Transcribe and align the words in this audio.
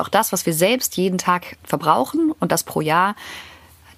Auch 0.00 0.08
das, 0.08 0.32
was 0.32 0.46
wir 0.46 0.54
selbst 0.54 0.96
jeden 0.96 1.18
Tag 1.18 1.56
verbrauchen 1.64 2.32
und 2.38 2.52
das 2.52 2.64
pro 2.64 2.80
Jahr, 2.80 3.16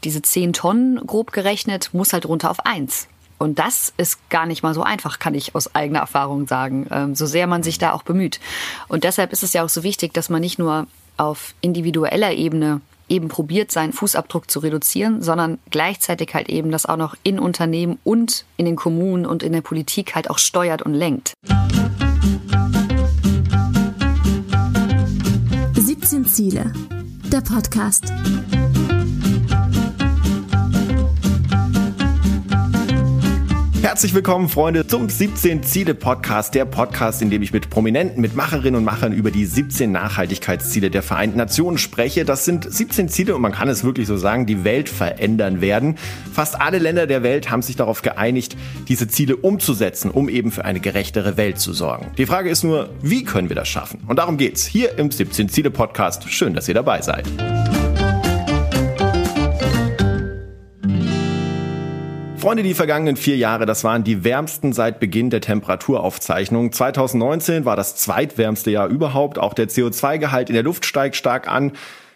diese 0.04 0.23
10 0.23 0.53
Tonnen 0.53 1.07
grob 1.07 1.33
gerechnet, 1.33 1.91
muss 1.92 2.12
halt 2.12 2.26
runter 2.26 2.50
auf 2.50 2.65
1. 2.65 3.08
Und 3.38 3.58
das 3.58 3.95
ist 3.96 4.28
gar 4.28 4.44
nicht 4.44 4.63
mal 4.63 4.75
so 4.75 4.83
einfach, 4.83 5.18
kann 5.18 5.34
ich 5.34 5.55
aus 5.55 5.75
eigener 5.75 6.00
Erfahrung 6.00 6.47
sagen, 6.47 6.86
ähm, 6.91 7.15
so 7.15 7.25
sehr 7.25 7.47
man 7.47 7.63
sich 7.63 7.78
da 7.78 7.92
auch 7.92 8.02
bemüht. 8.02 8.39
Und 8.89 9.05
deshalb 9.05 9.32
ist 9.32 9.43
es 9.43 9.55
ja 9.55 9.64
auch 9.64 9.71
so 9.71 9.82
wichtig, 9.82 10.12
dass 10.12 10.29
man 10.29 10.43
nicht 10.43 10.59
nur 10.59 10.86
auf 11.16 11.55
individueller 11.62 12.32
Ebene 12.32 12.82
eben 13.09 13.29
probiert, 13.29 13.71
seinen 13.71 13.93
Fußabdruck 13.93 14.51
zu 14.51 14.61
reduzieren, 14.61 15.23
sondern 15.23 15.59
gleichzeitig 15.71 16.35
halt 16.35 16.48
eben 16.48 16.71
das 16.71 16.87
auch 16.87 16.96
noch 16.96 17.17
in 17.23 17.39
Unternehmen 17.39 17.98
und 18.05 18.45
in 18.57 18.67
den 18.67 18.77
Kommunen 18.77 19.27
und 19.27 19.43
in 19.43 19.53
der 19.53 19.62
Politik 19.62 20.14
halt 20.14 20.30
auch 20.30 20.39
steuert 20.39 20.82
und 20.82 20.95
lenkt. 20.95 21.35
17 26.11 26.27
Ziele. 26.27 26.73
Der 27.31 27.41
Podcast. 27.41 28.13
Herzlich 33.90 34.14
willkommen, 34.14 34.48
Freunde, 34.48 34.86
zum 34.86 35.08
17 35.08 35.64
Ziele 35.64 35.96
Podcast, 35.96 36.54
der 36.54 36.64
Podcast, 36.64 37.22
in 37.22 37.28
dem 37.28 37.42
ich 37.42 37.52
mit 37.52 37.70
Prominenten, 37.70 38.20
mit 38.20 38.36
Macherinnen 38.36 38.76
und 38.76 38.84
Machern 38.84 39.12
über 39.12 39.32
die 39.32 39.44
17 39.44 39.90
Nachhaltigkeitsziele 39.90 40.92
der 40.92 41.02
Vereinten 41.02 41.38
Nationen 41.38 41.76
spreche. 41.76 42.24
Das 42.24 42.45
sind 42.45 42.72
17 42.72 43.08
Ziele 43.08 43.34
und 43.34 43.42
man 43.42 43.50
kann 43.50 43.68
es 43.68 43.82
wirklich 43.82 44.06
so 44.06 44.16
sagen, 44.16 44.46
die 44.46 44.62
Welt 44.62 44.88
verändern 44.88 45.60
werden. 45.60 45.96
Fast 46.32 46.60
alle 46.60 46.78
Länder 46.78 47.08
der 47.08 47.24
Welt 47.24 47.50
haben 47.50 47.62
sich 47.62 47.74
darauf 47.74 48.02
geeinigt, 48.02 48.56
diese 48.86 49.08
Ziele 49.08 49.34
umzusetzen, 49.34 50.12
um 50.12 50.28
eben 50.28 50.52
für 50.52 50.64
eine 50.64 50.78
gerechtere 50.78 51.36
Welt 51.36 51.59
zu 51.59 51.72
sorgen. 51.72 52.12
Die 52.16 52.26
Frage 52.26 52.48
ist 52.48 52.62
nur, 52.62 52.90
wie 53.02 53.24
können 53.24 53.48
wir 53.48 53.56
das 53.56 53.66
schaffen? 53.66 54.04
Und 54.06 54.20
darum 54.20 54.36
geht's 54.36 54.64
hier 54.64 54.98
im 55.00 55.10
17 55.10 55.48
Ziele 55.48 55.72
Podcast. 55.72 56.30
Schön, 56.30 56.54
dass 56.54 56.68
ihr 56.68 56.74
dabei 56.74 57.02
seid. 57.02 57.28
Freunde, 62.41 62.63
die 62.63 62.73
vergangenen 62.73 63.16
vier 63.16 63.37
Jahre, 63.37 63.66
das 63.66 63.85
waren 63.85 64.03
die 64.03 64.25
wärmsten 64.25 64.73
seit 64.73 64.99
Beginn 64.99 65.29
der 65.29 65.43
Temperaturaufzeichnung. 65.43 66.73
2019 66.73 67.67
war 67.67 67.77
das 67.77 67.97
zweitwärmste 67.97 68.71
Jahr 68.71 68.89
überhaupt. 68.89 69.39
Auch 69.39 69.53
der 69.53 69.69
CO2-Gehalt 69.69 70.49
in 70.49 70.55
der 70.55 70.63
Luft 70.63 70.87
steigt 70.87 71.17
stark 71.17 71.49
an. 71.49 71.73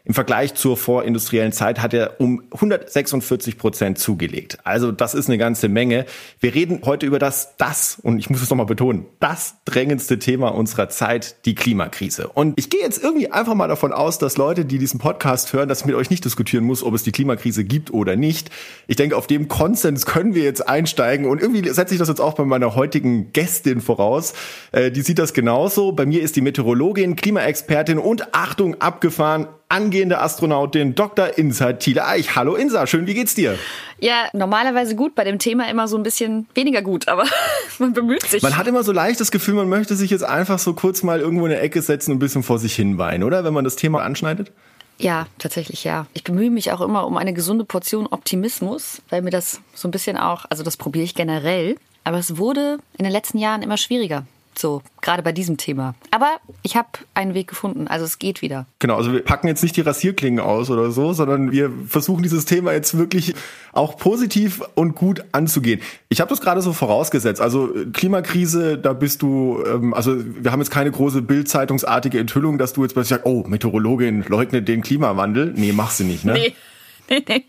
Im 0.07 0.13
Vergleich 0.13 0.53
zur 0.53 0.77
vorindustriellen 0.77 1.53
Zeit 1.53 1.81
hat 1.81 1.95
er 1.95 2.21
um 2.21 2.43
146 2.53 3.57
Prozent 3.57 3.99
zugelegt. 3.99 4.59
Also 4.63 4.93
das 4.93 5.15
ist 5.15 5.29
eine 5.29 5.39
ganze 5.39 5.71
Menge. 5.71 6.05
Wir 6.41 6.55
reden 6.55 6.83
heute 6.85 7.07
über 7.07 7.19
das, 7.19 7.57
das, 7.57 8.01
und 8.03 8.19
ich 8.19 8.29
muss 8.29 8.43
es 8.43 8.51
nochmal 8.51 8.67
betonen, 8.67 9.07
das 9.19 9.55
drängendste 9.65 10.19
Thema 10.19 10.49
unserer 10.49 10.91
Zeit, 10.91 11.47
die 11.47 11.55
Klimakrise. 11.55 12.29
Und 12.29 12.53
ich 12.59 12.69
gehe 12.69 12.83
jetzt 12.83 13.03
irgendwie 13.03 13.33
einfach 13.33 13.55
mal 13.55 13.67
davon 13.67 13.95
aus, 13.95 14.19
dass 14.19 14.37
Leute, 14.37 14.67
die 14.67 14.77
diesen 14.77 15.01
Podcast 15.01 15.55
hören, 15.55 15.71
dass 15.71 15.81
ich 15.81 15.87
mit 15.87 15.95
euch 15.95 16.11
nicht 16.11 16.27
diskutieren 16.27 16.65
muss, 16.65 16.83
ob 16.83 16.93
es 16.93 17.03
die 17.03 17.13
Klimakrise 17.13 17.65
gibt 17.65 17.91
oder 17.91 18.15
nicht. 18.15 18.51
Ich 18.87 18.97
denke, 18.97 19.17
auf 19.17 19.27
dem 19.27 19.49
Konsens 19.49 20.05
können 20.05 20.35
wir 20.35 20.43
jetzt 20.43 20.69
einsteigen 20.69 21.25
und 21.25 21.41
irgendwie 21.41 21.67
setze 21.71 21.95
ich 21.95 21.99
das 21.99 22.09
jetzt 22.09 22.21
auch 22.21 22.35
bei 22.35 22.45
meiner 22.45 22.75
heutigen 22.75 23.33
Gästin 23.33 23.81
voraus. 23.81 24.35
Äh, 24.71 24.91
die 24.91 25.01
sieht 25.01 25.19
das 25.19 25.33
genauso. 25.33 25.93
Bei 25.93 26.05
mir 26.05 26.21
ist 26.21 26.37
die 26.37 26.43
Meteorologin, 26.43 27.17
Klimaexpertin 27.17 27.97
und 27.97 28.35
Achtung 28.35 28.75
abgefahren, 28.83 29.47
angehende 29.75 30.21
Astronautin 30.21 30.95
Dr. 30.95 31.37
Insa 31.37 31.73
Thiele 31.73 32.07
Eich. 32.07 32.37
Hallo 32.37 32.55
Insa, 32.55 32.87
schön, 32.87 33.09
wie 33.09 33.15
geht's 33.15 33.35
dir? 33.35 33.59
Ja, 33.99 34.29
normalerweise 34.33 34.95
gut, 34.95 35.17
bei 35.17 35.25
dem 35.25 35.41
Thema 35.41 35.69
immer 35.69 35.89
so 35.89 35.97
ein 35.97 36.05
bisschen 36.05 36.47
weniger 36.55 36.81
gut, 36.81 37.09
aber 37.09 37.25
man 37.81 37.93
bemüht 37.93 38.23
sich. 38.23 38.41
Man 38.41 38.57
hat 38.57 38.69
immer 38.69 38.85
so 38.85 38.93
leicht 38.93 39.19
das 39.19 39.33
Gefühl, 39.33 39.55
man 39.55 39.69
möchte 39.69 39.97
sich 39.97 40.13
jetzt 40.13 40.23
einfach 40.23 40.61
so 40.61 40.75
kurz 40.75 41.03
mal 41.03 41.19
irgendwo 41.19 41.47
in 41.47 41.53
eine 41.53 41.61
Ecke 41.61 41.83
setzen 41.83 42.13
und 42.13 42.19
ein 42.19 42.21
bisschen 42.21 42.45
vor 42.45 42.61
sich 42.61 42.77
hin 42.77 42.99
weinen, 42.99 43.25
oder? 43.25 43.43
Wenn 43.43 43.53
man 43.53 43.65
das 43.65 43.75
Thema 43.75 44.03
anschneidet? 44.03 44.53
Ja, 44.99 45.27
tatsächlich 45.39 45.83
ja. 45.83 46.07
Ich 46.13 46.23
bemühe 46.23 46.51
mich 46.51 46.71
auch 46.71 46.81
immer 46.81 47.05
um 47.05 47.17
eine 47.17 47.33
gesunde 47.33 47.65
Portion 47.65 48.07
Optimismus, 48.07 49.03
weil 49.11 49.23
mir 49.23 49.31
das 49.31 49.61
so 49.75 49.89
ein 49.89 49.91
bisschen 49.91 50.17
auch, 50.17 50.45
also 50.51 50.63
das 50.63 50.77
probiere 50.77 51.05
ich 51.05 51.17
generell, 51.17 51.75
aber 52.05 52.19
es 52.19 52.37
wurde 52.37 52.79
in 52.97 53.03
den 53.03 53.13
letzten 53.13 53.39
Jahren 53.39 53.63
immer 53.63 53.77
schwieriger. 53.77 54.25
So, 54.57 54.83
gerade 55.01 55.23
bei 55.23 55.33
diesem 55.33 55.57
Thema. 55.57 55.95
Aber 56.11 56.37
ich 56.63 56.77
habe 56.77 56.89
einen 57.15 57.35
Weg 57.35 57.49
gefunden, 57.49 57.89
also 57.89 58.05
es 58.05 58.19
geht 58.19 58.41
wieder. 58.41 58.67
Genau, 58.79 58.97
also 58.97 59.13
wir 59.13 59.25
packen 59.25 59.49
jetzt 59.49 59.63
nicht 59.63 59.77
die 59.77 59.81
Rasierklingen 59.81 60.41
aus 60.41 60.71
oder 60.71 60.91
so, 60.91 61.13
sondern 61.13 61.51
wir 61.51 61.73
versuchen 61.89 62.23
dieses 62.23 62.45
Thema 62.45 62.73
jetzt 62.73 62.97
wirklich 62.97 63.35
auch 63.73 63.97
positiv 63.97 64.63
und 64.75 64.95
gut 64.95 65.25
anzugehen. 65.33 65.81
Ich 66.09 66.21
habe 66.21 66.31
das 66.31 66.41
gerade 66.41 66.63
so 66.63 66.73
vorausgesetzt. 66.73 67.41
Also 67.41 67.75
Klimakrise, 67.93 68.79
da 68.79 68.93
bist 68.93 69.23
du, 69.23 69.63
ähm, 69.67 69.93
also 69.93 70.17
wir 70.17 70.53
haben 70.53 70.61
jetzt 70.61 70.71
keine 70.71 70.91
große 70.91 71.23
bildzeitungsartige 71.23 72.19
Enthüllung, 72.19 72.59
dass 72.59 72.73
du 72.73 72.83
jetzt 72.83 72.93
plötzlich 72.93 73.17
sagst, 73.17 73.27
oh, 73.27 73.45
Meteorologin 73.47 74.25
leugnet 74.29 74.69
den 74.69 74.83
Klimawandel. 74.83 75.53
Nee, 75.57 75.73
machst 75.73 76.01
du 76.01 76.05
nicht, 76.05 76.25
ne? 76.25 76.35
Nee. 76.35 76.55
Nee, 77.11 77.23
nee. 77.29 77.45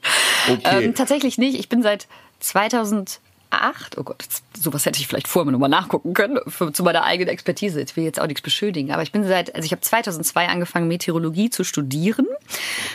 Okay. 0.52 0.84
Ähm, 0.84 0.96
tatsächlich 0.96 1.38
nicht. 1.38 1.58
Ich 1.58 1.70
bin 1.70 1.82
seit 1.82 2.10
2000 2.42 3.22
2008, 3.56 3.98
oh 3.98 4.04
Gott, 4.04 4.26
sowas 4.60 4.86
hätte 4.86 5.00
ich 5.00 5.08
vielleicht 5.08 5.28
vorher 5.28 5.52
nochmal 5.52 5.70
nachgucken 5.70 6.14
können, 6.14 6.40
für, 6.48 6.72
zu 6.72 6.84
meiner 6.84 7.04
eigenen 7.04 7.30
Expertise. 7.30 7.82
Ich 7.82 7.96
will 7.96 8.04
jetzt 8.04 8.20
auch 8.20 8.28
nichts 8.28 8.42
beschuldigen, 8.42 8.92
aber 8.92 9.04
ich 9.04 9.12
bin 9.12 9.26
seit, 9.26 9.54
also 9.56 9.66
ich 9.66 9.72
habe 9.72 9.82
2002 9.82 10.48
angefangen, 10.48 10.88
Meteorologie 10.88 11.50
zu 11.50 11.64
studieren. 11.64 12.28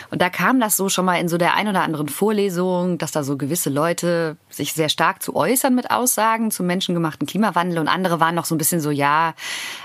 Und 0.09 0.21
da 0.21 0.29
kam 0.29 0.59
das 0.59 0.77
so 0.77 0.89
schon 0.89 1.05
mal 1.05 1.19
in 1.19 1.27
so 1.27 1.37
der 1.37 1.55
ein 1.55 1.67
oder 1.67 1.81
anderen 1.81 2.09
Vorlesung, 2.09 2.97
dass 2.97 3.11
da 3.11 3.23
so 3.23 3.37
gewisse 3.37 3.69
Leute 3.69 4.37
sich 4.49 4.73
sehr 4.73 4.89
stark 4.89 5.21
zu 5.21 5.35
äußern 5.35 5.73
mit 5.75 5.91
Aussagen 5.91 6.51
zum 6.51 6.67
menschengemachten 6.67 7.27
Klimawandel 7.27 7.79
und 7.79 7.87
andere 7.87 8.19
waren 8.19 8.35
noch 8.35 8.45
so 8.45 8.55
ein 8.55 8.57
bisschen 8.57 8.81
so, 8.81 8.91
ja, 8.91 9.33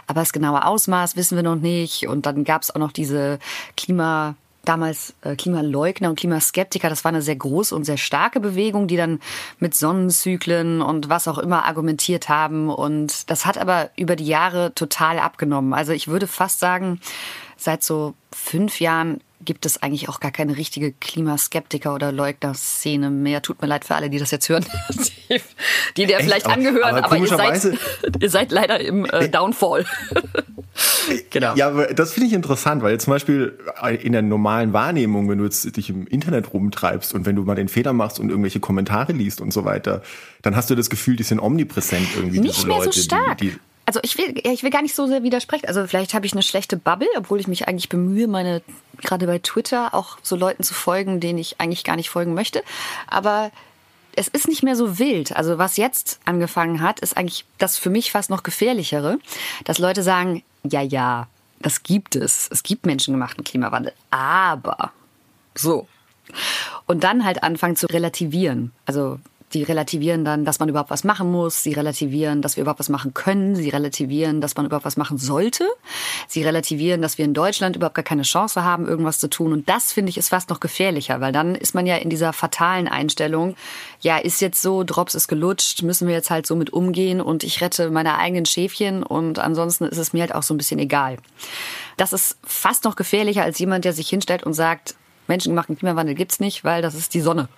aber 0.06 0.20
das 0.20 0.32
genaue 0.32 0.64
Ausmaß 0.64 1.16
wissen 1.16 1.37
wir 1.37 1.43
noch 1.43 1.56
nicht. 1.56 2.06
Und 2.06 2.26
dann 2.26 2.44
gab 2.44 2.62
es 2.62 2.75
auch 2.75 2.81
noch 2.81 2.93
diese 2.93 3.38
Klima 3.76 4.34
damals 4.69 5.15
äh, 5.22 5.37
Klimaleugner 5.37 6.10
und 6.10 6.19
Klimaskeptiker, 6.19 6.88
das 6.88 7.04
war 7.04 7.10
eine 7.10 7.22
sehr 7.22 7.37
große 7.37 7.75
und 7.75 7.84
sehr 7.84 7.97
starke 7.97 8.41
Bewegung, 8.41 8.88
die 8.88 8.97
dann 8.97 9.21
mit 9.59 9.75
Sonnenzyklen 9.75 10.82
und 10.82 11.09
was 11.09 11.28
auch 11.28 11.38
immer 11.38 11.65
argumentiert 11.65 12.28
haben. 12.28 12.69
Und 12.69 13.31
das 13.31 13.47
hat 13.47 13.59
aber 13.59 13.91
über 13.97 14.16
die 14.16 14.26
Jahre 14.26 14.75
total 14.75 15.19
abgenommen. 15.19 15.72
Also 15.72 15.93
ich 15.93 16.09
würde 16.09 16.26
fast 16.26 16.60
sagen, 16.60 17.00
seit 17.56 17.82
so 17.82 18.15
fünf 18.32 18.81
Jahren 18.81 19.21
gibt 19.45 19.67
es 19.67 19.83
eigentlich 19.83 20.09
auch 20.09 20.21
gar 20.21 20.31
keine 20.31 20.57
richtige 20.57 20.93
Klimaskeptiker 20.93 21.95
oder 21.95 22.13
Leugner-Szene 22.13 23.11
mehr. 23.11 23.43
Tut 23.43 23.61
mir 23.61 23.69
leid 23.69 23.85
für 23.85 23.95
alle, 23.95 24.11
die 24.11 24.19
das 24.19 24.31
jetzt 24.31 24.49
hören, 24.49 24.65
die 25.97 26.07
dir 26.07 26.21
vielleicht 26.21 26.47
aber, 26.47 26.55
angehören, 26.55 26.95
aber, 26.95 27.05
aber 27.05 27.17
ihr, 27.19 27.29
seid, 27.29 27.79
ihr 28.21 28.31
seid 28.31 28.51
leider 28.51 28.81
im 28.81 29.05
äh, 29.05 29.29
Downfall. 29.29 29.85
genau. 31.31 31.55
Ja, 31.55 31.69
aber 31.69 31.87
das 31.87 32.13
finde 32.13 32.29
ich 32.29 32.33
interessant, 32.33 32.83
weil 32.83 32.99
zum 32.99 33.13
Beispiel 33.13 33.59
in 34.03 34.13
der 34.13 34.23
normalen 34.23 34.73
Wahrnehmung, 34.73 35.29
wenn 35.29 35.39
du 35.39 35.45
jetzt 35.45 35.77
dich 35.77 35.91
im 35.91 36.07
Internet 36.07 36.53
rumtreibst 36.53 37.15
und 37.15 37.27
wenn 37.27 37.37
du 37.37 37.43
mal 37.43 37.55
den 37.55 37.69
Fehler 37.69 37.93
machst 37.93 38.19
und 38.19 38.31
irgendwelche 38.31 38.61
Kommentare 38.61 39.13
liest 39.13 39.41
und 39.41 39.53
so 39.53 39.65
weiter, 39.65 40.03
dann 40.43 40.57
hast 40.57 40.71
du 40.71 40.75
das 40.75 40.91
Gefühl, 40.91 41.17
die 41.17 41.23
sind 41.23 41.41
omnipräsent 41.41 42.09
irgendwie. 42.17 42.41
Nicht 42.41 42.57
diese 42.57 42.67
mehr 42.67 42.79
Leute, 42.79 42.93
so 42.93 43.03
stark. 43.03 43.39
Die, 43.39 43.51
die 43.51 43.59
also 43.87 44.01
ich 44.03 44.19
will, 44.19 44.35
ich 44.43 44.65
will 44.65 44.71
gar 44.71 44.83
nicht 44.83 44.97
so 44.97 45.07
sehr 45.07 45.23
widersprechen. 45.23 45.67
Also 45.67 45.87
vielleicht 45.87 46.13
habe 46.13 46.27
ich 46.27 46.33
eine 46.33 46.43
schlechte 46.43 46.77
Bubble, 46.77 47.07
obwohl 47.17 47.39
ich 47.39 47.47
mich 47.47 47.69
eigentlich 47.69 47.89
bemühe, 47.89 48.27
meine 48.27 48.61
gerade 49.03 49.27
bei 49.27 49.39
Twitter 49.39 49.95
auch 49.95 50.19
so 50.23 50.37
Leuten 50.37 50.62
zu 50.62 50.75
folgen, 50.75 51.21
denen 51.21 51.39
ich 51.39 51.61
eigentlich 51.61 51.84
gar 51.84 51.97
nicht 51.97 52.11
folgen 52.11 52.34
möchte. 52.34 52.62
Aber 53.07 53.51
es 54.17 54.29
ist 54.29 54.49
nicht 54.49 54.62
mehr 54.62 54.77
so 54.77 54.99
wild. 54.99 55.37
Also 55.37 55.59
was 55.59 55.77
jetzt 55.77 56.21
angefangen 56.25 56.81
hat, 56.81 57.01
ist 57.01 57.17
eigentlich 57.17 57.45
das 57.59 57.77
für 57.77 57.91
mich 57.91 58.11
fast 58.11 58.31
noch 58.31 58.43
gefährlichere, 58.43 59.19
dass 59.65 59.79
Leute 59.79 60.03
sagen, 60.03 60.43
ja, 60.65 60.81
ja, 60.81 61.29
das 61.61 61.83
gibt 61.83 62.17
es. 62.17 62.49
Es 62.51 62.62
gibt 62.62 62.87
menschengemachten 62.87 63.45
Klimawandel. 63.45 63.93
Aber 64.11 64.93
so. 65.55 65.87
Und 66.87 67.05
dann 67.05 67.25
halt 67.25 67.43
anfangen 67.43 67.77
zu 67.77 67.87
relativieren. 67.87 68.73
Also 68.85 69.19
die 69.56 69.62
relativieren 69.62 70.25
dann, 70.25 70.44
dass 70.44 70.59
man 70.59 70.69
überhaupt 70.69 70.91
was 70.91 71.03
machen 71.03 71.33
muss. 71.33 71.62
Sie 71.62 71.72
relativieren, 71.72 72.43
dass 72.43 72.56
wir 72.56 72.62
überhaupt 72.62 72.81
was 72.81 72.91
machen 72.91 73.15
können. 73.15 73.56
Sie 73.56 73.71
relativieren, 73.71 74.41
dass 74.41 74.55
man 74.56 74.67
überhaupt 74.67 74.84
was 74.84 74.99
machen 74.99 75.17
sollte. 75.17 75.67
Sie 76.28 76.43
relativieren, 76.43 77.00
dass 77.00 77.17
wir 77.17 77.25
in 77.25 77.33
Deutschland 77.33 77.75
überhaupt 77.75 77.94
gar 77.94 78.05
keine 78.05 78.22
Chance 78.22 78.65
haben, 78.65 78.87
irgendwas 78.87 79.19
zu 79.19 79.28
tun. 79.28 79.53
Und 79.53 79.69
das 79.69 79.93
finde 79.93 80.11
ich 80.11 80.19
ist 80.19 80.29
fast 80.29 80.50
noch 80.50 80.61
gefährlicher, 80.61 81.20
weil 81.20 81.32
dann 81.32 81.55
ist 81.55 81.75
man 81.75 81.87
ja 81.87 81.97
in 81.97 82.11
dieser 82.11 82.35
fatalen 82.35 82.87
Einstellung. 82.87 83.56
Ja, 84.00 84.19
ist 84.19 84.43
jetzt 84.43 84.61
so, 84.61 84.85
Drops 84.85 85.14
ist 85.14 85.29
gelutscht, 85.29 85.82
müssen 85.82 86.06
wir 86.06 86.14
jetzt 86.14 86.31
halt 86.31 86.47
so 86.47 86.55
mit 86.55 86.73
umgehen 86.73 87.23
und 87.23 87.43
ich 87.43 87.61
rette 87.62 87.91
meine 87.91 88.19
eigenen 88.19 88.44
Schäfchen 88.44 89.03
und 89.03 89.38
ansonsten 89.38 89.85
ist 89.85 89.99
es 89.99 90.12
mir 90.12 90.20
halt 90.20 90.35
auch 90.35 90.43
so 90.43 90.53
ein 90.53 90.58
bisschen 90.58 90.79
egal. 90.79 91.17
Das 91.97 92.12
ist 92.12 92.37
fast 92.44 92.85
noch 92.85 92.97
gefährlicher 92.97 93.43
als 93.43 93.58
jemand, 93.58 93.87
der 93.87 93.94
sich 93.94 94.08
hinstellt 94.08 94.43
und 94.43 94.53
sagt, 94.53 94.97
menschengemachten 95.29 95.76
Klimawandel 95.79 96.14
gibt's 96.14 96.41
nicht, 96.41 96.64
weil 96.64 96.82
das 96.82 96.94
ist 96.94 97.14
die 97.14 97.20
Sonne. 97.20 97.49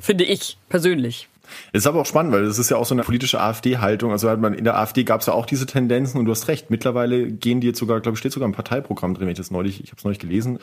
Finde 0.00 0.24
ich 0.24 0.58
persönlich. 0.68 1.28
Es 1.72 1.82
ist 1.82 1.86
aber 1.86 2.00
auch 2.00 2.06
spannend, 2.06 2.32
weil 2.32 2.44
das 2.44 2.58
ist 2.58 2.70
ja 2.70 2.76
auch 2.76 2.86
so 2.86 2.94
eine 2.94 3.02
politische 3.02 3.40
AfD-Haltung. 3.40 4.10
Also 4.10 4.28
hat 4.30 4.40
man 4.40 4.54
in 4.54 4.64
der 4.64 4.78
AfD 4.78 5.04
gab 5.04 5.20
es 5.20 5.26
ja 5.26 5.32
auch 5.32 5.46
diese 5.46 5.66
Tendenzen 5.66 6.18
und 6.18 6.26
du 6.26 6.30
hast 6.30 6.48
recht. 6.48 6.70
Mittlerweile 6.70 7.30
gehen 7.30 7.60
die 7.60 7.68
jetzt 7.68 7.78
sogar, 7.78 8.00
glaube 8.00 8.16
ich, 8.16 8.20
steht 8.20 8.32
sogar 8.32 8.48
im 8.48 8.54
Parteiprogramm 8.54 9.14
drin, 9.14 9.26
wenn 9.26 9.32
ich 9.32 9.38
das 9.38 9.50
neulich, 9.50 9.82
ich 9.82 9.90
habe 9.90 9.98
es 9.98 10.04
neulich 10.04 10.18
gelesen, 10.18 10.58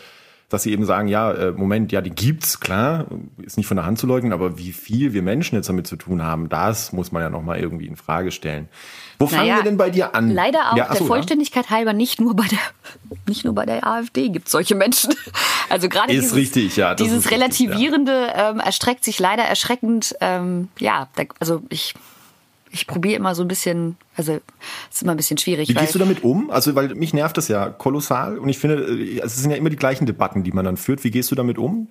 dass 0.49 0.63
sie 0.63 0.71
eben 0.71 0.83
sagen, 0.83 1.07
ja, 1.07 1.31
äh, 1.31 1.51
Moment, 1.51 1.91
ja, 1.91 2.01
die 2.01 2.09
gibt's, 2.09 2.59
klar, 2.59 3.05
ist 3.41 3.57
nicht 3.57 3.67
von 3.67 3.77
der 3.77 3.85
Hand 3.85 3.99
zu 3.99 4.07
leugnen, 4.07 4.33
aber 4.33 4.57
wie 4.57 4.73
viel 4.73 5.13
wir 5.13 5.21
Menschen 5.21 5.55
jetzt 5.55 5.69
damit 5.69 5.87
zu 5.87 5.95
tun 5.95 6.23
haben, 6.23 6.49
das 6.49 6.91
muss 6.91 7.11
man 7.11 7.21
ja 7.21 7.29
nochmal 7.29 7.59
irgendwie 7.59 7.85
in 7.85 7.95
Frage 7.95 8.31
stellen. 8.31 8.67
Wo 9.19 9.27
fangen 9.27 9.47
Naja, 9.47 9.57
wir 9.57 9.63
denn 9.63 9.77
bei 9.77 9.89
dir 9.89 10.15
an? 10.15 10.31
Leider 10.31 10.71
auch 10.71 10.77
ja, 10.77 10.85
der 10.85 10.91
achso, 10.91 11.03
ja. 11.03 11.07
Vollständigkeit 11.07 11.69
halber 11.69 11.91
nicht 11.91 12.21
nur 12.21 12.35
bei 12.35 12.45
der 12.47 12.59
nicht 13.27 13.43
nur 13.43 13.53
bei 13.53 13.65
der 13.65 13.85
AfD 13.85 14.29
gibt 14.29 14.47
es 14.47 14.51
solche 14.51 14.75
Menschen. 14.75 15.13
Also 15.69 15.87
gerade 15.87 16.11
Ist 16.11 16.21
dieses, 16.23 16.35
richtig, 16.35 16.77
ja, 16.77 16.95
das 16.95 17.05
dieses 17.05 17.25
richtig, 17.25 17.31
ja. 17.31 17.37
relativierende 17.37 18.33
ähm, 18.33 18.59
erstreckt 18.59 19.03
sich 19.03 19.19
leider 19.19 19.43
erschreckend. 19.43 20.15
Ähm, 20.19 20.69
ja, 20.79 21.09
da, 21.15 21.25
also 21.39 21.61
ich 21.69 21.93
ich 22.71 22.87
probiere 22.87 23.15
immer 23.15 23.35
so 23.35 23.43
ein 23.43 23.47
bisschen, 23.47 23.97
also 24.15 24.33
es 24.89 24.95
ist 24.95 25.03
immer 25.03 25.11
ein 25.11 25.17
bisschen 25.17 25.37
schwierig. 25.37 25.69
Wie 25.69 25.73
gehst 25.73 25.95
du 25.95 25.99
damit 25.99 26.23
um? 26.23 26.49
Also, 26.49 26.75
weil 26.75 26.93
mich 26.95 27.13
nervt 27.13 27.37
das 27.37 27.47
ja 27.47 27.69
kolossal 27.69 28.37
und 28.37 28.49
ich 28.49 28.57
finde, 28.57 28.83
äh, 28.83 29.19
es 29.19 29.35
sind 29.35 29.51
ja 29.51 29.57
immer 29.57 29.69
die 29.69 29.75
gleichen 29.75 30.05
Debatten, 30.05 30.43
die 30.43 30.51
man 30.51 30.65
dann 30.65 30.77
führt. 30.77 31.03
Wie 31.03 31.11
gehst 31.11 31.31
du 31.31 31.35
damit 31.35 31.57
um? 31.57 31.87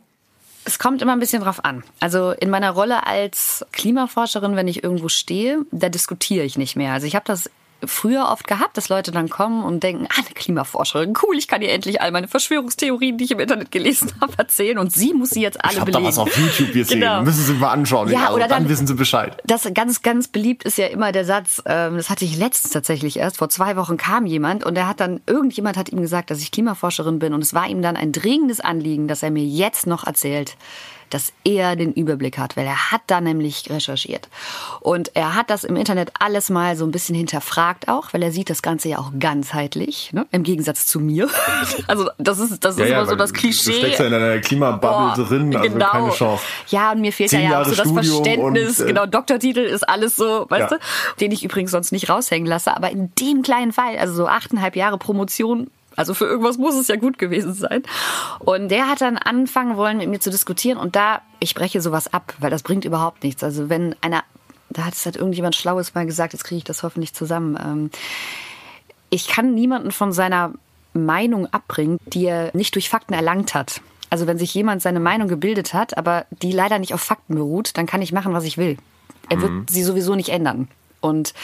Es 0.68 0.78
kommt 0.78 1.00
immer 1.00 1.12
ein 1.12 1.18
bisschen 1.18 1.42
drauf 1.42 1.64
an. 1.64 1.82
Also 1.98 2.32
in 2.32 2.50
meiner 2.50 2.72
Rolle 2.72 3.06
als 3.06 3.64
Klimaforscherin, 3.72 4.54
wenn 4.54 4.68
ich 4.68 4.84
irgendwo 4.84 5.08
stehe, 5.08 5.64
da 5.70 5.88
diskutiere 5.88 6.44
ich 6.44 6.58
nicht 6.58 6.76
mehr. 6.76 6.92
Also 6.92 7.06
ich 7.06 7.14
habe 7.14 7.24
das 7.26 7.50
früher 7.84 8.28
oft 8.30 8.46
gehabt, 8.46 8.76
dass 8.76 8.88
Leute 8.88 9.10
dann 9.12 9.28
kommen 9.28 9.64
und 9.64 9.82
denken, 9.82 10.06
ah, 10.10 10.18
eine 10.18 10.34
Klimaforscherin, 10.34 11.14
cool, 11.22 11.36
ich 11.36 11.46
kann 11.48 11.62
ihr 11.62 11.70
endlich 11.70 12.00
all 12.02 12.10
meine 12.10 12.26
Verschwörungstheorien, 12.28 13.18
die 13.18 13.24
ich 13.24 13.30
im 13.30 13.40
Internet 13.40 13.70
gelesen 13.70 14.12
habe, 14.20 14.32
erzählen 14.36 14.78
und 14.78 14.92
sie 14.92 15.14
muss 15.14 15.30
sie 15.30 15.42
jetzt 15.42 15.62
alle 15.64 15.74
Ich 15.74 15.80
habe 15.80 15.90
da 15.92 15.98
belegen. 15.98 16.08
was 16.16 16.18
auf 16.18 16.36
YouTube 16.36 16.72
gesehen. 16.72 17.00
Genau. 17.00 17.22
Müssen 17.22 17.44
Sie 17.44 17.52
mal 17.54 17.70
anschauen. 17.70 18.10
Ja, 18.10 18.22
also, 18.26 18.34
oder 18.34 18.48
dann, 18.48 18.62
dann- 18.64 18.68
wissen 18.68 18.86
Sie 18.86 18.94
Bescheid. 18.94 19.36
Das 19.46 19.68
ganz, 19.74 20.02
ganz 20.02 20.28
beliebt 20.28 20.64
ist 20.64 20.78
ja 20.78 20.86
immer 20.86 21.12
der 21.12 21.24
Satz, 21.24 21.62
ähm, 21.66 21.96
das 21.96 22.10
hatte 22.10 22.24
ich 22.24 22.36
letztens 22.36 22.72
tatsächlich 22.72 23.16
erst, 23.18 23.36
vor 23.38 23.48
zwei 23.48 23.76
Wochen 23.76 23.96
kam 23.96 24.26
jemand 24.26 24.64
und 24.64 24.74
der 24.74 24.88
hat 24.88 25.00
dann, 25.00 25.20
irgendjemand 25.26 25.76
hat 25.76 25.88
ihm 25.90 26.00
gesagt, 26.00 26.30
dass 26.30 26.40
ich 26.40 26.50
Klimaforscherin 26.50 27.18
bin 27.18 27.32
und 27.34 27.42
es 27.42 27.54
war 27.54 27.68
ihm 27.68 27.82
dann 27.82 27.96
ein 27.96 28.12
dringendes 28.12 28.60
Anliegen, 28.60 29.08
dass 29.08 29.22
er 29.22 29.30
mir 29.30 29.44
jetzt 29.44 29.86
noch 29.86 30.04
erzählt, 30.06 30.56
dass 31.10 31.32
er 31.44 31.76
den 31.76 31.92
Überblick 31.92 32.38
hat, 32.38 32.56
weil 32.56 32.66
er 32.66 32.90
hat 32.92 33.02
da 33.06 33.20
nämlich 33.20 33.68
recherchiert. 33.70 34.28
Und 34.80 35.14
er 35.16 35.34
hat 35.34 35.50
das 35.50 35.64
im 35.64 35.76
Internet 35.76 36.12
alles 36.18 36.50
mal 36.50 36.76
so 36.76 36.84
ein 36.84 36.90
bisschen 36.90 37.14
hinterfragt 37.14 37.88
auch, 37.88 38.12
weil 38.12 38.22
er 38.22 38.32
sieht 38.32 38.50
das 38.50 38.62
Ganze 38.62 38.88
ja 38.88 38.98
auch 38.98 39.12
ganzheitlich, 39.18 40.12
ne? 40.12 40.26
im 40.30 40.42
Gegensatz 40.42 40.86
zu 40.86 41.00
mir. 41.00 41.28
Also 41.86 42.08
das 42.18 42.38
ist, 42.38 42.64
das 42.64 42.76
ist 42.76 42.86
immer 42.88 43.06
so 43.06 43.14
das 43.16 43.32
Du 43.32 43.38
Klischee. 43.40 43.72
steckst 43.72 44.00
ja 44.00 44.06
in 44.06 44.14
einer 44.14 44.38
Klimabubble 44.40 44.88
Boah, 44.88 45.14
drin, 45.16 45.56
also 45.56 45.70
genau. 45.70 45.86
keine 45.90 46.10
Chance. 46.10 46.42
Ja, 46.68 46.92
und 46.92 47.00
mir 47.00 47.12
fehlt 47.12 47.32
ja, 47.32 47.40
ja 47.40 47.60
auch 47.60 47.64
so 47.64 47.74
das 47.74 47.88
Studium 47.88 48.04
Verständnis. 48.24 48.80
und, 48.80 48.84
äh, 48.84 48.88
genau, 48.88 49.06
Doktortitel 49.06 49.60
ist 49.60 49.88
alles 49.88 50.16
so, 50.16 50.46
weißt 50.48 50.70
Ja. 50.70 50.76
du, 50.78 50.82
den 51.20 51.32
ich 51.32 51.44
übrigens 51.44 51.70
sonst 51.70 51.92
nicht 51.92 52.08
raushängen 52.10 52.46
lasse. 52.46 52.74
Aber 52.76 52.90
in 52.90 53.12
dem 53.16 53.42
kleinen 53.42 53.72
Fall, 53.72 53.96
also 53.98 54.14
so 54.14 54.28
achteinhalb 54.28 54.76
Jahre 54.76 54.98
Promotion, 54.98 55.70
also 55.98 56.14
für 56.14 56.26
irgendwas 56.26 56.58
muss 56.58 56.76
es 56.76 56.86
ja 56.86 56.94
gut 56.94 57.18
gewesen 57.18 57.54
sein. 57.54 57.82
Und 58.38 58.68
der 58.68 58.88
hat 58.88 59.00
dann 59.00 59.18
anfangen 59.18 59.76
wollen, 59.76 59.98
mit 59.98 60.08
mir 60.08 60.20
zu 60.20 60.30
diskutieren. 60.30 60.78
Und 60.78 60.94
da, 60.94 61.22
ich 61.40 61.56
breche 61.56 61.80
sowas 61.80 62.14
ab, 62.14 62.34
weil 62.38 62.50
das 62.50 62.62
bringt 62.62 62.84
überhaupt 62.84 63.24
nichts. 63.24 63.42
Also 63.42 63.68
wenn 63.68 63.96
einer, 64.00 64.22
da 64.70 64.84
hat 64.84 64.94
es 64.94 65.04
halt 65.04 65.16
irgendjemand 65.16 65.56
Schlaues 65.56 65.96
mal 65.96 66.06
gesagt, 66.06 66.34
jetzt 66.34 66.44
kriege 66.44 66.58
ich 66.58 66.64
das 66.64 66.84
hoffentlich 66.84 67.14
zusammen. 67.14 67.58
Ähm, 67.60 67.90
ich 69.10 69.26
kann 69.26 69.54
niemanden 69.54 69.90
von 69.90 70.12
seiner 70.12 70.52
Meinung 70.92 71.46
abbringen, 71.46 71.98
die 72.06 72.26
er 72.26 72.52
nicht 72.54 72.76
durch 72.76 72.88
Fakten 72.88 73.14
erlangt 73.14 73.54
hat. 73.54 73.80
Also 74.08 74.28
wenn 74.28 74.38
sich 74.38 74.54
jemand 74.54 74.82
seine 74.82 75.00
Meinung 75.00 75.26
gebildet 75.26 75.74
hat, 75.74 75.98
aber 75.98 76.26
die 76.30 76.52
leider 76.52 76.78
nicht 76.78 76.94
auf 76.94 77.00
Fakten 77.00 77.34
beruht, 77.34 77.76
dann 77.76 77.86
kann 77.86 78.02
ich 78.02 78.12
machen, 78.12 78.32
was 78.32 78.44
ich 78.44 78.56
will. 78.56 78.76
Er 79.28 79.42
wird 79.42 79.68
sie 79.68 79.82
sowieso 79.82 80.14
nicht 80.14 80.28
ändern. 80.28 80.68
Und 81.00 81.34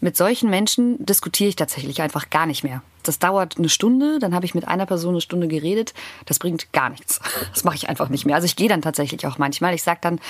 mit 0.00 0.16
solchen 0.16 0.48
Menschen 0.48 1.04
diskutiere 1.04 1.50
ich 1.50 1.56
tatsächlich 1.56 2.00
einfach 2.00 2.30
gar 2.30 2.46
nicht 2.46 2.64
mehr. 2.64 2.82
Das 3.08 3.18
dauert 3.18 3.56
eine 3.56 3.70
Stunde, 3.70 4.18
dann 4.18 4.34
habe 4.34 4.44
ich 4.44 4.54
mit 4.54 4.68
einer 4.68 4.84
Person 4.84 5.14
eine 5.14 5.22
Stunde 5.22 5.48
geredet. 5.48 5.94
Das 6.26 6.38
bringt 6.38 6.72
gar 6.72 6.90
nichts. 6.90 7.20
Das 7.54 7.64
mache 7.64 7.76
ich 7.76 7.88
einfach 7.88 8.08
nicht 8.08 8.26
mehr. 8.26 8.36
Also 8.36 8.44
ich 8.44 8.56
gehe 8.56 8.68
dann 8.68 8.82
tatsächlich 8.82 9.26
auch 9.26 9.38
manchmal. 9.38 9.74
Ich 9.74 9.82
sage 9.82 9.98
dann, 10.02 10.20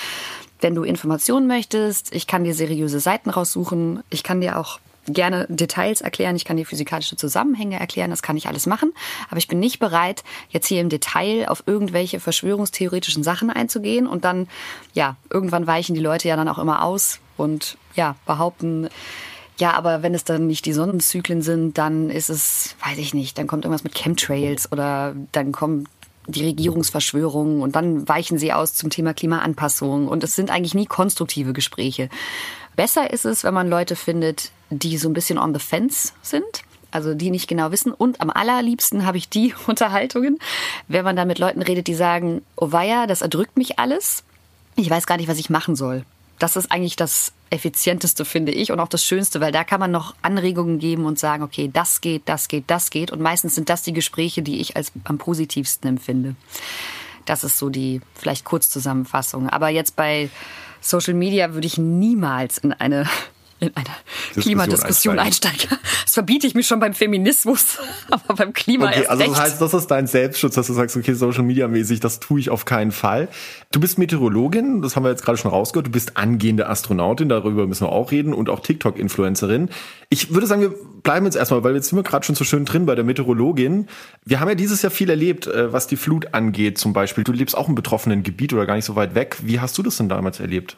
wenn 0.60 0.74
du 0.74 0.84
Informationen 0.84 1.46
möchtest, 1.46 2.14
ich 2.14 2.26
kann 2.26 2.44
dir 2.44 2.54
seriöse 2.54 3.00
Seiten 3.00 3.28
raussuchen. 3.28 4.02
Ich 4.08 4.22
kann 4.22 4.40
dir 4.40 4.58
auch 4.58 4.78
gerne 5.06 5.46
Details 5.48 6.00
erklären, 6.00 6.36
ich 6.36 6.44
kann 6.44 6.56
dir 6.56 6.66
physikalische 6.66 7.16
Zusammenhänge 7.16 7.80
erklären, 7.80 8.10
das 8.10 8.22
kann 8.22 8.36
ich 8.36 8.46
alles 8.46 8.66
machen, 8.66 8.92
aber 9.30 9.38
ich 9.38 9.48
bin 9.48 9.58
nicht 9.58 9.78
bereit, 9.78 10.22
jetzt 10.50 10.66
hier 10.66 10.80
im 10.80 10.90
Detail 10.90 11.48
auf 11.48 11.62
irgendwelche 11.66 12.20
verschwörungstheoretischen 12.20 13.22
Sachen 13.22 13.48
einzugehen 13.48 14.06
und 14.06 14.24
dann, 14.24 14.48
ja, 14.92 15.16
irgendwann 15.30 15.66
weichen 15.66 15.94
die 15.94 16.00
Leute 16.02 16.28
ja 16.28 16.36
dann 16.36 16.48
auch 16.48 16.58
immer 16.58 16.84
aus 16.84 17.20
und 17.38 17.78
ja, 17.94 18.16
behaupten, 18.26 18.88
ja, 19.58 19.72
aber 19.72 20.02
wenn 20.02 20.14
es 20.14 20.24
dann 20.24 20.46
nicht 20.46 20.66
die 20.66 20.72
Sonnenzyklen 20.72 21.42
sind, 21.42 21.78
dann 21.78 22.10
ist 22.10 22.30
es, 22.30 22.76
weiß 22.86 22.98
ich 22.98 23.12
nicht, 23.12 23.38
dann 23.38 23.46
kommt 23.46 23.64
irgendwas 23.64 23.84
mit 23.84 23.94
Chemtrails 23.94 24.70
oder 24.70 25.14
dann 25.32 25.52
kommt 25.52 25.88
die 26.28 26.44
Regierungsverschwörung 26.44 27.62
und 27.62 27.74
dann 27.74 28.08
weichen 28.08 28.38
sie 28.38 28.52
aus 28.52 28.74
zum 28.74 28.90
Thema 28.90 29.14
Klimaanpassung 29.14 30.08
und 30.08 30.22
es 30.22 30.36
sind 30.36 30.50
eigentlich 30.50 30.74
nie 30.74 30.86
konstruktive 30.86 31.52
Gespräche. 31.52 32.08
Besser 32.76 33.12
ist 33.12 33.24
es, 33.24 33.42
wenn 33.42 33.54
man 33.54 33.68
Leute 33.68 33.96
findet, 33.96 34.52
die 34.70 34.98
so 34.98 35.08
ein 35.08 35.14
bisschen 35.14 35.38
on 35.38 35.54
the 35.54 35.60
fence 35.60 36.12
sind, 36.22 36.62
also 36.90 37.14
die 37.14 37.30
nicht 37.30 37.48
genau 37.48 37.72
wissen. 37.72 37.92
Und 37.92 38.20
am 38.20 38.30
allerliebsten 38.30 39.04
habe 39.04 39.18
ich 39.18 39.28
die 39.28 39.54
Unterhaltungen, 39.66 40.38
wenn 40.86 41.04
man 41.04 41.16
da 41.16 41.24
mit 41.24 41.38
Leuten 41.38 41.62
redet, 41.62 41.88
die 41.88 41.94
sagen, 41.94 42.42
oh 42.56 42.70
weia, 42.70 43.06
das 43.06 43.22
erdrückt 43.22 43.56
mich 43.56 43.78
alles. 43.78 44.22
Ich 44.76 44.88
weiß 44.88 45.06
gar 45.06 45.16
nicht, 45.16 45.28
was 45.28 45.38
ich 45.38 45.50
machen 45.50 45.74
soll. 45.74 46.04
Das 46.38 46.56
ist 46.56 46.70
eigentlich 46.70 46.96
das 46.96 47.32
effizienteste, 47.50 48.24
finde 48.24 48.52
ich, 48.52 48.70
und 48.72 48.80
auch 48.80 48.88
das 48.88 49.04
Schönste, 49.04 49.40
weil 49.40 49.52
da 49.52 49.64
kann 49.64 49.80
man 49.80 49.90
noch 49.90 50.14
Anregungen 50.22 50.78
geben 50.78 51.06
und 51.06 51.18
sagen, 51.18 51.42
okay, 51.42 51.70
das 51.72 52.00
geht, 52.00 52.22
das 52.26 52.48
geht, 52.48 52.64
das 52.68 52.90
geht. 52.90 53.10
Und 53.10 53.20
meistens 53.20 53.54
sind 53.54 53.68
das 53.68 53.82
die 53.82 53.92
Gespräche, 53.92 54.42
die 54.42 54.60
ich 54.60 54.76
als 54.76 54.92
am 55.04 55.18
positivsten 55.18 55.88
empfinde. 55.88 56.36
Das 57.24 57.44
ist 57.44 57.58
so 57.58 57.68
die 57.68 58.00
vielleicht 58.14 58.44
Kurzzusammenfassung. 58.44 59.48
Aber 59.48 59.68
jetzt 59.68 59.96
bei 59.96 60.30
Social 60.80 61.14
Media 61.14 61.54
würde 61.54 61.66
ich 61.66 61.78
niemals 61.78 62.58
in 62.58 62.72
eine 62.72 63.06
in 63.60 63.70
eine 63.74 63.86
Klimadiskussion 64.34 65.18
einsteigen. 65.18 65.68
Das 66.04 66.14
verbiete 66.14 66.46
ich 66.46 66.54
mir 66.54 66.62
schon 66.62 66.80
beim 66.80 66.94
Feminismus, 66.94 67.78
aber 68.10 68.34
beim 68.34 68.52
Klima 68.52 68.86
Okay, 68.86 68.98
erst 69.00 69.10
also 69.10 69.22
recht. 69.22 69.32
das 69.32 69.40
heißt, 69.40 69.60
das 69.60 69.74
ist 69.74 69.86
dein 69.88 70.06
Selbstschutz, 70.06 70.54
dass 70.54 70.66
du 70.66 70.72
sagst, 70.72 70.96
okay, 70.96 71.14
Social 71.14 71.42
Media 71.42 71.68
mäßig, 71.68 72.00
das 72.00 72.20
tue 72.20 72.40
ich 72.40 72.50
auf 72.50 72.64
keinen 72.64 72.92
Fall. 72.92 73.28
Du 73.72 73.80
bist 73.80 73.98
Meteorologin, 73.98 74.82
das 74.82 74.96
haben 74.96 75.04
wir 75.04 75.10
jetzt 75.10 75.24
gerade 75.24 75.38
schon 75.38 75.50
rausgehört. 75.50 75.88
Du 75.88 75.90
bist 75.90 76.16
angehende 76.16 76.68
Astronautin, 76.68 77.28
darüber 77.28 77.66
müssen 77.66 77.86
wir 77.86 77.92
auch 77.92 78.10
reden 78.10 78.32
und 78.32 78.48
auch 78.48 78.60
TikTok-Influencerin. 78.60 79.70
Ich 80.08 80.32
würde 80.32 80.46
sagen, 80.46 80.62
wir 80.62 80.74
bleiben 81.02 81.26
jetzt 81.26 81.36
erstmal, 81.36 81.64
weil 81.64 81.74
jetzt 81.74 81.88
sind 81.88 81.98
wir 81.98 82.02
gerade 82.02 82.24
schon 82.24 82.34
so 82.34 82.44
schön 82.44 82.64
drin 82.64 82.86
bei 82.86 82.94
der 82.94 83.04
Meteorologin. 83.04 83.88
Wir 84.24 84.40
haben 84.40 84.48
ja 84.48 84.54
dieses 84.54 84.82
Jahr 84.82 84.90
viel 84.90 85.10
erlebt, 85.10 85.46
äh, 85.46 85.72
was 85.72 85.86
die 85.86 85.96
Flut 85.96 86.32
angeht 86.34 86.78
zum 86.78 86.92
Beispiel. 86.92 87.24
Du 87.24 87.32
lebst 87.32 87.56
auch 87.56 87.68
im 87.68 87.74
betroffenen 87.74 88.22
Gebiet 88.22 88.52
oder 88.52 88.66
gar 88.66 88.76
nicht 88.76 88.84
so 88.84 88.96
weit 88.96 89.14
weg. 89.14 89.36
Wie 89.42 89.60
hast 89.60 89.76
du 89.76 89.82
das 89.82 89.96
denn 89.96 90.08
damals 90.08 90.40
erlebt? 90.40 90.76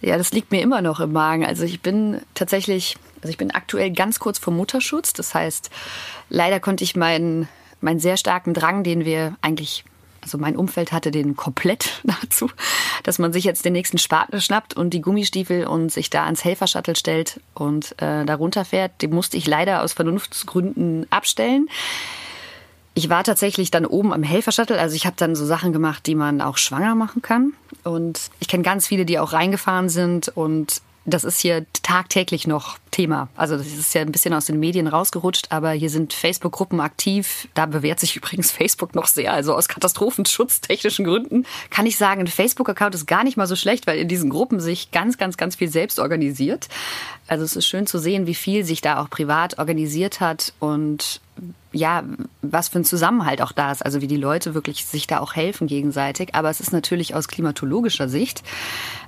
Ja, 0.00 0.16
das 0.16 0.32
liegt 0.32 0.50
mir 0.50 0.62
immer 0.62 0.80
noch 0.80 1.00
im 1.00 1.12
Magen. 1.12 1.44
Also 1.44 1.64
ich 1.64 1.80
bin 1.80 2.20
tatsächlich, 2.34 2.96
also 3.20 3.28
ich 3.28 3.36
bin 3.36 3.50
aktuell 3.50 3.90
ganz 3.90 4.18
kurz 4.18 4.38
vor 4.38 4.52
Mutterschutz. 4.52 5.12
Das 5.12 5.34
heißt, 5.34 5.70
leider 6.30 6.58
konnte 6.58 6.84
ich 6.84 6.96
meinen, 6.96 7.48
meinen 7.80 8.00
sehr 8.00 8.16
starken 8.16 8.54
Drang, 8.54 8.82
den 8.82 9.04
wir 9.04 9.36
eigentlich, 9.42 9.84
also 10.22 10.38
mein 10.38 10.56
Umfeld 10.56 10.92
hatte 10.92 11.10
den 11.10 11.36
komplett 11.36 12.00
nahezu, 12.02 12.50
dass 13.02 13.18
man 13.18 13.32
sich 13.32 13.44
jetzt 13.44 13.64
den 13.64 13.74
nächsten 13.74 13.98
Spaten 13.98 14.40
schnappt 14.40 14.74
und 14.74 14.90
die 14.90 15.02
Gummistiefel 15.02 15.66
und 15.66 15.92
sich 15.92 16.08
da 16.08 16.24
ans 16.24 16.44
Helfershuttle 16.44 16.96
stellt 16.96 17.40
und 17.52 17.92
äh, 18.00 18.24
da 18.24 18.34
runterfährt. 18.34 19.02
Den 19.02 19.10
musste 19.10 19.36
ich 19.36 19.46
leider 19.46 19.82
aus 19.82 19.92
Vernunftsgründen 19.92 21.06
abstellen. 21.10 21.68
Ich 22.94 23.08
war 23.08 23.24
tatsächlich 23.24 23.70
dann 23.70 23.86
oben 23.86 24.12
am 24.12 24.22
Helfershuttle, 24.22 24.78
also 24.78 24.96
ich 24.96 25.06
habe 25.06 25.16
dann 25.16 25.36
so 25.36 25.46
Sachen 25.46 25.72
gemacht, 25.72 26.06
die 26.06 26.14
man 26.14 26.40
auch 26.40 26.56
schwanger 26.56 26.94
machen 26.94 27.22
kann. 27.22 27.52
Und 27.84 28.30
ich 28.40 28.48
kenne 28.48 28.62
ganz 28.62 28.86
viele, 28.86 29.04
die 29.04 29.18
auch 29.18 29.32
reingefahren 29.32 29.88
sind 29.88 30.28
und 30.28 30.82
das 31.06 31.24
ist 31.24 31.40
hier 31.40 31.64
tagtäglich 31.82 32.46
noch 32.46 32.78
Thema. 32.90 33.28
Also 33.36 33.56
das 33.56 33.66
ist 33.66 33.94
ja 33.94 34.02
ein 34.02 34.12
bisschen 34.12 34.34
aus 34.34 34.46
den 34.46 34.58
Medien 34.58 34.86
rausgerutscht, 34.86 35.46
aber 35.50 35.70
hier 35.70 35.90
sind 35.90 36.12
Facebook-Gruppen 36.12 36.80
aktiv. 36.80 37.48
Da 37.54 37.66
bewährt 37.66 38.00
sich 38.00 38.16
übrigens 38.18 38.50
Facebook 38.50 38.94
noch 38.94 39.06
sehr. 39.06 39.32
Also 39.32 39.54
aus 39.54 39.68
katastrophenschutztechnischen 39.68 41.04
Gründen 41.04 41.46
kann 41.70 41.86
ich 41.86 41.96
sagen, 41.96 42.20
ein 42.20 42.26
Facebook-Account 42.26 42.94
ist 42.94 43.06
gar 43.06 43.24
nicht 43.24 43.36
mal 43.36 43.46
so 43.46 43.56
schlecht, 43.56 43.86
weil 43.86 43.98
in 43.98 44.08
diesen 44.08 44.30
Gruppen 44.30 44.60
sich 44.60 44.90
ganz, 44.90 45.18
ganz, 45.18 45.36
ganz 45.36 45.56
viel 45.56 45.68
selbst 45.68 45.98
organisiert. 45.98 46.68
Also 47.26 47.44
es 47.44 47.56
ist 47.56 47.66
schön 47.66 47.86
zu 47.86 47.98
sehen, 47.98 48.26
wie 48.26 48.34
viel 48.34 48.64
sich 48.64 48.80
da 48.80 49.00
auch 49.00 49.08
privat 49.08 49.58
organisiert 49.58 50.20
hat 50.20 50.52
und 50.58 51.20
ja, 51.72 52.02
was 52.42 52.68
für 52.68 52.80
ein 52.80 52.84
Zusammenhalt 52.84 53.40
auch 53.40 53.52
da 53.52 53.70
ist, 53.70 53.82
also 53.84 54.00
wie 54.00 54.08
die 54.08 54.16
Leute 54.16 54.54
wirklich 54.54 54.84
sich 54.84 55.06
da 55.06 55.20
auch 55.20 55.36
helfen 55.36 55.68
gegenseitig. 55.68 56.34
Aber 56.34 56.50
es 56.50 56.60
ist 56.60 56.72
natürlich 56.72 57.14
aus 57.14 57.28
klimatologischer 57.28 58.08
Sicht, 58.08 58.42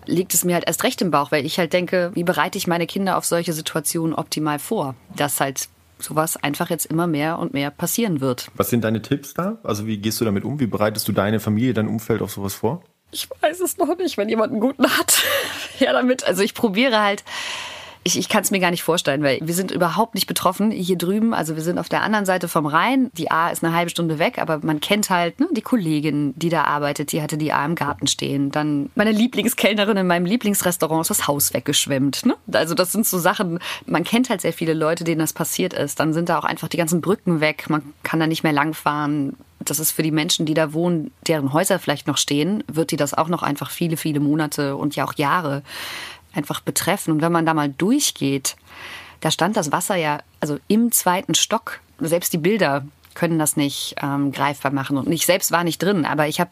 liegt 0.07 0.33
es 0.35 0.45
mir 0.45 0.55
halt 0.55 0.67
erst 0.67 0.85
recht 0.85 1.03
im 1.03 1.11
Bauch, 1.11 1.33
weil 1.33 1.45
ich 1.45 1.59
halt 1.59 1.73
denke, 1.73 2.13
wie 2.15 2.25
bereite 2.25 2.59
ich 2.59 2.67
meine 2.67 2.87
Kinder 2.87 3.17
auf 3.17 3.25
solche 3.25 3.53
Situationen 3.53 3.72
optimal 4.15 4.59
vor, 4.59 4.95
dass 5.17 5.41
halt 5.41 5.69
sowas 5.99 6.37
einfach 6.37 6.71
jetzt 6.71 6.87
immer 6.87 7.07
mehr 7.07 7.39
und 7.39 7.53
mehr 7.53 7.71
passieren 7.71 8.21
wird. 8.21 8.51
Was 8.55 8.71
sind 8.71 8.85
deine 8.85 9.03
Tipps 9.03 9.35
da? 9.35 9.59
Also 9.63 9.87
wie 9.87 9.99
gehst 9.99 10.21
du 10.21 10.25
damit 10.25 10.45
um? 10.45 10.59
Wie 10.61 10.67
bereitest 10.67 11.07
du 11.09 11.13
deine 11.13 11.41
Familie, 11.41 11.75
dein 11.75 11.89
Umfeld 11.89 12.23
auf 12.23 12.33
sowas 12.33 12.55
vor? 12.55 12.83
Ich 13.13 13.29
weiß 13.41 13.61
es 13.61 13.77
noch 13.77 13.97
nicht, 13.97 14.17
wenn 14.17 14.29
jemand 14.29 14.53
einen 14.53 14.61
guten 14.61 14.87
hat. 14.87 15.23
ja, 15.79 15.93
damit. 15.93 16.25
Also 16.25 16.43
ich 16.43 16.55
probiere 16.55 17.01
halt 17.01 17.25
Ich, 18.05 18.19
ich 18.19 18.29
kann 18.29 18.43
es 18.43 18.51
mir 18.51 18.59
gar 18.59 18.73
nicht 18.73 18.83
vorstellen, 18.83 19.23
weil 19.23 19.39
wir 19.43 19.55
sind 19.55 19.71
überhaupt 19.71 20.15
nicht 20.15 20.27
betroffen 20.27 20.73
hier 20.73 20.99
drüben. 20.99 21.35
Also 21.35 21.55
wir 21.55 21.63
sind 21.63 21.79
auf 21.79 21.89
der 21.89 22.03
anderen 22.03 22.25
Seite 22.25 22.49
vom 22.49 22.67
Rhein. 22.67 23.11
Die 23.17 23.31
A 23.31 23.51
ist 23.51 23.63
eine 23.63 23.75
halbe 23.75 23.91
Stunde 23.91 24.19
weg, 24.19 24.39
aber 24.39 24.59
man 24.63 24.81
kennt 24.81 25.09
halt 25.09 25.39
ne, 25.39 25.49
die 25.53 25.63
Kollegin, 25.63 26.35
die 26.37 26.49
da 26.49 26.65
arbeitet. 26.65 27.13
Die 27.13 27.23
hatte 27.23 27.39
die 27.39 27.53
A 27.53 27.65
im 27.65 27.77
Garten 27.77 28.09
stehen. 28.09 28.51
Dann 28.51 28.91
meine 28.97 29.13
Lieblingskellnerin 29.13 29.97
in 29.97 30.07
meinem 30.07 30.27
Lieblingsrestaurant 30.27 31.03
ist 31.03 31.11
das 31.11 31.29
Haus 31.29 31.55
weggeschwemmt. 31.55 32.27
Ne? 32.27 32.35
Also 32.53 32.75
das 32.75 32.91
sind 32.91 33.07
so 33.07 33.19
Sachen, 33.19 33.61
man 33.87 34.03
kennt 34.03 34.31
halt 34.31 34.41
sehr 34.41 34.53
viele 34.53 34.75
Leute, 34.75 35.05
denen 35.05 35.21
das 35.21 35.33
passiert 35.33 35.73
ist. 35.73 36.01
Dann 36.01 36.13
sind 36.13 36.29
da 36.29 36.39
auch 36.39 36.45
einfach 36.45 36.69
die 36.69 36.79
ganzen 36.79 37.01
Brücken 37.01 37.41
weg. 37.41 37.67
Man 37.69 37.83
kann 38.03 38.19
da 38.19 38.27
nicht 38.27 38.43
mehr 38.43 38.53
langfahren. 38.53 39.37
Das 39.61 39.79
ist 39.79 39.93
für 39.93 40.03
die 40.03 40.11
Menschen, 40.11 40.45
die 40.45 40.55
da 40.55 40.73
wohnen, 40.73 41.13
deren 41.29 41.53
Häuser 41.53 41.79
vielleicht 41.79 42.09
noch 42.09 42.17
stehen, 42.17 42.65
wird 42.67 42.91
die 42.91 42.97
das 42.97 43.15
auch 43.15 43.29
noch 43.29 43.45
einfach 43.45 43.71
viele, 43.71 43.97
viele 43.97 44.19
Monate 44.19 44.75
und 44.75 44.97
ja 44.97 45.05
auch 45.05 45.15
Jahre 45.15 45.63
einfach 46.35 46.61
betreffen. 46.61 47.13
Und 47.13 47.23
wenn 47.23 47.33
man 47.33 47.47
da 47.47 47.55
mal 47.55 47.69
durchgeht, 47.69 48.57
da 49.21 49.31
stand 49.31 49.57
das 49.57 49.73
Wasser 49.73 49.97
ja 49.97 50.19
also 50.41 50.59
im 50.69 50.93
zweiten 50.93 51.35
Stock. 51.35 51.81
Selbst 52.01 52.33
die 52.33 52.39
Bilder 52.39 52.85
können 53.15 53.39
das 53.39 53.57
nicht 53.57 53.95
ähm, 54.03 54.33
greifbar 54.33 54.73
machen. 54.73 54.97
Und 54.97 55.11
ich 55.11 55.27
selbst 55.27 55.53
war 55.53 55.65
nicht 55.65 55.83
drin, 55.83 56.05
aber 56.05 56.29
ich 56.29 56.41
habe 56.41 56.51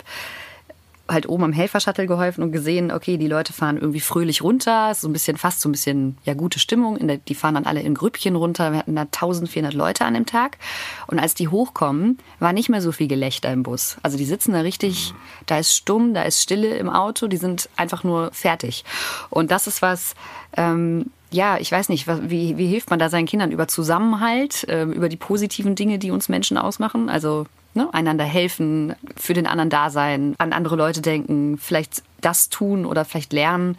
halt 1.10 1.28
oben 1.28 1.44
am 1.44 1.52
Helfershuttle 1.52 2.06
geholfen 2.06 2.42
und 2.42 2.52
gesehen, 2.52 2.90
okay, 2.92 3.16
die 3.16 3.26
Leute 3.26 3.52
fahren 3.52 3.76
irgendwie 3.76 4.00
fröhlich 4.00 4.42
runter, 4.42 4.94
so 4.94 5.08
ein 5.08 5.12
bisschen 5.12 5.36
fast 5.36 5.60
so 5.60 5.68
ein 5.68 5.72
bisschen 5.72 6.18
ja 6.24 6.34
gute 6.34 6.58
Stimmung. 6.58 6.98
Der, 7.06 7.18
die 7.18 7.34
fahren 7.34 7.54
dann 7.54 7.66
alle 7.66 7.80
in 7.80 7.94
Grüppchen 7.94 8.36
runter. 8.36 8.72
Wir 8.72 8.78
hatten 8.78 8.96
da 8.96 9.02
1400 9.02 9.74
Leute 9.74 10.04
an 10.04 10.14
dem 10.14 10.26
Tag 10.26 10.58
und 11.06 11.18
als 11.18 11.34
die 11.34 11.48
hochkommen, 11.48 12.18
war 12.38 12.52
nicht 12.52 12.68
mehr 12.68 12.82
so 12.82 12.92
viel 12.92 13.08
Gelächter 13.08 13.52
im 13.52 13.62
Bus. 13.62 13.96
Also 14.02 14.16
die 14.16 14.24
sitzen 14.24 14.52
da 14.52 14.60
richtig, 14.60 15.14
da 15.46 15.58
ist 15.58 15.74
stumm, 15.74 16.14
da 16.14 16.22
ist 16.22 16.40
Stille 16.40 16.76
im 16.76 16.88
Auto, 16.88 17.26
die 17.26 17.36
sind 17.36 17.68
einfach 17.76 18.04
nur 18.04 18.30
fertig. 18.32 18.84
Und 19.28 19.50
das 19.50 19.66
ist 19.66 19.82
was. 19.82 20.14
Ähm, 20.56 21.06
ja, 21.32 21.58
ich 21.58 21.70
weiß 21.70 21.90
nicht, 21.90 22.08
wie, 22.08 22.56
wie 22.56 22.66
hilft 22.66 22.90
man 22.90 22.98
da 22.98 23.08
seinen 23.08 23.26
Kindern 23.26 23.52
über 23.52 23.68
Zusammenhalt, 23.68 24.68
äh, 24.68 24.82
über 24.82 25.08
die 25.08 25.16
positiven 25.16 25.76
Dinge, 25.76 25.98
die 26.00 26.10
uns 26.10 26.28
Menschen 26.28 26.58
ausmachen? 26.58 27.08
Also 27.08 27.46
Ne? 27.74 27.92
Einander 27.92 28.24
helfen, 28.24 28.94
für 29.16 29.34
den 29.34 29.46
anderen 29.46 29.70
da 29.70 29.90
sein, 29.90 30.34
an 30.38 30.52
andere 30.52 30.76
Leute 30.76 31.02
denken, 31.02 31.58
vielleicht 31.58 32.02
das 32.20 32.48
tun 32.48 32.84
oder 32.84 33.04
vielleicht 33.04 33.32
lernen. 33.32 33.76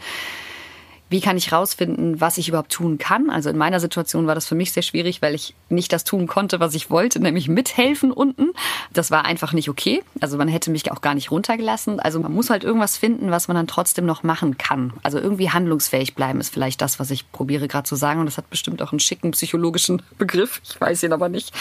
Wie 1.11 1.19
kann 1.19 1.35
ich 1.35 1.51
rausfinden, 1.51 2.21
was 2.21 2.37
ich 2.37 2.47
überhaupt 2.47 2.71
tun 2.71 2.97
kann? 2.97 3.29
Also 3.29 3.49
in 3.49 3.57
meiner 3.57 3.81
Situation 3.81 4.27
war 4.27 4.33
das 4.33 4.47
für 4.47 4.55
mich 4.55 4.71
sehr 4.71 4.81
schwierig, 4.81 5.21
weil 5.21 5.35
ich 5.35 5.53
nicht 5.67 5.91
das 5.91 6.05
tun 6.05 6.25
konnte, 6.25 6.61
was 6.61 6.73
ich 6.73 6.89
wollte, 6.89 7.19
nämlich 7.19 7.49
mithelfen 7.49 8.13
unten. 8.13 8.51
Das 8.93 9.11
war 9.11 9.25
einfach 9.25 9.51
nicht 9.51 9.67
okay. 9.67 10.03
Also 10.21 10.37
man 10.37 10.47
hätte 10.47 10.71
mich 10.71 10.89
auch 10.89 11.01
gar 11.01 11.13
nicht 11.13 11.29
runtergelassen. 11.29 11.99
Also 11.99 12.21
man 12.21 12.33
muss 12.33 12.49
halt 12.49 12.63
irgendwas 12.63 12.95
finden, 12.95 13.29
was 13.29 13.49
man 13.49 13.55
dann 13.55 13.67
trotzdem 13.67 14.05
noch 14.05 14.23
machen 14.23 14.57
kann. 14.57 14.93
Also 15.03 15.19
irgendwie 15.19 15.49
handlungsfähig 15.49 16.15
bleiben 16.15 16.39
ist 16.39 16.53
vielleicht 16.53 16.79
das, 16.79 16.97
was 16.97 17.11
ich 17.11 17.29
probiere 17.33 17.67
gerade 17.67 17.89
zu 17.89 17.97
sagen. 17.97 18.21
Und 18.21 18.27
das 18.27 18.37
hat 18.37 18.49
bestimmt 18.49 18.81
auch 18.81 18.93
einen 18.93 19.01
schicken 19.01 19.31
psychologischen 19.31 20.01
Begriff. 20.17 20.61
Ich 20.63 20.79
weiß 20.79 21.03
ihn 21.03 21.11
aber 21.11 21.27
nicht. 21.27 21.51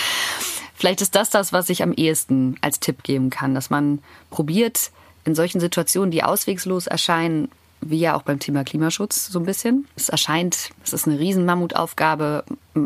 Vielleicht 0.77 1.01
ist 1.01 1.17
das 1.17 1.29
das, 1.29 1.53
was 1.53 1.69
ich 1.71 1.83
am 1.83 1.93
ehesten 1.93 2.55
als 2.61 2.79
Tipp 2.79 3.03
geben 3.03 3.31
kann, 3.31 3.57
dass 3.57 3.69
man 3.69 3.99
probiert, 4.31 4.93
in 5.25 5.35
solchen 5.35 5.61
Situationen, 5.61 6.11
die 6.11 6.23
auswegslos 6.23 6.87
erscheinen, 6.87 7.51
wie 7.81 7.99
ja 7.99 8.15
auch 8.15 8.23
beim 8.23 8.39
Thema 8.39 8.65
Klimaschutz 8.65 9.29
so 9.29 9.39
ein 9.39 9.47
bisschen. 9.47 9.87
Es 9.97 10.09
erscheint, 10.09 10.71
es 10.85 10.93
ist 10.93 11.07
eine 11.07 11.19
riesen 11.19 11.45
Mammutaufgabe. 11.47 12.45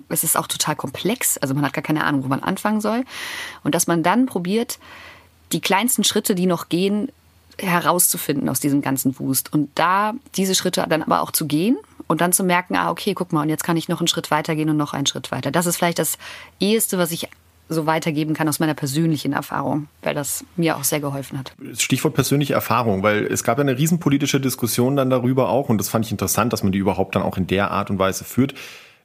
Es 0.09 0.25
ist 0.25 0.37
auch 0.37 0.47
total 0.47 0.77
komplex. 0.77 1.37
Also 1.39 1.55
man 1.55 1.65
hat 1.65 1.73
gar 1.73 1.83
keine 1.83 2.05
Ahnung, 2.05 2.25
wo 2.25 2.29
man 2.29 2.43
anfangen 2.43 2.81
soll. 2.81 3.05
Und 3.65 3.75
dass 3.75 3.87
man 3.87 4.03
dann 4.03 4.27
probiert, 4.27 4.79
die 5.53 5.61
kleinsten 5.61 6.05
Schritte, 6.05 6.35
die 6.35 6.47
noch 6.47 6.69
gehen, 6.69 7.11
herauszufinden 7.59 8.49
aus 8.49 8.61
diesem 8.61 8.83
ganzen 8.83 9.19
Wust. 9.19 9.53
Und 9.53 9.71
da 9.75 10.15
diese 10.37 10.55
Schritte 10.55 10.85
dann 10.89 11.03
aber 11.03 11.23
auch 11.23 11.31
zu 11.31 11.47
gehen 11.47 11.77
und 12.07 12.21
dann 12.21 12.33
zu 12.33 12.45
merken, 12.45 12.77
ah, 12.77 12.91
okay, 12.91 13.15
guck 13.15 13.33
mal, 13.33 13.43
und 13.43 13.49
jetzt 13.49 13.65
kann 13.65 13.77
ich 13.77 13.89
noch 13.89 14.01
einen 14.01 14.09
Schritt 14.09 14.31
weiter 14.31 14.55
gehen 14.55 14.71
und 14.71 14.77
noch 14.77 14.93
einen 14.93 15.07
Schritt 15.07 15.31
weiter. 15.31 15.51
Das 15.51 15.67
ist 15.67 15.77
vielleicht 15.77 15.99
das 15.99 16.19
eheste, 16.61 16.99
was 16.99 17.11
ich 17.13 17.29
so 17.69 17.87
weitergeben 17.87 18.35
kann 18.35 18.49
aus 18.49 18.61
meiner 18.61 18.75
persönlichen 18.75 19.33
Erfahrung, 19.33 19.89
weil 20.03 20.15
das 20.15 20.45
mir 20.57 20.77
auch 20.77 20.85
sehr 20.85 21.01
geholfen 21.01 21.39
hat. 21.39 21.55
Stichwort 21.79 22.15
persönliche 22.15 22.55
Erfahrung, 22.55 23.03
weil 23.03 23.27
es 23.27 23.43
gab 23.43 23.59
ja 23.59 23.63
eine 23.63 23.79
riesenpolitische 23.79 24.41
Diskussion 24.41 24.97
dann 24.97 25.11
darüber 25.11 25.49
auch 25.49 25.69
und 25.69 25.79
das 25.79 25.89
fand 25.89 26.05
ich 26.05 26.13
interessant, 26.13 26.53
dass 26.53 26.63
man 26.63 26.73
die 26.73 26.79
überhaupt 26.79 27.15
dann 27.15 27.23
auch 27.23 27.37
in 27.37 27.47
der 27.47 27.71
Art 27.71 27.91
und 27.91 27.99
Weise 27.99 28.25
führt 28.25 28.55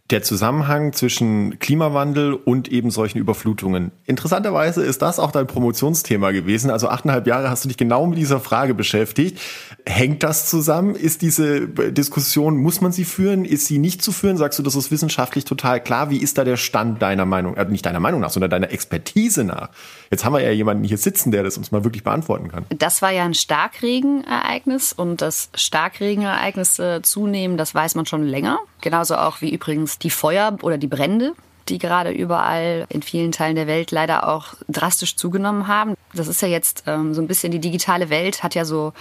der 0.10 0.24
Zusammenhang 0.24 0.94
zwischen 0.94 1.60
Klimawandel 1.60 2.34
und 2.34 2.68
eben 2.68 2.90
solchen 2.90 3.20
Überflutungen. 3.20 3.92
Interessanterweise 4.06 4.84
ist 4.84 5.02
das 5.02 5.20
auch 5.20 5.32
dein 5.32 5.46
Promotionsthema 5.46 6.32
gewesen. 6.32 6.72
Also 6.72 6.90
achteinhalb 6.90 7.28
Jahre 7.28 7.50
hast 7.50 7.64
du 7.64 7.68
dich 7.68 7.78
genau 7.78 8.08
mit 8.08 8.18
dieser 8.18 8.40
Frage 8.40 8.74
beschäftigt. 8.74 9.40
Hängt 9.86 10.24
das 10.24 10.50
zusammen? 10.50 10.96
Ist 10.96 11.22
diese 11.22 11.68
Diskussion, 11.68 12.58
muss 12.58 12.82
man 12.82 12.92
sie 12.92 13.06
führen? 13.06 13.46
Ist 13.46 13.68
sie 13.68 13.78
nicht 13.78 14.02
zu 14.02 14.12
führen? 14.12 14.38
Sagst 14.38 14.58
du, 14.58 14.64
das 14.64 14.76
ist 14.76 14.90
wissenschaftlich 14.90 15.46
total 15.46 15.82
klar? 15.82 16.10
Wie 16.10 16.18
ist 16.18 16.40
da 16.40 16.44
der 16.44 16.58
Stand 16.58 17.02
deiner 17.02 17.26
Meinung, 17.26 17.56
äh, 17.56 17.66
nicht 17.66 17.86
deiner 17.86 18.00
Meinung 18.00 18.20
nach, 18.20 18.32
sondern 18.32 18.50
deiner 18.50 18.72
Expertise 18.72 19.44
nach? 19.44 19.70
Jetzt 20.10 20.26
haben 20.26 20.34
wir 20.34 20.42
ja 20.42 20.52
jemanden 20.52 20.84
hier 20.84 20.98
sitzen, 20.98 21.32
der 21.32 21.44
das 21.44 21.58
uns 21.58 21.72
mal 21.72 21.84
wirklich 21.84 22.04
beantworten 22.04 22.48
kann. 22.48 22.66
Das 22.70 23.04
war 23.04 23.12
ja 23.12 23.26
ein 23.26 23.36
Starkregenereignis 23.36 24.92
und 24.92 25.22
das 25.22 25.50
Starkregenereignisse 25.54 27.02
zunehmen, 27.04 27.58
das 27.58 27.76
weiß 27.76 27.94
man 27.94 28.08
schon 28.08 28.24
länger. 28.24 28.60
Genauso 28.82 29.16
auch 29.16 29.42
wie 29.42 29.54
übrigens 29.54 29.99
die 30.02 30.10
Feuer 30.10 30.58
oder 30.62 30.78
die 30.78 30.88
Brände, 30.88 31.34
die 31.68 31.78
gerade 31.78 32.12
überall 32.12 32.86
in 32.90 33.02
vielen 33.02 33.32
Teilen 33.32 33.56
der 33.56 33.68
Welt 33.68 33.92
leider 33.92 34.28
auch 34.28 34.54
drastisch 34.68 35.16
zugenommen 35.16 35.68
haben. 35.68 35.96
Das 36.14 36.28
ist 36.28 36.42
ja 36.42 36.48
jetzt 36.48 36.84
ähm, 36.88 37.14
so 37.14 37.22
ein 37.22 37.28
bisschen 37.28 37.52
die 37.52 37.60
digitale 37.60 38.10
Welt, 38.10 38.44
hat 38.44 38.56
ja 38.56 38.66
so 38.66 38.94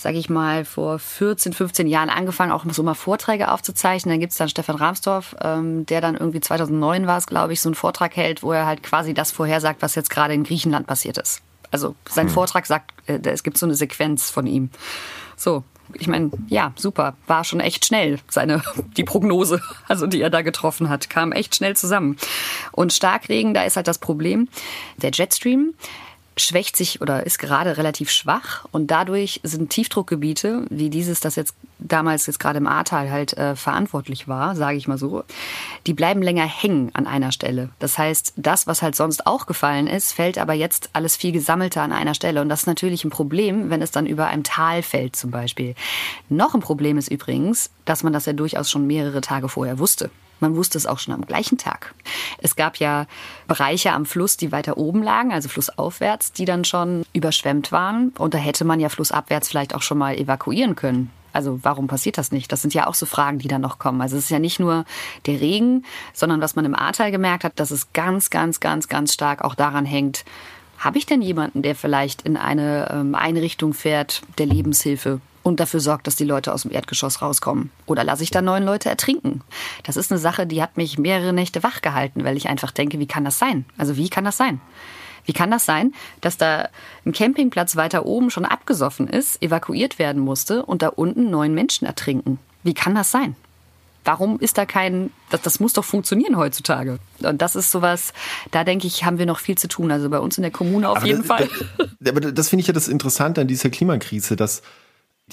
sage 0.00 0.18
ich 0.18 0.30
mal, 0.30 0.64
vor 0.64 0.98
14, 0.98 1.52
15 1.52 1.86
Jahren 1.86 2.08
angefangen, 2.08 2.52
auch 2.52 2.64
so 2.70 2.82
mal 2.82 2.94
Vorträge 2.94 3.50
aufzuzeichnen. 3.50 4.14
Dann 4.14 4.20
gibt's 4.20 4.36
dann 4.36 4.48
Stefan 4.48 4.76
Rahmsdorf, 4.76 5.36
ähm, 5.42 5.84
der 5.86 6.00
dann 6.00 6.16
irgendwie 6.16 6.40
2009 6.40 7.06
war 7.06 7.18
es, 7.18 7.26
glaube 7.26 7.52
ich, 7.52 7.60
so 7.60 7.68
einen 7.68 7.74
Vortrag 7.74 8.16
hält, 8.16 8.42
wo 8.42 8.52
er 8.52 8.66
halt 8.66 8.82
quasi 8.82 9.14
das 9.14 9.30
vorhersagt, 9.30 9.82
was 9.82 9.94
jetzt 9.94 10.10
gerade 10.10 10.34
in 10.34 10.44
Griechenland 10.44 10.86
passiert 10.86 11.18
ist. 11.18 11.42
Also 11.70 11.94
sein 12.08 12.26
hm. 12.26 12.34
Vortrag 12.34 12.66
sagt, 12.66 12.92
äh, 13.06 13.20
es 13.24 13.42
gibt 13.42 13.58
so 13.58 13.66
eine 13.66 13.74
Sequenz 13.74 14.30
von 14.30 14.46
ihm. 14.46 14.70
So, 15.36 15.64
ich 15.94 16.08
meine, 16.08 16.30
ja, 16.48 16.72
super, 16.76 17.14
war 17.26 17.44
schon 17.44 17.60
echt 17.60 17.84
schnell 17.84 18.18
seine 18.28 18.62
die 18.96 19.04
Prognose, 19.04 19.60
also 19.88 20.06
die 20.06 20.20
er 20.20 20.30
da 20.30 20.42
getroffen 20.42 20.88
hat, 20.88 21.10
kam 21.10 21.32
echt 21.32 21.56
schnell 21.56 21.76
zusammen. 21.76 22.16
Und 22.72 22.92
Starkregen, 22.92 23.54
da 23.54 23.62
ist 23.64 23.76
halt 23.76 23.88
das 23.88 23.98
Problem, 23.98 24.48
der 24.98 25.10
Jetstream 25.12 25.74
schwächt 26.36 26.76
sich 26.76 27.00
oder 27.00 27.26
ist 27.26 27.38
gerade 27.38 27.76
relativ 27.76 28.10
schwach 28.10 28.64
und 28.72 28.90
dadurch 28.90 29.40
sind 29.42 29.70
Tiefdruckgebiete, 29.70 30.64
wie 30.70 30.90
dieses, 30.90 31.20
das 31.20 31.36
jetzt 31.36 31.54
damals 31.78 32.26
jetzt 32.26 32.38
gerade 32.38 32.58
im 32.58 32.66
Ahrtal 32.66 33.10
halt 33.10 33.36
äh, 33.36 33.56
verantwortlich 33.56 34.28
war, 34.28 34.54
sage 34.54 34.76
ich 34.76 34.88
mal 34.88 34.98
so, 34.98 35.24
die 35.86 35.94
bleiben 35.94 36.22
länger 36.22 36.46
hängen 36.46 36.90
an 36.94 37.06
einer 37.06 37.32
Stelle. 37.32 37.70
Das 37.78 37.98
heißt, 37.98 38.34
das, 38.36 38.66
was 38.66 38.82
halt 38.82 38.96
sonst 38.96 39.26
auch 39.26 39.46
gefallen 39.46 39.86
ist, 39.86 40.12
fällt 40.12 40.38
aber 40.38 40.54
jetzt 40.54 40.90
alles 40.92 41.16
viel 41.16 41.32
gesammelter 41.32 41.82
an 41.82 41.92
einer 41.92 42.14
Stelle 42.14 42.40
und 42.40 42.48
das 42.48 42.60
ist 42.60 42.66
natürlich 42.66 43.04
ein 43.04 43.10
Problem, 43.10 43.70
wenn 43.70 43.82
es 43.82 43.90
dann 43.90 44.06
über 44.06 44.28
einem 44.28 44.44
Tal 44.44 44.82
fällt 44.82 45.16
zum 45.16 45.30
Beispiel. 45.30 45.74
Noch 46.28 46.54
ein 46.54 46.60
Problem 46.60 46.96
ist 46.98 47.10
übrigens, 47.10 47.70
dass 47.84 48.02
man 48.02 48.12
das 48.12 48.26
ja 48.26 48.32
durchaus 48.32 48.70
schon 48.70 48.86
mehrere 48.86 49.20
Tage 49.20 49.48
vorher 49.48 49.78
wusste. 49.78 50.10
Man 50.40 50.56
wusste 50.56 50.78
es 50.78 50.86
auch 50.86 50.98
schon 50.98 51.14
am 51.14 51.26
gleichen 51.26 51.58
Tag. 51.58 51.94
Es 52.38 52.56
gab 52.56 52.76
ja 52.78 53.06
Bereiche 53.46 53.92
am 53.92 54.06
Fluss, 54.06 54.36
die 54.36 54.52
weiter 54.52 54.76
oben 54.78 55.02
lagen, 55.02 55.32
also 55.32 55.48
flussaufwärts, 55.48 56.32
die 56.32 56.44
dann 56.44 56.64
schon 56.64 57.04
überschwemmt 57.12 57.72
waren. 57.72 58.12
Und 58.18 58.34
da 58.34 58.38
hätte 58.38 58.64
man 58.64 58.80
ja 58.80 58.88
flussabwärts 58.88 59.48
vielleicht 59.48 59.74
auch 59.74 59.82
schon 59.82 59.98
mal 59.98 60.16
evakuieren 60.16 60.74
können. 60.74 61.10
Also 61.32 61.60
warum 61.62 61.86
passiert 61.86 62.18
das 62.18 62.32
nicht? 62.32 62.50
Das 62.50 62.62
sind 62.62 62.74
ja 62.74 62.86
auch 62.86 62.94
so 62.94 63.06
Fragen, 63.06 63.38
die 63.38 63.48
dann 63.48 63.60
noch 63.60 63.78
kommen. 63.78 64.00
Also 64.00 64.16
es 64.16 64.24
ist 64.24 64.30
ja 64.30 64.38
nicht 64.38 64.58
nur 64.58 64.84
der 65.26 65.40
Regen, 65.40 65.84
sondern 66.12 66.40
was 66.40 66.56
man 66.56 66.64
im 66.64 66.74
Ahrtal 66.74 67.10
gemerkt 67.12 67.44
hat, 67.44 67.60
dass 67.60 67.70
es 67.70 67.92
ganz, 67.92 68.30
ganz, 68.30 68.60
ganz, 68.60 68.88
ganz 68.88 69.14
stark 69.14 69.42
auch 69.42 69.54
daran 69.54 69.84
hängt, 69.84 70.24
habe 70.78 70.98
ich 70.98 71.06
denn 71.06 71.22
jemanden, 71.22 71.62
der 71.62 71.74
vielleicht 71.74 72.22
in 72.22 72.36
eine 72.36 72.90
ähm, 72.90 73.14
Einrichtung 73.14 73.74
fährt 73.74 74.22
der 74.38 74.46
Lebenshilfe 74.46 75.20
und 75.42 75.60
dafür 75.60 75.80
sorgt, 75.80 76.06
dass 76.06 76.16
die 76.16 76.24
Leute 76.24 76.52
aus 76.52 76.62
dem 76.62 76.72
Erdgeschoss 76.72 77.22
rauskommen. 77.22 77.70
Oder 77.86 78.04
lasse 78.04 78.22
ich 78.22 78.30
da 78.30 78.42
neun 78.42 78.64
Leute 78.64 78.88
ertrinken? 78.88 79.42
Das 79.84 79.96
ist 79.96 80.10
eine 80.10 80.18
Sache, 80.18 80.46
die 80.46 80.62
hat 80.62 80.76
mich 80.76 80.98
mehrere 80.98 81.32
Nächte 81.32 81.62
wach 81.62 81.82
gehalten, 81.82 82.24
weil 82.24 82.36
ich 82.36 82.48
einfach 82.48 82.70
denke, 82.70 82.98
wie 82.98 83.06
kann 83.06 83.24
das 83.24 83.38
sein? 83.38 83.64
Also 83.78 83.96
wie 83.96 84.08
kann 84.08 84.24
das 84.24 84.36
sein? 84.36 84.60
Wie 85.24 85.32
kann 85.32 85.50
das 85.50 85.64
sein, 85.64 85.92
dass 86.20 86.36
da 86.36 86.68
ein 87.04 87.12
Campingplatz 87.12 87.76
weiter 87.76 88.06
oben 88.06 88.30
schon 88.30 88.44
abgesoffen 88.44 89.06
ist, 89.06 89.42
evakuiert 89.42 89.98
werden 89.98 90.20
musste 90.20 90.64
und 90.64 90.82
da 90.82 90.88
unten 90.88 91.30
neun 91.30 91.54
Menschen 91.54 91.86
ertrinken? 91.86 92.38
Wie 92.62 92.74
kann 92.74 92.94
das 92.94 93.10
sein? 93.10 93.36
Warum 94.04 94.40
ist 94.40 94.56
da 94.56 94.64
kein, 94.64 95.10
das, 95.28 95.42
das 95.42 95.60
muss 95.60 95.74
doch 95.74 95.84
funktionieren 95.84 96.36
heutzutage. 96.36 96.98
Und 97.22 97.42
das 97.42 97.54
ist 97.54 97.70
sowas, 97.70 98.14
da 98.50 98.64
denke 98.64 98.86
ich, 98.86 99.04
haben 99.04 99.18
wir 99.18 99.26
noch 99.26 99.38
viel 99.38 99.58
zu 99.58 99.68
tun. 99.68 99.92
Also 99.92 100.08
bei 100.08 100.18
uns 100.18 100.38
in 100.38 100.42
der 100.42 100.50
Kommune 100.50 100.88
auf 100.88 100.98
aber 100.98 101.06
jeden 101.06 101.18
das, 101.18 101.26
Fall. 101.26 101.48
Aber 102.08 102.20
das 102.20 102.48
finde 102.48 102.62
ich 102.62 102.66
ja 102.66 102.72
das 102.72 102.88
Interessante 102.88 103.42
an 103.42 103.46
dieser 103.46 103.68
Klimakrise, 103.68 104.36
dass 104.36 104.62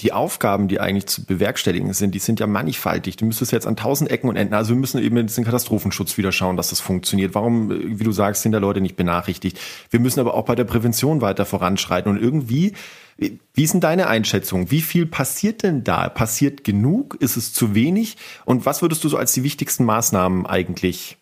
die 0.00 0.12
Aufgaben, 0.12 0.68
die 0.68 0.80
eigentlich 0.80 1.06
zu 1.06 1.24
bewerkstelligen 1.24 1.92
sind, 1.92 2.14
die 2.14 2.18
sind 2.18 2.40
ja 2.40 2.46
mannigfaltig. 2.46 3.16
Du 3.16 3.24
müsstest 3.24 3.52
jetzt 3.52 3.66
an 3.66 3.76
tausend 3.76 4.10
Ecken 4.10 4.28
und 4.28 4.36
Enden, 4.36 4.54
also 4.54 4.70
wir 4.70 4.80
müssen 4.80 5.02
eben 5.02 5.16
jetzt 5.16 5.36
den 5.36 5.44
Katastrophenschutz 5.44 6.16
wieder 6.16 6.32
schauen, 6.32 6.56
dass 6.56 6.70
das 6.70 6.80
funktioniert. 6.80 7.34
Warum, 7.34 7.70
wie 7.70 8.04
du 8.04 8.12
sagst, 8.12 8.42
sind 8.42 8.52
da 8.52 8.58
Leute 8.58 8.80
nicht 8.80 8.96
benachrichtigt? 8.96 9.58
Wir 9.90 10.00
müssen 10.00 10.20
aber 10.20 10.34
auch 10.34 10.44
bei 10.44 10.54
der 10.54 10.64
Prävention 10.64 11.20
weiter 11.20 11.44
voranschreiten 11.44 12.10
und 12.10 12.22
irgendwie, 12.22 12.74
wie 13.18 13.66
denn 13.66 13.80
deine 13.80 14.06
Einschätzung? 14.06 14.70
Wie 14.70 14.80
viel 14.80 15.04
passiert 15.04 15.64
denn 15.64 15.82
da? 15.82 16.08
Passiert 16.08 16.62
genug? 16.62 17.16
Ist 17.18 17.36
es 17.36 17.52
zu 17.52 17.74
wenig? 17.74 18.16
Und 18.44 18.64
was 18.64 18.80
würdest 18.80 19.02
du 19.02 19.08
so 19.08 19.16
als 19.16 19.32
die 19.32 19.42
wichtigsten 19.42 19.84
Maßnahmen 19.84 20.46
eigentlich 20.46 21.18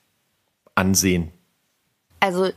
ansehen? 0.75 1.31
Also 2.21 2.51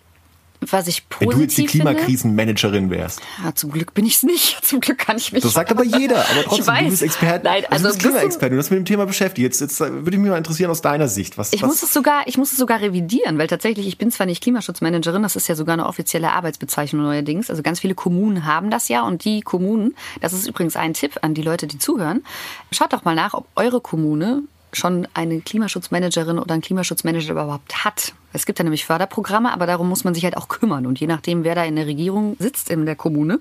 was 0.62 0.88
ich 0.88 1.08
positiv 1.08 1.30
Wenn 1.30 1.38
du 1.38 1.44
jetzt 1.44 1.58
die 1.58 1.66
Klimakrisenmanagerin 1.66 2.90
wärst. 2.90 3.22
Ja, 3.44 3.56
zum 3.56 3.72
Glück 3.72 3.94
bin 3.94 4.06
ich 4.06 4.16
es 4.16 4.24
nicht. 4.24 4.60
Zum 4.70 4.82
Glück 4.82 4.98
kann 4.98 5.18
ich 5.18 5.32
mich. 5.32 5.42
Das 5.42 5.54
sagt 5.54 5.72
aber 5.72 5.84
jeder. 5.84 6.18
Aber 6.18 6.44
trotzdem, 6.44 6.76
du 6.76 6.90
bist 6.90 7.02
Experte. 7.02 7.46
Nein, 7.46 7.64
also, 7.70 7.84
du 7.84 7.90
bist 7.90 8.00
Klimaexperte. 8.02 8.56
Du 8.56 8.60
hast 8.60 8.70
mit 8.70 8.78
dem 8.78 8.86
Thema 8.86 9.06
beschäftigt. 9.06 9.44
Jetzt, 9.44 9.62
jetzt 9.62 9.80
würde 9.80 10.12
ich 10.12 10.18
mich 10.18 10.30
mal 10.30 10.38
interessieren 10.38 10.70
aus 10.70 10.82
deiner 10.82 11.08
Sicht. 11.08 11.38
Was, 11.38 11.54
ich 11.54 11.62
was 11.62 11.70
muss 11.70 11.84
es 11.84 11.94
sogar, 11.94 12.28
ich 12.28 12.38
muss 12.38 12.52
es 12.52 12.58
sogar 12.58 12.82
revidieren, 12.82 13.38
weil 13.38 13.48
tatsächlich, 13.48 13.88
ich 13.88 13.98
bin 13.98 14.12
zwar 14.12 14.26
nicht 14.26 14.44
Klimaschutzmanagerin, 14.44 15.24
das 15.24 15.36
ist 15.36 15.48
ja 15.48 15.56
sogar 15.56 15.74
eine 15.74 15.86
offizielle 15.88 16.32
Arbeitsbezeichnung 16.32 17.04
neuerdings. 17.04 17.50
Also 17.50 17.64
ganz 17.64 17.80
viele 17.80 17.96
Kommunen 17.96 18.46
haben 18.46 18.70
das 18.70 18.90
ja 18.90 19.04
und 19.04 19.24
die 19.24 19.42
Kommunen, 19.42 19.96
das 20.22 20.34
ist 20.34 20.48
übrigens 20.48 20.76
ein 20.76 20.94
Tipp 20.94 21.20
an 21.22 21.34
die 21.34 21.42
Leute, 21.42 21.68
die 21.68 21.80
zuhören. 21.80 22.24
Schaut 22.72 22.94
doch 22.94 23.06
mal 23.06 23.16
nach, 23.16 23.34
ob 23.34 23.48
eure 23.56 23.82
Kommune 23.82 24.44
schon 24.74 25.08
eine 25.14 25.42
Klimaschutzmanagerin 25.42 26.40
oder 26.40 26.54
einen 26.54 26.62
Klimaschutzmanager 26.62 27.32
überhaupt 27.32 27.84
hat. 27.84 28.14
Es 28.34 28.46
gibt 28.46 28.60
ja 28.60 28.64
nämlich 28.64 28.86
Förderprogramme, 28.86 29.52
aber 29.52 29.66
darum 29.66 29.90
muss 29.90 30.04
man 30.04 30.14
sich 30.14 30.24
halt 30.24 30.38
auch 30.38 30.48
kümmern. 30.48 30.86
Und 30.86 31.00
je 31.00 31.08
nachdem, 31.08 31.44
wer 31.44 31.56
da 31.56 31.64
in 31.64 31.76
der 31.76 31.88
Regierung 31.88 32.36
sitzt 32.40 32.70
in 32.70 32.86
der 32.86 32.96
Kommune, 32.96 33.40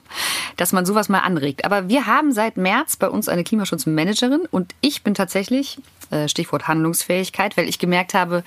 dass 0.57 0.73
man 0.73 0.87
sowas 0.87 1.09
mal 1.09 1.21
anregt. 1.21 1.65
Aber 1.65 1.89
wir 1.89 2.07
haben 2.07 2.33
seit 2.33 2.57
März 2.57 2.97
bei 2.97 3.09
uns 3.09 3.29
eine 3.29 3.45
Klimaschutzmanagerin 3.45 4.47
und 4.51 4.75
ich 4.81 5.03
bin 5.03 5.15
tatsächlich, 5.15 5.79
äh, 6.11 6.29
Stichwort 6.29 6.69
Handlungsfähigkeit, 6.69 7.57
weil 7.57 7.69
ich 7.69 7.79
gemerkt 7.79 8.15
habe, 8.15 8.45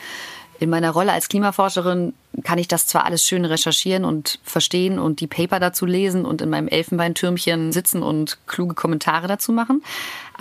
in 0.62 0.70
meiner 0.70 0.92
Rolle 0.92 1.12
als 1.12 1.28
Klimaforscherin 1.28 2.14
kann 2.44 2.60
ich 2.60 2.68
das 2.68 2.86
zwar 2.86 3.06
alles 3.06 3.26
schön 3.26 3.46
recherchieren 3.46 4.06
und 4.06 4.40
verstehen 4.44 5.00
und 5.00 5.20
die 5.20 5.26
Paper 5.26 5.60
dazu 5.60 5.88
lesen 5.88 6.24
und 6.24 6.40
in 6.40 6.52
meinem 6.52 6.68
Elfenbeintürmchen 6.68 7.72
sitzen 7.72 8.04
und 8.04 8.38
kluge 8.46 8.76
Kommentare 8.76 9.28
dazu 9.28 9.52
machen, 9.54 9.82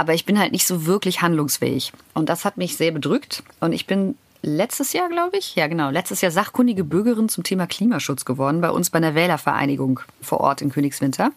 aber 0.01 0.15
ich 0.15 0.25
bin 0.25 0.39
halt 0.39 0.51
nicht 0.51 0.67
so 0.67 0.87
wirklich 0.87 1.21
handlungsfähig. 1.21 1.93
Und 2.15 2.31
das 2.31 2.47
hat 2.47 2.57
mich 2.57 2.79
sehr 2.79 2.91
bedrückt. 2.91 3.43
Und 3.61 3.75
ich 3.75 3.87
bin 3.87 4.17
letztes 4.41 4.95
Jahr, 4.95 5.11
glaube 5.11 5.37
ich, 5.37 5.57
ja 5.57 5.67
genau, 5.67 5.91
letztes 5.91 6.23
Jahr 6.23 6.33
sachkundige 6.33 6.85
Bürgerin 6.85 7.29
zum 7.29 7.45
Thema 7.45 7.67
Klimaschutz 7.67 8.25
geworden, 8.25 8.63
bei 8.63 8.71
uns 8.71 8.89
bei 8.89 8.97
einer 8.97 9.15
Wählervereinigung 9.15 10.01
vor 10.23 10.41
Ort 10.41 10.63
in 10.63 10.71
Königswinter. 10.71 11.33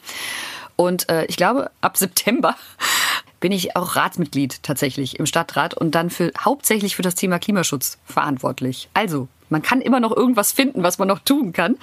Und 0.77 1.09
äh, 1.09 1.25
ich 1.25 1.35
glaube, 1.35 1.71
ab 1.81 1.97
September 1.97 2.55
bin 3.41 3.51
ich 3.51 3.75
auch 3.75 3.97
Ratsmitglied 3.97 4.63
tatsächlich 4.63 5.19
im 5.19 5.25
Stadtrat 5.25 5.73
und 5.73 5.93
dann 5.93 6.09
für 6.09 6.31
hauptsächlich 6.39 6.95
für 6.95 7.01
das 7.01 7.15
Thema 7.15 7.39
Klimaschutz 7.39 7.97
verantwortlich. 8.05 8.87
Also, 8.93 9.27
man 9.49 9.61
kann 9.61 9.81
immer 9.81 9.99
noch 9.99 10.15
irgendwas 10.15 10.53
finden, 10.53 10.83
was 10.83 10.99
man 10.99 11.09
noch 11.09 11.19
tun 11.19 11.51
kann. 11.51 11.75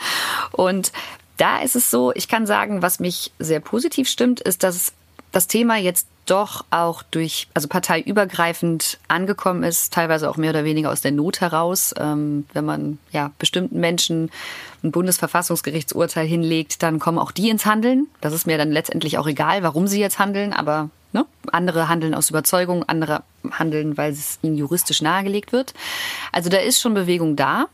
Und 0.53 0.93
da 1.37 1.59
ist 1.59 1.77
es 1.77 1.91
so, 1.91 2.11
ich 2.15 2.27
kann 2.27 2.47
sagen, 2.47 2.81
was 2.81 3.01
mich 3.01 3.33
sehr 3.39 3.61
positiv 3.61 4.09
stimmt, 4.09 4.41
ist, 4.41 4.63
dass 4.63 4.95
das 5.31 5.47
Thema 5.47 5.77
jetzt 5.77 6.07
doch 6.31 6.65
auch 6.71 7.03
durch, 7.03 7.49
also 7.55 7.69
parteiübergreifend 7.69 8.99
angekommen 9.09 9.63
ist, 9.63 9.93
teilweise 9.93 10.31
auch 10.31 10.37
mehr 10.37 10.51
oder 10.51 10.65
weniger 10.65 10.91
aus 10.91 11.01
der 11.01 11.13
Not 11.13 11.41
heraus. 11.41 11.95
Ähm, 11.99 12.47
wenn 12.53 12.65
man 12.65 12.99
ja 13.13 13.33
bestimmten 13.39 13.81
Menschen 13.81 14.31
ein 14.83 14.93
Bundesverfassungsgerichtsurteil 14.93 16.27
hinlegt, 16.27 16.83
dann 16.83 16.99
kommen 16.99 17.19
auch 17.19 17.33
die 17.33 17.51
ins 17.51 17.67
Handeln. 17.67 18.07
Das 18.21 18.33
ist 18.33 18.47
mir 18.47 18.59
dann 18.59 18.71
letztendlich 18.71 19.19
auch 19.19 19.27
egal, 19.27 19.63
warum 19.63 19.87
sie 19.87 20.01
jetzt 20.01 20.19
handeln, 20.19 20.53
aber 20.53 20.91
Ne? 21.13 21.27
Andere 21.51 21.89
handeln 21.89 22.15
aus 22.15 22.31
Überzeugung, 22.31 22.85
andere 22.85 23.25
handeln, 23.51 23.97
weil 23.97 24.13
es 24.13 24.39
ihnen 24.43 24.57
juristisch 24.57 25.03
nahegelegt 25.03 25.53
wird. 25.53 25.75
Also 26.31 26.51
da 26.51 26.59
ist 26.59 26.81
schon 26.81 26.95
Bewegung 26.95 27.35
da. 27.35 27.67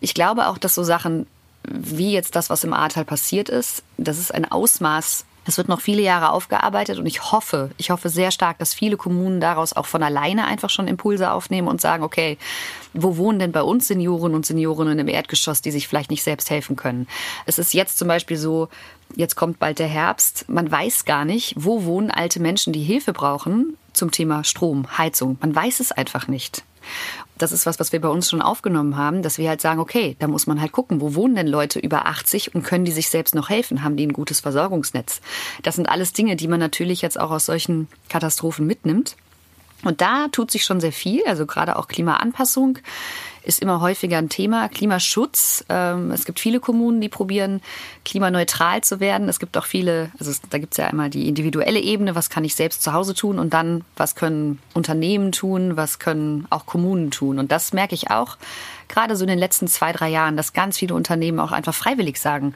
Ich 0.00 0.14
glaube 0.14 0.46
auch, 0.46 0.58
dass 0.58 0.76
so 0.76 0.84
Sachen 0.84 1.26
wie 1.64 2.12
jetzt 2.12 2.36
das, 2.36 2.50
was 2.50 2.64
im 2.64 2.72
Ahrtal 2.72 3.04
passiert 3.04 3.48
ist, 3.48 3.82
das 3.96 4.18
ist 4.18 4.32
ein 4.32 4.50
Ausmaß 4.50 5.24
es 5.46 5.56
wird 5.56 5.68
noch 5.68 5.80
viele 5.80 6.02
Jahre 6.02 6.32
aufgearbeitet 6.32 6.98
und 6.98 7.06
ich 7.06 7.32
hoffe, 7.32 7.70
ich 7.78 7.90
hoffe 7.90 8.08
sehr 8.08 8.30
stark, 8.30 8.58
dass 8.58 8.74
viele 8.74 8.96
Kommunen 8.96 9.40
daraus 9.40 9.72
auch 9.72 9.86
von 9.86 10.02
alleine 10.02 10.46
einfach 10.46 10.70
schon 10.70 10.88
Impulse 10.88 11.30
aufnehmen 11.30 11.68
und 11.68 11.80
sagen, 11.80 12.02
okay, 12.02 12.38
wo 12.92 13.16
wohnen 13.16 13.38
denn 13.38 13.52
bei 13.52 13.62
uns 13.62 13.88
Senioren 13.88 14.34
und 14.34 14.44
Seniorinnen 14.44 14.98
im 14.98 15.08
Erdgeschoss, 15.08 15.62
die 15.62 15.70
sich 15.70 15.88
vielleicht 15.88 16.10
nicht 16.10 16.22
selbst 16.22 16.50
helfen 16.50 16.76
können? 16.76 17.06
Es 17.46 17.58
ist 17.58 17.74
jetzt 17.74 17.98
zum 17.98 18.08
Beispiel 18.08 18.36
so, 18.36 18.68
jetzt 19.16 19.36
kommt 19.36 19.58
bald 19.58 19.78
der 19.78 19.88
Herbst, 19.88 20.44
man 20.48 20.70
weiß 20.70 21.04
gar 21.04 21.24
nicht, 21.24 21.54
wo 21.56 21.84
wohnen 21.84 22.10
alte 22.10 22.40
Menschen, 22.40 22.72
die 22.72 22.82
Hilfe 22.82 23.12
brauchen 23.12 23.76
zum 23.92 24.10
Thema 24.10 24.44
Strom, 24.44 24.98
Heizung. 24.98 25.38
Man 25.40 25.54
weiß 25.54 25.80
es 25.80 25.92
einfach 25.92 26.28
nicht 26.28 26.62
das 27.38 27.52
ist 27.52 27.66
was, 27.66 27.80
was 27.80 27.92
wir 27.92 28.00
bei 28.00 28.08
uns 28.08 28.28
schon 28.28 28.42
aufgenommen 28.42 28.96
haben, 28.96 29.22
dass 29.22 29.38
wir 29.38 29.48
halt 29.48 29.60
sagen, 29.60 29.80
okay, 29.80 30.16
da 30.18 30.26
muss 30.26 30.46
man 30.46 30.60
halt 30.60 30.72
gucken, 30.72 31.00
wo 31.00 31.14
wohnen 31.14 31.34
denn 31.34 31.46
Leute 31.46 31.78
über 31.78 32.06
80 32.06 32.54
und 32.54 32.64
können 32.64 32.84
die 32.84 32.92
sich 32.92 33.08
selbst 33.08 33.34
noch 33.34 33.48
helfen? 33.48 33.82
Haben 33.82 33.96
die 33.96 34.06
ein 34.06 34.12
gutes 34.12 34.40
Versorgungsnetz? 34.40 35.20
Das 35.62 35.76
sind 35.76 35.88
alles 35.88 36.12
Dinge, 36.12 36.36
die 36.36 36.48
man 36.48 36.60
natürlich 36.60 37.02
jetzt 37.02 37.18
auch 37.18 37.30
aus 37.30 37.46
solchen 37.46 37.88
Katastrophen 38.08 38.66
mitnimmt. 38.66 39.16
Und 39.84 40.00
da 40.00 40.28
tut 40.28 40.50
sich 40.50 40.64
schon 40.64 40.80
sehr 40.80 40.92
viel, 40.92 41.22
also 41.26 41.46
gerade 41.46 41.76
auch 41.76 41.86
Klimaanpassung 41.86 42.78
ist 43.48 43.62
immer 43.62 43.80
häufiger 43.80 44.18
ein 44.18 44.28
Thema. 44.28 44.68
Klimaschutz. 44.68 45.64
Ähm, 45.70 46.10
es 46.10 46.26
gibt 46.26 46.38
viele 46.38 46.60
Kommunen, 46.60 47.00
die 47.00 47.08
probieren, 47.08 47.62
klimaneutral 48.04 48.84
zu 48.84 49.00
werden. 49.00 49.28
Es 49.30 49.38
gibt 49.40 49.56
auch 49.56 49.64
viele, 49.64 50.10
also 50.20 50.30
da 50.50 50.58
gibt 50.58 50.74
es 50.74 50.76
ja 50.76 50.86
einmal 50.86 51.08
die 51.08 51.28
individuelle 51.28 51.80
Ebene, 51.80 52.14
was 52.14 52.28
kann 52.28 52.44
ich 52.44 52.54
selbst 52.54 52.82
zu 52.82 52.92
Hause 52.92 53.14
tun 53.14 53.38
und 53.38 53.54
dann, 53.54 53.84
was 53.96 54.14
können 54.14 54.58
Unternehmen 54.74 55.32
tun, 55.32 55.78
was 55.78 55.98
können 55.98 56.46
auch 56.50 56.66
Kommunen 56.66 57.10
tun. 57.10 57.38
Und 57.38 57.50
das 57.50 57.72
merke 57.72 57.94
ich 57.94 58.10
auch 58.10 58.36
gerade 58.88 59.16
so 59.16 59.24
in 59.24 59.28
den 59.28 59.38
letzten 59.38 59.66
zwei, 59.66 59.92
drei 59.92 60.10
Jahren, 60.10 60.36
dass 60.36 60.52
ganz 60.52 60.76
viele 60.76 60.94
Unternehmen 60.94 61.40
auch 61.40 61.52
einfach 61.52 61.74
freiwillig 61.74 62.20
sagen, 62.20 62.54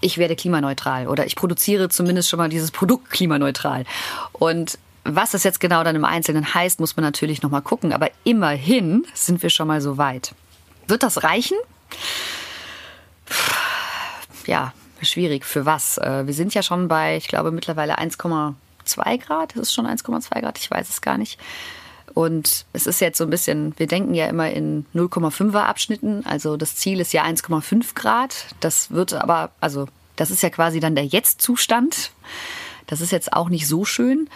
ich 0.00 0.18
werde 0.18 0.36
klimaneutral 0.36 1.08
oder 1.08 1.26
ich 1.26 1.34
produziere 1.34 1.88
zumindest 1.88 2.28
schon 2.28 2.38
mal 2.38 2.48
dieses 2.48 2.70
Produkt 2.70 3.10
klimaneutral. 3.10 3.84
Und 4.32 4.78
was 5.14 5.32
das 5.32 5.44
jetzt 5.44 5.60
genau 5.60 5.84
dann 5.84 5.96
im 5.96 6.04
Einzelnen 6.04 6.54
heißt, 6.54 6.80
muss 6.80 6.96
man 6.96 7.04
natürlich 7.04 7.42
noch 7.42 7.50
mal 7.50 7.60
gucken. 7.60 7.92
Aber 7.92 8.10
immerhin 8.24 9.06
sind 9.14 9.42
wir 9.42 9.50
schon 9.50 9.68
mal 9.68 9.80
so 9.80 9.98
weit. 9.98 10.34
Wird 10.86 11.02
das 11.02 11.22
reichen? 11.22 11.56
Ja, 14.46 14.72
schwierig. 15.02 15.44
Für 15.44 15.66
was? 15.66 15.98
Äh, 15.98 16.26
wir 16.26 16.34
sind 16.34 16.54
ja 16.54 16.62
schon 16.62 16.88
bei, 16.88 17.16
ich 17.16 17.28
glaube, 17.28 17.50
mittlerweile 17.52 17.98
1,2 17.98 19.18
Grad. 19.18 19.56
Ist 19.56 19.74
schon 19.74 19.86
1,2 19.86 20.40
Grad, 20.40 20.58
ich 20.58 20.70
weiß 20.70 20.88
es 20.88 21.00
gar 21.00 21.18
nicht. 21.18 21.38
Und 22.14 22.64
es 22.72 22.86
ist 22.86 23.00
jetzt 23.00 23.18
so 23.18 23.24
ein 23.24 23.30
bisschen, 23.30 23.74
wir 23.78 23.86
denken 23.86 24.14
ja 24.14 24.26
immer 24.26 24.50
in 24.50 24.86
0,5er 24.94 25.64
Abschnitten. 25.64 26.24
Also 26.26 26.56
das 26.56 26.74
Ziel 26.76 27.00
ist 27.00 27.12
ja 27.12 27.24
1,5 27.24 27.94
Grad. 27.94 28.46
Das 28.60 28.90
wird 28.90 29.12
aber, 29.12 29.50
also 29.60 29.86
das 30.16 30.30
ist 30.30 30.42
ja 30.42 30.50
quasi 30.50 30.80
dann 30.80 30.94
der 30.94 31.06
Jetzt-Zustand. 31.06 32.10
Das 32.86 33.00
ist 33.00 33.12
jetzt 33.12 33.32
auch 33.32 33.50
nicht 33.50 33.68
so 33.68 33.84
schön. 33.84 34.28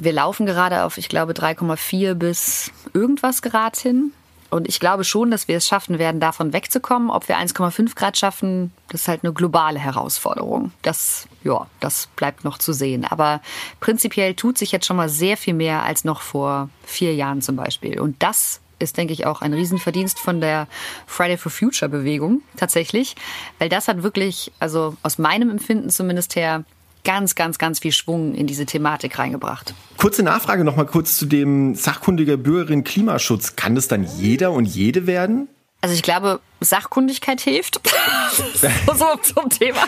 Wir 0.00 0.12
laufen 0.12 0.46
gerade 0.46 0.84
auf, 0.84 0.96
ich 0.96 1.08
glaube, 1.10 1.34
3,4 1.34 2.14
bis 2.14 2.72
irgendwas 2.94 3.42
Grad 3.42 3.76
hin. 3.76 4.12
Und 4.48 4.66
ich 4.66 4.80
glaube 4.80 5.04
schon, 5.04 5.30
dass 5.30 5.46
wir 5.46 5.58
es 5.58 5.68
schaffen 5.68 5.98
werden, 5.98 6.20
davon 6.20 6.52
wegzukommen. 6.52 7.10
Ob 7.10 7.28
wir 7.28 7.36
1,5 7.36 7.94
Grad 7.94 8.16
schaffen, 8.16 8.72
das 8.88 9.02
ist 9.02 9.08
halt 9.08 9.22
eine 9.22 9.32
globale 9.32 9.78
Herausforderung. 9.78 10.72
Das, 10.82 11.28
ja, 11.44 11.66
das 11.78 12.08
bleibt 12.16 12.44
noch 12.44 12.58
zu 12.58 12.72
sehen. 12.72 13.04
Aber 13.04 13.40
prinzipiell 13.78 14.34
tut 14.34 14.58
sich 14.58 14.72
jetzt 14.72 14.86
schon 14.86 14.96
mal 14.96 15.08
sehr 15.08 15.36
viel 15.36 15.54
mehr 15.54 15.82
als 15.84 16.04
noch 16.04 16.22
vor 16.22 16.68
vier 16.84 17.14
Jahren 17.14 17.42
zum 17.42 17.54
Beispiel. 17.54 18.00
Und 18.00 18.22
das 18.22 18.60
ist, 18.80 18.96
denke 18.96 19.12
ich, 19.12 19.26
auch 19.26 19.42
ein 19.42 19.52
Riesenverdienst 19.52 20.18
von 20.18 20.40
der 20.40 20.66
Friday 21.06 21.36
for 21.36 21.52
Future 21.52 21.88
Bewegung 21.88 22.42
tatsächlich. 22.56 23.14
Weil 23.58 23.68
das 23.68 23.86
hat 23.86 24.02
wirklich, 24.02 24.50
also 24.58 24.96
aus 25.02 25.18
meinem 25.18 25.50
Empfinden 25.50 25.90
zumindest 25.90 26.34
her, 26.34 26.64
ganz, 27.04 27.34
ganz, 27.34 27.58
ganz 27.58 27.78
viel 27.78 27.92
Schwung 27.92 28.34
in 28.34 28.46
diese 28.46 28.66
Thematik 28.66 29.18
reingebracht. 29.18 29.74
Kurze 29.96 30.22
Nachfrage 30.22 30.64
noch 30.64 30.76
mal 30.76 30.86
kurz 30.86 31.18
zu 31.18 31.26
dem 31.26 31.74
sachkundiger 31.74 32.36
Bürgerin 32.36 32.84
Klimaschutz. 32.84 33.56
Kann 33.56 33.74
das 33.74 33.88
dann 33.88 34.04
jeder 34.18 34.52
und 34.52 34.64
jede 34.66 35.06
werden? 35.06 35.48
Also 35.82 35.94
ich 35.94 36.02
glaube, 36.02 36.40
Sachkundigkeit 36.60 37.40
hilft. 37.40 37.80
so 38.94 39.06
zum 39.22 39.48
Thema. 39.48 39.78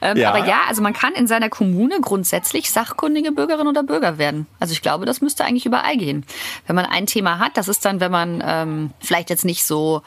Ähm, 0.00 0.16
ja. 0.16 0.30
Aber 0.30 0.46
ja, 0.46 0.60
also 0.66 0.80
man 0.80 0.94
kann 0.94 1.12
in 1.12 1.26
seiner 1.26 1.50
Kommune 1.50 2.00
grundsätzlich 2.00 2.70
sachkundige 2.70 3.30
Bürgerin 3.30 3.66
oder 3.66 3.82
Bürger 3.82 4.16
werden. 4.16 4.46
Also 4.60 4.72
ich 4.72 4.80
glaube, 4.80 5.04
das 5.04 5.20
müsste 5.20 5.44
eigentlich 5.44 5.66
überall 5.66 5.98
gehen. 5.98 6.24
Wenn 6.66 6.74
man 6.74 6.86
ein 6.86 7.04
Thema 7.04 7.38
hat, 7.38 7.58
das 7.58 7.68
ist 7.68 7.84
dann, 7.84 8.00
wenn 8.00 8.10
man 8.10 8.42
ähm, 8.44 8.90
vielleicht 9.00 9.28
jetzt 9.28 9.44
nicht 9.44 9.64
so 9.64 10.02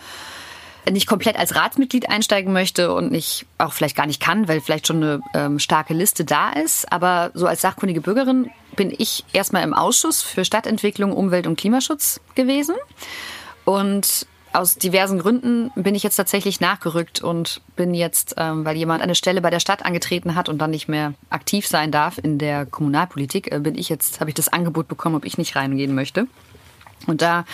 nicht 0.92 1.08
komplett 1.08 1.38
als 1.38 1.56
Ratsmitglied 1.56 2.10
einsteigen 2.10 2.52
möchte 2.52 2.94
und 2.94 3.12
nicht 3.12 3.46
auch 3.58 3.74
vielleicht 3.74 3.96
gar 3.96 4.06
nicht 4.06 4.22
kann, 4.22 4.48
weil 4.48 4.62
vielleicht 4.62 4.88
schon 4.88 4.98
eine 4.98 5.22
ähm, 5.34 5.60
starke 5.60 5.94
Liste 5.94 6.26
da 6.26 6.52
ist. 6.52 6.92
Aber 6.92 7.32
so 7.34 7.48
als 7.48 7.62
sachkundige 7.62 8.02
Bürgerin 8.02 8.50
bin 8.76 8.94
ich 8.96 9.24
erstmal 9.34 9.64
im 9.64 9.74
Ausschuss 9.74 10.22
für 10.22 10.46
Stadtentwicklung, 10.46 11.14
Umwelt 11.14 11.48
und 11.48 11.58
Klimaschutz 11.58 12.20
gewesen. 12.36 12.76
Und 13.66 14.28
aus 14.54 14.76
diversen 14.78 15.18
Gründen 15.20 15.72
bin 15.76 15.96
ich 15.96 16.04
jetzt 16.04 16.16
tatsächlich 16.16 16.60
nachgerückt 16.60 17.22
und 17.22 17.62
bin 17.76 17.94
jetzt, 17.94 18.36
ähm, 18.38 18.66
weil 18.66 18.78
jemand 18.78 19.02
eine 19.02 19.16
Stelle 19.16 19.42
bei 19.42 19.50
der 19.50 19.60
Stadt 19.60 19.84
angetreten 19.84 20.36
hat 20.36 20.48
und 20.48 20.60
dann 20.60 20.70
nicht 20.70 20.88
mehr 20.88 21.16
aktiv 21.30 21.66
sein 21.68 21.92
darf 21.92 22.20
in 22.20 22.38
der 22.38 22.66
Kommunalpolitik, 22.68 23.52
äh, 23.52 23.60
bin 23.60 23.76
ich 23.76 23.90
jetzt, 23.90 24.20
habe 24.20 24.30
ich 24.30 24.36
das 24.36 24.50
Angebot 24.50 24.88
bekommen, 24.88 25.16
ob 25.16 25.26
ich 25.26 25.40
nicht 25.40 25.56
reingehen 25.56 25.96
möchte. 25.96 26.28
Und 27.08 27.22
da 27.22 27.46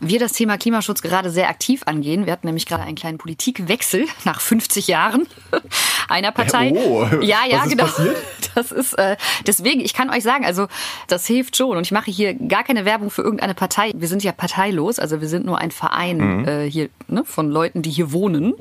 wir 0.00 0.18
das 0.18 0.32
Thema 0.32 0.58
Klimaschutz 0.58 1.02
gerade 1.02 1.30
sehr 1.30 1.48
aktiv 1.48 1.82
angehen, 1.86 2.26
wir 2.26 2.32
hatten 2.32 2.46
nämlich 2.46 2.66
gerade 2.66 2.82
einen 2.82 2.96
kleinen 2.96 3.18
Politikwechsel 3.18 4.06
nach 4.24 4.40
50 4.40 4.86
Jahren 4.88 5.26
einer 6.08 6.32
Partei. 6.32 6.72
Oh, 6.74 7.04
ja, 7.20 7.38
ja, 7.48 7.58
was 7.58 7.66
ist 7.66 7.70
genau. 7.70 7.84
passiert? 7.84 8.16
Das 8.54 8.72
ist 8.72 8.94
äh, 8.94 9.16
deswegen, 9.46 9.80
ich 9.80 9.94
kann 9.94 10.10
euch 10.10 10.24
sagen, 10.24 10.44
also 10.44 10.66
das 11.06 11.26
hilft 11.26 11.56
schon. 11.56 11.76
Und 11.76 11.82
ich 11.82 11.92
mache 11.92 12.10
hier 12.10 12.34
gar 12.34 12.64
keine 12.64 12.84
Werbung 12.84 13.08
für 13.10 13.22
irgendeine 13.22 13.54
Partei. 13.54 13.92
Wir 13.94 14.08
sind 14.08 14.24
ja 14.24 14.32
parteilos, 14.32 14.98
also 14.98 15.20
wir 15.20 15.28
sind 15.28 15.46
nur 15.46 15.58
ein 15.58 15.70
Verein 15.70 16.18
Mhm. 16.18 16.48
äh, 16.48 16.70
hier 16.70 16.88
ne, 17.06 17.24
von 17.24 17.50
Leuten, 17.50 17.82
die 17.82 17.90
hier 17.90 18.12
wohnen. 18.12 18.54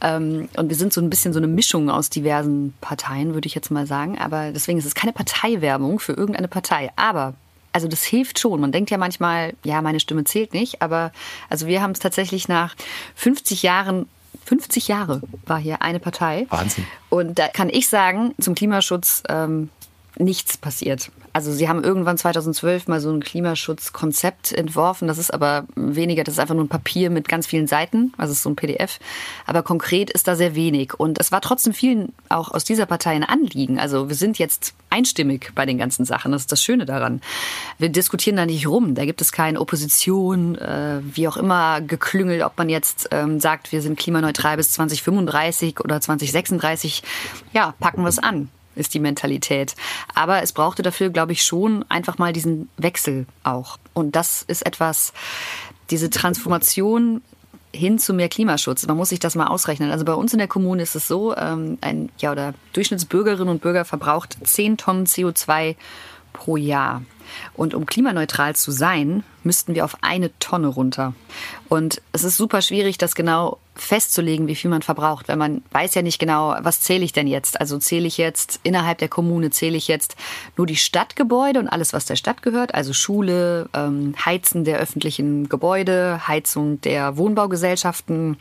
Ähm, 0.00 0.48
und 0.56 0.68
wir 0.68 0.76
sind 0.76 0.92
so 0.92 1.00
ein 1.00 1.10
bisschen 1.10 1.32
so 1.32 1.40
eine 1.40 1.48
Mischung 1.48 1.90
aus 1.90 2.08
diversen 2.08 2.74
Parteien, 2.80 3.34
würde 3.34 3.46
ich 3.46 3.54
jetzt 3.54 3.70
mal 3.70 3.86
sagen. 3.86 4.18
Aber 4.18 4.52
deswegen 4.52 4.78
ist 4.78 4.86
es 4.86 4.94
keine 4.94 5.12
Parteiwerbung 5.12 5.98
für 5.98 6.12
irgendeine 6.12 6.48
Partei. 6.48 6.90
Aber 6.96 7.34
also 7.78 7.86
das 7.86 8.02
hilft 8.02 8.40
schon. 8.40 8.60
Man 8.60 8.72
denkt 8.72 8.90
ja 8.90 8.98
manchmal, 8.98 9.54
ja, 9.62 9.80
meine 9.82 10.00
Stimme 10.00 10.24
zählt 10.24 10.52
nicht, 10.52 10.82
aber 10.82 11.12
also 11.48 11.68
wir 11.68 11.80
haben 11.80 11.92
es 11.92 12.00
tatsächlich 12.00 12.48
nach 12.48 12.74
50 13.14 13.62
Jahren 13.62 14.06
50 14.46 14.88
Jahre 14.88 15.20
war 15.46 15.58
hier 15.58 15.80
eine 15.82 16.00
Partei. 16.00 16.46
Wahnsinn. 16.48 16.86
Und 17.08 17.38
da 17.38 17.46
kann 17.46 17.68
ich 17.68 17.88
sagen, 17.88 18.34
zum 18.40 18.56
Klimaschutz 18.56 19.22
ähm, 19.28 19.68
nichts 20.16 20.56
passiert. 20.56 21.12
Also 21.38 21.52
sie 21.52 21.68
haben 21.68 21.84
irgendwann 21.84 22.18
2012 22.18 22.88
mal 22.88 23.00
so 23.00 23.12
ein 23.12 23.22
Klimaschutzkonzept 23.22 24.50
entworfen. 24.50 25.06
Das 25.06 25.18
ist 25.18 25.32
aber 25.32 25.66
weniger, 25.76 26.24
das 26.24 26.34
ist 26.34 26.40
einfach 26.40 26.56
nur 26.56 26.64
ein 26.64 26.68
Papier 26.68 27.10
mit 27.10 27.28
ganz 27.28 27.46
vielen 27.46 27.68
Seiten. 27.68 28.12
Also 28.18 28.32
es 28.32 28.38
ist 28.38 28.42
so 28.42 28.50
ein 28.50 28.56
PDF. 28.56 28.98
Aber 29.46 29.62
konkret 29.62 30.10
ist 30.10 30.26
da 30.26 30.34
sehr 30.34 30.56
wenig. 30.56 30.94
Und 30.98 31.20
es 31.20 31.30
war 31.30 31.40
trotzdem 31.40 31.74
vielen 31.74 32.12
auch 32.28 32.50
aus 32.50 32.64
dieser 32.64 32.86
Partei 32.86 33.12
ein 33.12 33.22
Anliegen. 33.22 33.78
Also 33.78 34.08
wir 34.08 34.16
sind 34.16 34.40
jetzt 34.40 34.74
einstimmig 34.90 35.52
bei 35.54 35.64
den 35.64 35.78
ganzen 35.78 36.04
Sachen. 36.04 36.32
Das 36.32 36.40
ist 36.40 36.50
das 36.50 36.60
Schöne 36.60 36.86
daran. 36.86 37.20
Wir 37.78 37.88
diskutieren 37.88 38.34
da 38.34 38.44
nicht 38.44 38.66
rum. 38.66 38.96
Da 38.96 39.04
gibt 39.04 39.20
es 39.20 39.30
keine 39.30 39.60
Opposition, 39.60 40.56
äh, 40.56 40.98
wie 41.04 41.28
auch 41.28 41.36
immer 41.36 41.80
geklüngelt, 41.80 42.42
ob 42.42 42.58
man 42.58 42.68
jetzt 42.68 43.10
ähm, 43.12 43.38
sagt, 43.38 43.70
wir 43.70 43.80
sind 43.80 43.96
klimaneutral 43.96 44.56
bis 44.56 44.72
2035 44.72 45.78
oder 45.78 46.00
2036. 46.00 47.04
Ja, 47.52 47.74
packen 47.78 48.02
wir 48.02 48.08
es 48.08 48.18
an 48.18 48.48
ist 48.78 48.94
die 48.94 49.00
Mentalität. 49.00 49.74
Aber 50.14 50.42
es 50.42 50.52
brauchte 50.52 50.82
dafür, 50.82 51.10
glaube 51.10 51.32
ich, 51.32 51.42
schon 51.42 51.84
einfach 51.88 52.18
mal 52.18 52.32
diesen 52.32 52.68
Wechsel 52.76 53.26
auch. 53.42 53.78
Und 53.94 54.16
das 54.16 54.42
ist 54.42 54.64
etwas, 54.64 55.12
diese 55.90 56.10
Transformation 56.10 57.22
hin 57.74 57.98
zu 57.98 58.14
mehr 58.14 58.28
Klimaschutz. 58.28 58.86
Man 58.86 58.96
muss 58.96 59.10
sich 59.10 59.20
das 59.20 59.34
mal 59.34 59.46
ausrechnen. 59.46 59.90
Also 59.90 60.04
bei 60.04 60.14
uns 60.14 60.32
in 60.32 60.38
der 60.38 60.48
Kommune 60.48 60.82
ist 60.82 60.94
es 60.94 61.06
so, 61.06 61.36
ähm, 61.36 61.78
ein 61.80 62.10
ja 62.18 62.32
oder 62.32 62.54
Durchschnittsbürgerinnen 62.72 63.48
und 63.48 63.60
Bürger 63.60 63.84
verbraucht 63.84 64.38
10 64.42 64.78
Tonnen 64.78 65.06
CO2 65.06 65.76
pro 66.38 66.56
Jahr. 66.56 67.02
Und 67.54 67.74
um 67.74 67.84
klimaneutral 67.84 68.54
zu 68.54 68.70
sein, 68.70 69.24
müssten 69.42 69.74
wir 69.74 69.84
auf 69.84 69.98
eine 70.02 70.30
Tonne 70.38 70.68
runter. 70.68 71.14
Und 71.68 72.00
es 72.12 72.24
ist 72.24 72.36
super 72.36 72.62
schwierig, 72.62 72.96
das 72.96 73.14
genau 73.14 73.58
festzulegen, 73.74 74.46
wie 74.46 74.54
viel 74.54 74.70
man 74.70 74.82
verbraucht, 74.82 75.28
weil 75.28 75.36
man 75.36 75.62
weiß 75.72 75.94
ja 75.94 76.02
nicht 76.02 76.18
genau, 76.18 76.56
was 76.60 76.80
zähle 76.80 77.04
ich 77.04 77.12
denn 77.12 77.26
jetzt? 77.26 77.60
Also 77.60 77.78
zähle 77.78 78.06
ich 78.06 78.18
jetzt 78.18 78.60
innerhalb 78.62 78.98
der 78.98 79.08
Kommune, 79.08 79.50
zähle 79.50 79.76
ich 79.76 79.88
jetzt 79.88 80.16
nur 80.56 80.66
die 80.66 80.76
Stadtgebäude 80.76 81.58
und 81.58 81.68
alles, 81.68 81.92
was 81.92 82.06
der 82.06 82.16
Stadt 82.16 82.42
gehört, 82.42 82.74
also 82.74 82.92
Schule, 82.92 83.68
ähm, 83.74 84.14
Heizen 84.24 84.64
der 84.64 84.78
öffentlichen 84.78 85.48
Gebäude, 85.48 86.26
Heizung 86.26 86.80
der 86.80 87.16
Wohnbaugesellschaften, 87.16 88.36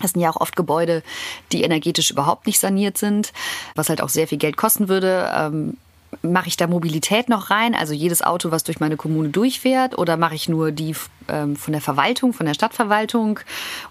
das 0.00 0.12
sind 0.12 0.20
ja 0.20 0.30
auch 0.30 0.40
oft 0.40 0.54
Gebäude, 0.54 1.02
die 1.50 1.62
energetisch 1.62 2.10
überhaupt 2.10 2.46
nicht 2.46 2.60
saniert 2.60 2.98
sind, 2.98 3.32
was 3.74 3.88
halt 3.88 4.00
auch 4.00 4.08
sehr 4.08 4.28
viel 4.28 4.38
Geld 4.38 4.56
kosten 4.56 4.88
würde. 4.88 5.28
Mache 6.22 6.48
ich 6.48 6.56
da 6.56 6.66
Mobilität 6.66 7.28
noch 7.28 7.50
rein, 7.50 7.74
also 7.74 7.92
jedes 7.92 8.22
Auto, 8.22 8.50
was 8.50 8.64
durch 8.64 8.80
meine 8.80 8.96
Kommune 8.96 9.28
durchfährt, 9.28 9.98
oder 9.98 10.16
mache 10.16 10.34
ich 10.34 10.48
nur 10.48 10.72
die 10.72 10.94
ähm, 11.28 11.54
von 11.54 11.72
der 11.72 11.82
Verwaltung, 11.82 12.32
von 12.32 12.46
der 12.46 12.54
Stadtverwaltung 12.54 13.40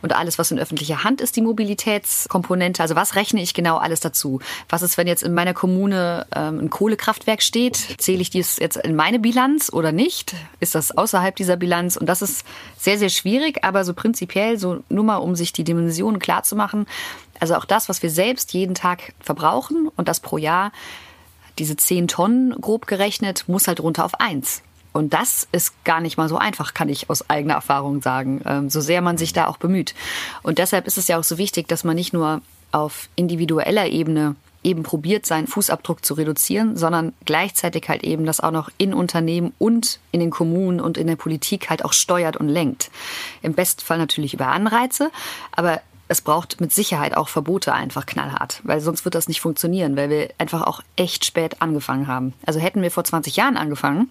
und 0.01 0.13
alles, 0.13 0.39
was 0.39 0.51
in 0.51 0.59
öffentlicher 0.59 1.03
Hand 1.03 1.21
ist, 1.21 1.35
die 1.35 1.41
Mobilitätskomponente? 1.41 2.81
Also 2.81 2.95
was 2.95 3.15
rechne 3.15 3.41
ich 3.41 3.53
genau 3.53 3.77
alles 3.77 3.99
dazu? 3.99 4.39
Was 4.69 4.81
ist, 4.81 4.97
wenn 4.97 5.07
jetzt 5.07 5.23
in 5.23 5.33
meiner 5.33 5.53
Kommune 5.53 6.25
ähm, 6.35 6.59
ein 6.59 6.69
Kohlekraftwerk 6.69 7.41
steht? 7.43 7.77
Zähle 7.99 8.21
ich 8.21 8.29
dies 8.29 8.57
jetzt 8.57 8.77
in 8.77 8.95
meine 8.95 9.19
Bilanz 9.19 9.71
oder 9.71 9.91
nicht? 9.91 10.35
Ist 10.59 10.75
das 10.75 10.97
außerhalb 10.97 11.35
dieser 11.35 11.55
Bilanz? 11.55 11.97
Und 11.97 12.07
das 12.07 12.21
ist 12.21 12.45
sehr, 12.77 12.97
sehr 12.97 13.09
schwierig, 13.09 13.63
aber 13.63 13.85
so 13.85 13.93
prinzipiell, 13.93 14.57
so 14.57 14.83
nur 14.89 15.03
mal, 15.03 15.17
um 15.17 15.35
sich 15.35 15.53
die 15.53 15.63
Dimensionen 15.63 16.19
klar 16.19 16.43
zu 16.43 16.55
machen. 16.55 16.87
Also 17.39 17.55
auch 17.55 17.65
das, 17.65 17.89
was 17.89 18.01
wir 18.01 18.09
selbst 18.09 18.53
jeden 18.53 18.73
Tag 18.73 19.13
verbrauchen 19.19 19.89
und 19.95 20.07
das 20.07 20.19
pro 20.19 20.37
Jahr, 20.37 20.71
diese 21.59 21.77
10 21.77 22.07
Tonnen 22.07 22.51
grob 22.61 22.87
gerechnet, 22.87 23.45
muss 23.47 23.67
halt 23.67 23.79
runter 23.79 24.05
auf 24.05 24.19
1. 24.19 24.61
Und 24.93 25.13
das 25.13 25.47
ist 25.51 25.83
gar 25.83 26.01
nicht 26.01 26.17
mal 26.17 26.27
so 26.27 26.37
einfach, 26.37 26.73
kann 26.73 26.89
ich 26.89 27.09
aus 27.09 27.29
eigener 27.29 27.53
Erfahrung 27.53 28.01
sagen, 28.01 28.41
ähm, 28.45 28.69
so 28.69 28.81
sehr 28.81 29.01
man 29.01 29.17
sich 29.17 29.31
da 29.31 29.47
auch 29.47 29.57
bemüht. 29.57 29.93
Und 30.41 30.57
deshalb 30.57 30.87
ist 30.87 30.97
es 30.97 31.07
ja 31.07 31.19
auch 31.19 31.23
so 31.23 31.37
wichtig, 31.37 31.67
dass 31.67 31.83
man 31.83 31.95
nicht 31.95 32.13
nur 32.13 32.41
auf 32.71 33.07
individueller 33.15 33.87
Ebene 33.87 34.35
eben 34.63 34.83
probiert, 34.83 35.25
seinen 35.25 35.47
Fußabdruck 35.47 36.03
zu 36.03 36.15
reduzieren, 36.15 36.75
sondern 36.75 37.13
gleichzeitig 37.25 37.87
halt 37.87 38.03
eben 38.03 38.25
das 38.25 38.39
auch 38.39 38.51
noch 38.51 38.69
in 38.77 38.93
Unternehmen 38.93 39.53
und 39.59 39.99
in 40.11 40.19
den 40.19 40.29
Kommunen 40.29 40.81
und 40.81 40.97
in 40.97 41.07
der 41.07 41.15
Politik 41.15 41.69
halt 41.69 41.85
auch 41.85 41.93
steuert 41.93 42.37
und 42.37 42.49
lenkt. 42.49 42.89
Im 43.41 43.53
besten 43.53 43.81
Fall 43.81 43.97
natürlich 43.97 44.33
über 44.33 44.47
Anreize, 44.47 45.11
aber 45.51 45.81
es 46.09 46.21
braucht 46.21 46.61
mit 46.61 46.71
Sicherheit 46.71 47.15
auch 47.17 47.27
Verbote 47.27 47.73
einfach 47.73 48.05
knallhart, 48.05 48.61
weil 48.63 48.79
sonst 48.79 49.03
wird 49.05 49.15
das 49.15 49.27
nicht 49.27 49.41
funktionieren, 49.41 49.97
weil 49.97 50.09
wir 50.09 50.29
einfach 50.37 50.63
auch 50.63 50.81
echt 50.95 51.25
spät 51.25 51.61
angefangen 51.61 52.07
haben. 52.07 52.33
Also 52.45 52.59
hätten 52.59 52.81
wir 52.81 52.91
vor 52.91 53.03
20 53.03 53.35
Jahren 53.35 53.57
angefangen, 53.57 54.09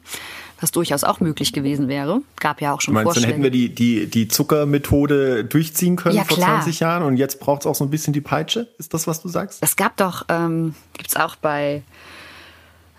was 0.61 0.71
durchaus 0.73 1.05
auch 1.05 1.21
möglich 1.21 1.53
gewesen 1.53 1.89
wäre, 1.89 2.21
gab 2.41 2.61
ja 2.61 2.73
auch 2.75 2.81
schon 2.81 2.95
meinst, 2.95 3.07
dann 3.09 3.13
Vorschläge. 3.15 3.33
hätten 3.33 3.43
wir 3.43 3.51
die, 3.51 3.75
die, 3.75 4.07
die 4.07 4.29
Zuckermethode 4.29 5.45
durchziehen 5.45 5.97
können 5.97 6.17
Ja, 6.17 6.25
vor 6.25 6.37
klar. 6.37 6.61
20 6.63 6.81
Jahren 6.81 7.03
und 7.03 7.17
jetzt 7.17 7.41
braucht 7.41 7.63
es 7.63 7.67
auch 7.67 7.75
so 7.75 7.85
ein 7.85 7.91
bisschen 7.91 8.13
die 8.13 8.21
Peitsche? 8.21 8.69
Ist 8.79 8.93
das, 8.95 9.07
was 9.07 9.23
du 9.23 9.29
sagst? 9.29 9.63
Es 9.63 9.77
gab 9.77 9.97
doch, 9.97 10.25
ähm, 10.29 10.75
gibt's 10.95 11.17
auch 11.17 11.37
bei, 11.37 11.83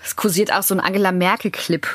es 0.03 0.15
kursiert 0.15 0.51
auch 0.53 0.63
so 0.63 0.73
ein 0.73 0.79
Angela 0.79 1.11
Merkel-Clip 1.11 1.87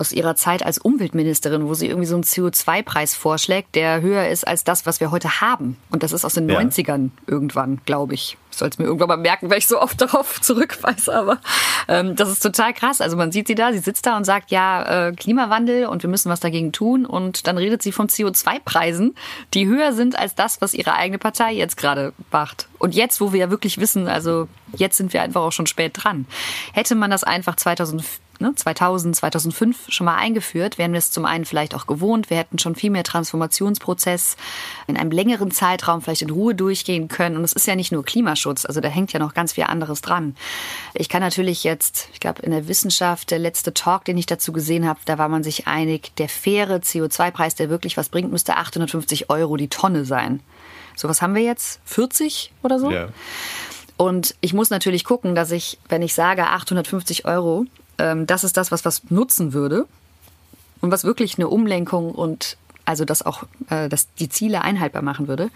aus 0.00 0.12
ihrer 0.12 0.34
Zeit 0.34 0.64
als 0.64 0.78
Umweltministerin, 0.78 1.68
wo 1.68 1.74
sie 1.74 1.86
irgendwie 1.88 2.06
so 2.06 2.14
einen 2.14 2.24
CO2-Preis 2.24 3.14
vorschlägt, 3.14 3.74
der 3.74 4.00
höher 4.00 4.28
ist 4.28 4.46
als 4.46 4.64
das, 4.64 4.86
was 4.86 4.98
wir 5.00 5.10
heute 5.10 5.40
haben. 5.42 5.76
Und 5.90 6.02
das 6.02 6.12
ist 6.12 6.24
aus 6.24 6.34
den 6.34 6.48
Ja. 6.48 6.58
90ern 6.58 7.10
irgendwann, 7.26 7.80
glaube 7.84 8.14
ich. 8.14 8.38
Ich 8.50 8.56
soll 8.56 8.68
es 8.68 8.78
mir 8.78 8.86
irgendwann 8.86 9.08
mal 9.08 9.16
merken, 9.16 9.50
weil 9.50 9.58
ich 9.58 9.66
so 9.68 9.80
oft 9.80 10.00
darauf 10.00 10.40
zurückweise. 10.40 11.14
Aber 11.14 11.38
ähm, 11.86 12.16
das 12.16 12.30
ist 12.30 12.40
total 12.42 12.72
krass. 12.72 13.00
Also 13.00 13.16
man 13.16 13.30
sieht 13.30 13.46
sie 13.46 13.54
da, 13.54 13.72
sie 13.72 13.78
sitzt 13.78 14.06
da 14.06 14.16
und 14.16 14.24
sagt, 14.24 14.50
ja, 14.50 15.08
äh, 15.08 15.12
Klimawandel 15.12 15.86
und 15.86 16.02
wir 16.02 16.10
müssen 16.10 16.30
was 16.30 16.40
dagegen 16.40 16.72
tun. 16.72 17.04
Und 17.04 17.46
dann 17.46 17.58
redet 17.58 17.82
sie 17.82 17.92
von 17.92 18.08
CO2-Preisen, 18.08 19.14
die 19.52 19.66
höher 19.66 19.92
sind 19.92 20.18
als 20.18 20.34
das, 20.34 20.60
was 20.62 20.72
ihre 20.74 20.94
eigene 20.94 21.18
Partei 21.18 21.52
jetzt 21.52 21.76
gerade 21.76 22.12
macht. 22.32 22.68
Und 22.78 22.94
jetzt, 22.94 23.20
wo 23.20 23.32
wir 23.32 23.40
ja 23.40 23.50
wirklich 23.50 23.78
wissen, 23.78 24.08
also 24.08 24.48
jetzt 24.74 24.96
sind 24.96 25.12
wir 25.12 25.22
einfach 25.22 25.42
auch 25.42 25.52
schon 25.52 25.66
spät 25.66 25.92
dran. 25.94 26.26
Hätte 26.72 26.94
man 26.94 27.10
das 27.10 27.22
einfach 27.22 27.56
2000 27.56 28.02
ne, 28.40 28.54
2000, 28.54 29.16
2005 29.16 29.86
schon 29.88 30.04
mal 30.04 30.16
eingeführt, 30.16 30.78
wären 30.78 30.92
wir 30.92 30.98
es 30.98 31.10
zum 31.10 31.24
einen 31.24 31.44
vielleicht 31.44 31.74
auch 31.74 31.86
gewohnt. 31.86 32.30
Wir 32.30 32.36
hätten 32.36 32.58
schon 32.58 32.74
viel 32.74 32.90
mehr 32.90 33.04
Transformationsprozess 33.04 34.36
in 34.86 34.96
einem 34.96 35.10
längeren 35.10 35.50
Zeitraum 35.50 36.02
vielleicht 36.02 36.22
in 36.22 36.30
Ruhe 36.30 36.54
durchgehen 36.54 37.08
können. 37.08 37.36
Und 37.36 37.44
es 37.44 37.52
ist 37.52 37.66
ja 37.66 37.76
nicht 37.76 37.92
nur 37.92 38.04
Klimaschutz, 38.04 38.64
also 38.64 38.80
da 38.80 38.88
hängt 38.88 39.12
ja 39.12 39.18
noch 39.18 39.34
ganz 39.34 39.52
viel 39.52 39.64
anderes 39.64 40.00
dran. 40.00 40.34
Ich 40.94 41.08
kann 41.08 41.20
natürlich 41.20 41.64
jetzt, 41.64 42.08
ich 42.12 42.20
glaube, 42.20 42.42
in 42.42 42.50
der 42.50 42.68
Wissenschaft, 42.68 43.30
der 43.30 43.38
letzte 43.38 43.74
Talk, 43.74 44.04
den 44.04 44.18
ich 44.18 44.26
dazu 44.26 44.52
gesehen 44.52 44.86
habe, 44.86 45.00
da 45.04 45.18
war 45.18 45.28
man 45.28 45.42
sich 45.42 45.66
einig, 45.66 46.14
der 46.16 46.28
faire 46.28 46.78
CO2-Preis, 46.78 47.54
der 47.54 47.70
wirklich 47.70 47.96
was 47.96 48.08
bringt, 48.08 48.30
müsste 48.30 48.56
850 48.56 49.30
Euro 49.30 49.56
die 49.56 49.68
Tonne 49.68 50.04
sein. 50.04 50.40
So, 50.96 51.08
was 51.08 51.22
haben 51.22 51.34
wir 51.34 51.42
jetzt? 51.42 51.80
40 51.84 52.52
oder 52.62 52.78
so? 52.78 52.90
Und 53.96 54.34
ich 54.40 54.54
muss 54.54 54.70
natürlich 54.70 55.04
gucken, 55.04 55.34
dass 55.34 55.50
ich, 55.50 55.78
wenn 55.88 56.00
ich 56.00 56.14
sage 56.14 56.46
850 56.46 57.26
Euro, 57.26 57.66
ähm, 58.00 58.26
das 58.26 58.44
ist 58.44 58.56
das, 58.56 58.72
was 58.72 58.84
was 58.84 59.10
nutzen 59.10 59.52
würde 59.52 59.86
und 60.80 60.90
was 60.90 61.04
wirklich 61.04 61.36
eine 61.36 61.48
Umlenkung 61.48 62.12
und 62.12 62.56
also 62.84 63.04
das 63.04 63.24
auch, 63.24 63.44
äh, 63.68 63.88
dass 63.88 64.12
die 64.14 64.28
Ziele 64.28 64.62
einhaltbar 64.62 65.02
machen 65.02 65.28
würde. 65.28 65.50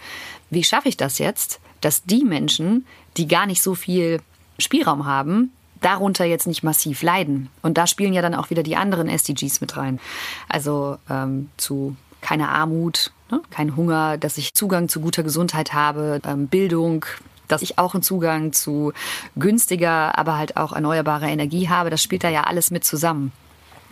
Wie 0.49 0.63
schaffe 0.63 0.87
ich 0.87 0.95
das 0.95 1.17
jetzt, 1.17 1.59
dass 1.81 2.03
die 2.03 2.23
Menschen, 2.23 2.85
die 3.17 3.27
gar 3.27 3.45
nicht 3.45 3.61
so 3.61 3.75
viel 3.75 4.21
Spielraum 4.59 5.05
haben, 5.05 5.51
darunter 5.81 6.23
jetzt 6.25 6.47
nicht 6.47 6.63
massiv 6.63 7.01
leiden? 7.01 7.49
Und 7.61 7.77
da 7.77 7.87
spielen 7.87 8.13
ja 8.13 8.21
dann 8.21 8.35
auch 8.35 8.51
wieder 8.51 8.63
die 8.63 8.75
anderen 8.75 9.09
SDGs 9.09 9.59
mit 9.59 9.75
rein. 9.75 9.99
Also 10.47 10.97
ähm, 11.09 11.49
zu 11.57 11.97
keine 12.21 12.49
Armut, 12.49 13.11
ne? 13.29 13.41
kein 13.49 13.75
Hunger, 13.75 14.17
dass 14.17 14.37
ich 14.37 14.53
Zugang 14.53 14.87
zu 14.87 15.01
guter 15.01 15.23
Gesundheit 15.23 15.73
habe, 15.73 16.21
ähm, 16.25 16.47
Bildung, 16.47 17.05
dass 17.47 17.61
ich 17.61 17.77
auch 17.77 17.93
einen 17.93 18.03
Zugang 18.03 18.53
zu 18.53 18.93
günstiger, 19.35 20.17
aber 20.17 20.37
halt 20.37 20.57
auch 20.57 20.73
erneuerbarer 20.73 21.27
Energie 21.27 21.69
habe. 21.69 21.89
Das 21.89 22.01
spielt 22.01 22.23
da 22.23 22.29
ja 22.29 22.43
alles 22.43 22.71
mit 22.71 22.83
zusammen. 22.83 23.31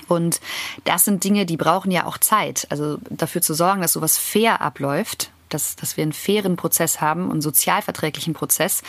Und 0.08 0.42
das 0.84 1.06
sind 1.06 1.24
Dinge, 1.24 1.46
die 1.46 1.58
brauchen 1.58 1.92
ja 1.92 2.06
auch 2.06 2.18
Zeit. 2.18 2.68
Also 2.70 2.98
dafür 3.10 3.42
zu 3.42 3.54
sorgen, 3.54 3.82
dass 3.82 3.94
sowas 3.94 4.18
fair 4.18 4.62
abläuft, 4.62 5.32
dass, 5.54 5.76
dass 5.76 5.98
wir 5.98 6.04
einen 6.04 6.14
fairen 6.14 6.56
Prozess 6.56 7.02
haben, 7.02 7.32
einen 7.32 7.42
sozialverträglichen 7.42 8.34
Prozess. 8.34 8.82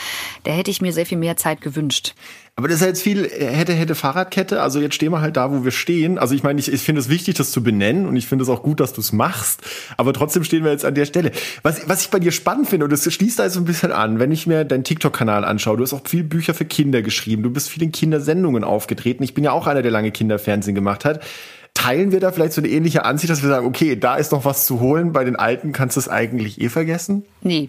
Da 0.44 0.52
hätte 0.52 0.70
ich 0.70 0.80
mir 0.80 0.92
sehr 0.92 1.06
viel 1.06 1.18
mehr 1.18 1.36
Zeit 1.36 1.60
gewünscht. 1.60 2.14
Aber 2.56 2.68
das 2.68 2.80
ist 2.80 2.86
jetzt 2.86 3.02
viel 3.02 3.28
hätte, 3.28 3.72
hätte 3.72 3.96
Fahrradkette. 3.96 4.62
Also 4.62 4.80
jetzt 4.80 4.94
stehen 4.94 5.10
wir 5.10 5.20
halt 5.20 5.36
da, 5.36 5.50
wo 5.50 5.64
wir 5.64 5.72
stehen. 5.72 6.18
Also 6.18 6.36
ich 6.36 6.44
meine, 6.44 6.60
ich, 6.60 6.72
ich 6.72 6.82
finde 6.82 7.00
es 7.00 7.08
wichtig, 7.08 7.34
das 7.34 7.50
zu 7.50 7.64
benennen 7.64 8.06
und 8.06 8.14
ich 8.14 8.28
finde 8.28 8.44
es 8.44 8.48
auch 8.48 8.62
gut, 8.62 8.78
dass 8.78 8.92
du 8.92 9.00
es 9.00 9.12
machst. 9.12 9.62
Aber 9.96 10.12
trotzdem 10.12 10.44
stehen 10.44 10.62
wir 10.62 10.70
jetzt 10.70 10.84
an 10.84 10.94
der 10.94 11.04
Stelle. 11.04 11.32
Was, 11.62 11.88
was 11.88 12.02
ich 12.02 12.10
bei 12.10 12.20
dir 12.20 12.30
spannend 12.30 12.68
finde, 12.68 12.84
und 12.84 12.92
das 12.92 13.12
schließt 13.12 13.40
da 13.40 13.44
jetzt 13.44 13.54
so 13.54 13.60
ein 13.60 13.64
bisschen 13.64 13.90
an, 13.90 14.20
wenn 14.20 14.30
ich 14.30 14.46
mir 14.46 14.64
deinen 14.64 14.84
TikTok-Kanal 14.84 15.44
anschaue, 15.44 15.76
du 15.78 15.82
hast 15.82 15.94
auch 15.94 16.06
viel 16.06 16.22
Bücher 16.22 16.54
für 16.54 16.64
Kinder 16.64 17.02
geschrieben, 17.02 17.42
du 17.42 17.50
bist 17.50 17.70
viel 17.70 17.82
in 17.82 17.90
Kindersendungen 17.90 18.62
aufgetreten. 18.62 19.24
Ich 19.24 19.34
bin 19.34 19.42
ja 19.42 19.50
auch 19.50 19.66
einer, 19.66 19.82
der 19.82 19.90
lange 19.90 20.12
Kinderfernsehen 20.12 20.76
gemacht 20.76 21.04
hat. 21.04 21.24
Teilen 21.74 22.12
wir 22.12 22.20
da 22.20 22.32
vielleicht 22.32 22.54
so 22.54 22.60
eine 22.60 22.68
ähnliche 22.68 23.04
Ansicht, 23.04 23.30
dass 23.30 23.42
wir 23.42 23.48
sagen, 23.48 23.66
okay, 23.66 23.96
da 23.96 24.16
ist 24.16 24.32
noch 24.32 24.44
was 24.44 24.64
zu 24.64 24.80
holen, 24.80 25.12
bei 25.12 25.24
den 25.24 25.36
Alten 25.36 25.72
kannst 25.72 25.96
du 25.96 26.00
es 26.00 26.08
eigentlich 26.08 26.60
eh 26.60 26.68
vergessen? 26.68 27.24
Nee, 27.42 27.68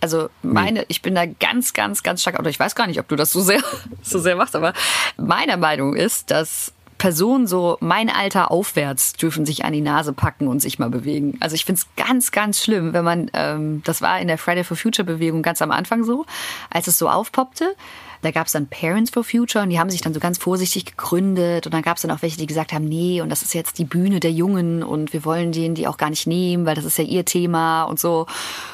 also 0.00 0.28
meine, 0.42 0.84
ich 0.88 1.02
bin 1.02 1.14
da 1.14 1.26
ganz, 1.26 1.72
ganz, 1.72 2.02
ganz 2.02 2.22
stark, 2.22 2.38
oder 2.38 2.50
ich 2.50 2.60
weiß 2.60 2.74
gar 2.74 2.86
nicht, 2.86 3.00
ob 3.00 3.08
du 3.08 3.16
das 3.16 3.30
so 3.30 3.40
sehr, 3.40 3.60
so 4.02 4.18
sehr 4.18 4.36
machst, 4.36 4.54
aber 4.54 4.72
meine 5.16 5.56
Meinung 5.56 5.96
ist, 5.96 6.30
dass 6.30 6.72
Personen 6.98 7.46
so 7.46 7.78
mein 7.80 8.10
Alter 8.10 8.50
aufwärts 8.50 9.12
dürfen 9.12 9.46
sich 9.46 9.64
an 9.64 9.72
die 9.72 9.80
Nase 9.80 10.12
packen 10.12 10.48
und 10.48 10.60
sich 10.60 10.80
mal 10.80 10.90
bewegen. 10.90 11.36
Also 11.40 11.54
ich 11.54 11.64
finde 11.64 11.80
es 11.80 11.86
ganz, 11.96 12.32
ganz 12.32 12.62
schlimm, 12.62 12.92
wenn 12.92 13.04
man, 13.04 13.30
ähm, 13.34 13.82
das 13.84 14.02
war 14.02 14.20
in 14.20 14.26
der 14.26 14.36
Friday 14.36 14.64
for 14.64 14.76
Future 14.76 15.06
Bewegung 15.06 15.42
ganz 15.42 15.62
am 15.62 15.70
Anfang 15.70 16.02
so, 16.02 16.26
als 16.70 16.88
es 16.88 16.98
so 16.98 17.08
aufpoppte. 17.08 17.76
Da 18.22 18.30
gab 18.30 18.46
es 18.46 18.52
dann 18.52 18.66
Parents 18.66 19.10
for 19.10 19.24
Future 19.24 19.62
und 19.62 19.70
die 19.70 19.78
haben 19.78 19.90
sich 19.90 20.00
dann 20.00 20.14
so 20.14 20.20
ganz 20.20 20.38
vorsichtig 20.38 20.86
gegründet 20.86 21.66
und 21.66 21.72
dann 21.72 21.82
gab 21.82 21.96
es 21.96 22.02
dann 22.02 22.10
auch 22.10 22.22
welche, 22.22 22.36
die 22.36 22.46
gesagt 22.46 22.72
haben, 22.72 22.84
nee, 22.84 23.20
und 23.20 23.28
das 23.28 23.42
ist 23.42 23.54
jetzt 23.54 23.78
die 23.78 23.84
Bühne 23.84 24.20
der 24.20 24.32
Jungen 24.32 24.82
und 24.82 25.12
wir 25.12 25.24
wollen 25.24 25.52
denen 25.52 25.74
die 25.74 25.86
auch 25.86 25.96
gar 25.96 26.10
nicht 26.10 26.26
nehmen, 26.26 26.66
weil 26.66 26.74
das 26.74 26.84
ist 26.84 26.98
ja 26.98 27.04
ihr 27.04 27.24
Thema 27.24 27.84
und 27.84 28.00
so. 28.00 28.26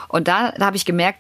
Und 0.09 0.29
da, 0.29 0.53
da 0.53 0.67
habe 0.67 0.77
ich 0.77 0.85
gemerkt, 0.85 1.19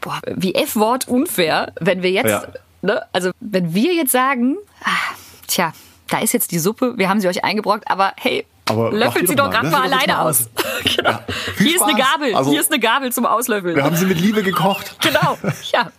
boah, 0.00 0.20
wie 0.26 0.54
F-Wort 0.54 1.08
unfair, 1.08 1.72
wenn 1.80 2.02
wir 2.02 2.10
jetzt, 2.10 2.30
ja. 2.30 2.46
ne, 2.82 3.02
also 3.12 3.30
wenn 3.40 3.74
wir 3.74 3.94
jetzt 3.94 4.12
sagen, 4.12 4.56
ah, 4.84 5.14
tja, 5.46 5.72
da 6.08 6.18
ist 6.18 6.32
jetzt 6.32 6.50
die 6.50 6.58
Suppe, 6.58 6.98
wir 6.98 7.08
haben 7.08 7.20
sie 7.20 7.28
euch 7.28 7.42
eingebrockt, 7.42 7.90
aber 7.90 8.12
hey, 8.16 8.44
aber 8.66 8.92
löffelt 8.92 9.28
sie 9.28 9.34
doch 9.34 9.50
gerade 9.50 9.68
mal, 9.68 9.82
alleine 9.82 10.20
aus. 10.20 10.48
genau. 10.84 11.10
Ja, 11.10 11.24
hier 11.58 11.74
ist 11.74 11.82
eine 11.82 11.98
Gabel, 11.98 12.34
also, 12.34 12.50
hier 12.50 12.60
ist 12.60 12.70
eine 12.70 12.80
Gabel 12.80 13.12
zum 13.12 13.26
Auslöffeln. 13.26 13.76
Wir 13.76 13.84
haben 13.84 13.96
sie 13.96 14.06
mit 14.06 14.20
Liebe 14.20 14.42
gekocht. 14.42 14.96
genau, 15.00 15.38
ja. 15.72 15.90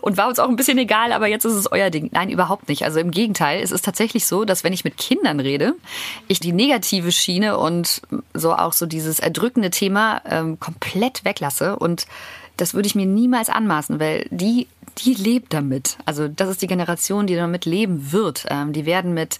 Und 0.00 0.16
war 0.16 0.28
uns 0.28 0.40
auch 0.40 0.48
ein 0.48 0.56
bisschen 0.56 0.78
egal, 0.78 1.12
aber 1.12 1.28
jetzt 1.28 1.44
ist 1.44 1.52
es 1.52 1.70
euer 1.70 1.90
Ding. 1.90 2.10
Nein, 2.12 2.28
überhaupt 2.28 2.68
nicht. 2.68 2.84
Also 2.84 2.98
im 2.98 3.12
Gegenteil, 3.12 3.62
es 3.62 3.70
ist 3.70 3.84
tatsächlich 3.84 4.26
so, 4.26 4.44
dass 4.44 4.64
wenn 4.64 4.72
ich 4.72 4.82
mit 4.82 4.96
Kindern 4.96 5.38
rede, 5.38 5.74
ich 6.26 6.40
die 6.40 6.52
negative 6.52 7.12
Schiene 7.12 7.56
und 7.56 8.02
so 8.32 8.52
auch 8.52 8.72
so 8.72 8.86
dieses 8.86 9.20
erdrückende 9.20 9.70
Thema 9.70 10.22
ähm, 10.28 10.58
komplett 10.58 11.24
weglasse 11.24 11.76
und 11.76 12.06
das 12.56 12.74
würde 12.74 12.86
ich 12.86 12.94
mir 12.94 13.06
niemals 13.06 13.48
anmaßen, 13.48 14.00
weil 14.00 14.26
die, 14.30 14.68
die 14.98 15.14
lebt 15.14 15.52
damit. 15.52 15.98
Also 16.04 16.28
das 16.28 16.48
ist 16.48 16.62
die 16.62 16.66
Generation, 16.66 17.26
die 17.26 17.36
damit 17.36 17.64
leben 17.64 18.12
wird. 18.12 18.46
Ähm, 18.48 18.72
die 18.72 18.86
werden 18.86 19.14
mit 19.14 19.38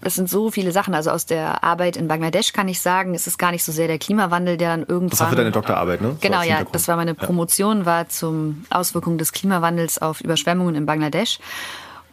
es 0.00 0.14
sind 0.14 0.28
so 0.28 0.50
viele 0.50 0.72
Sachen. 0.72 0.94
Also 0.94 1.10
aus 1.10 1.26
der 1.26 1.64
Arbeit 1.64 1.96
in 1.96 2.08
Bangladesch 2.08 2.52
kann 2.52 2.68
ich 2.68 2.80
sagen, 2.80 3.14
es 3.14 3.26
ist 3.26 3.38
gar 3.38 3.50
nicht 3.50 3.64
so 3.64 3.72
sehr 3.72 3.88
der 3.88 3.98
Klimawandel, 3.98 4.56
der 4.56 4.70
dann 4.70 4.80
irgendwann. 4.80 5.10
Das 5.10 5.20
war 5.20 5.30
für 5.30 5.36
deine 5.36 5.52
Doktorarbeit, 5.52 6.00
ne? 6.00 6.16
Genau, 6.20 6.42
ja. 6.42 6.62
Das 6.70 6.88
war 6.88 6.96
meine 6.96 7.14
Promotion, 7.14 7.84
war 7.86 8.08
zum 8.08 8.64
Auswirkungen 8.70 9.18
des 9.18 9.32
Klimawandels 9.32 10.00
auf 10.00 10.20
Überschwemmungen 10.20 10.74
in 10.74 10.86
Bangladesch 10.86 11.38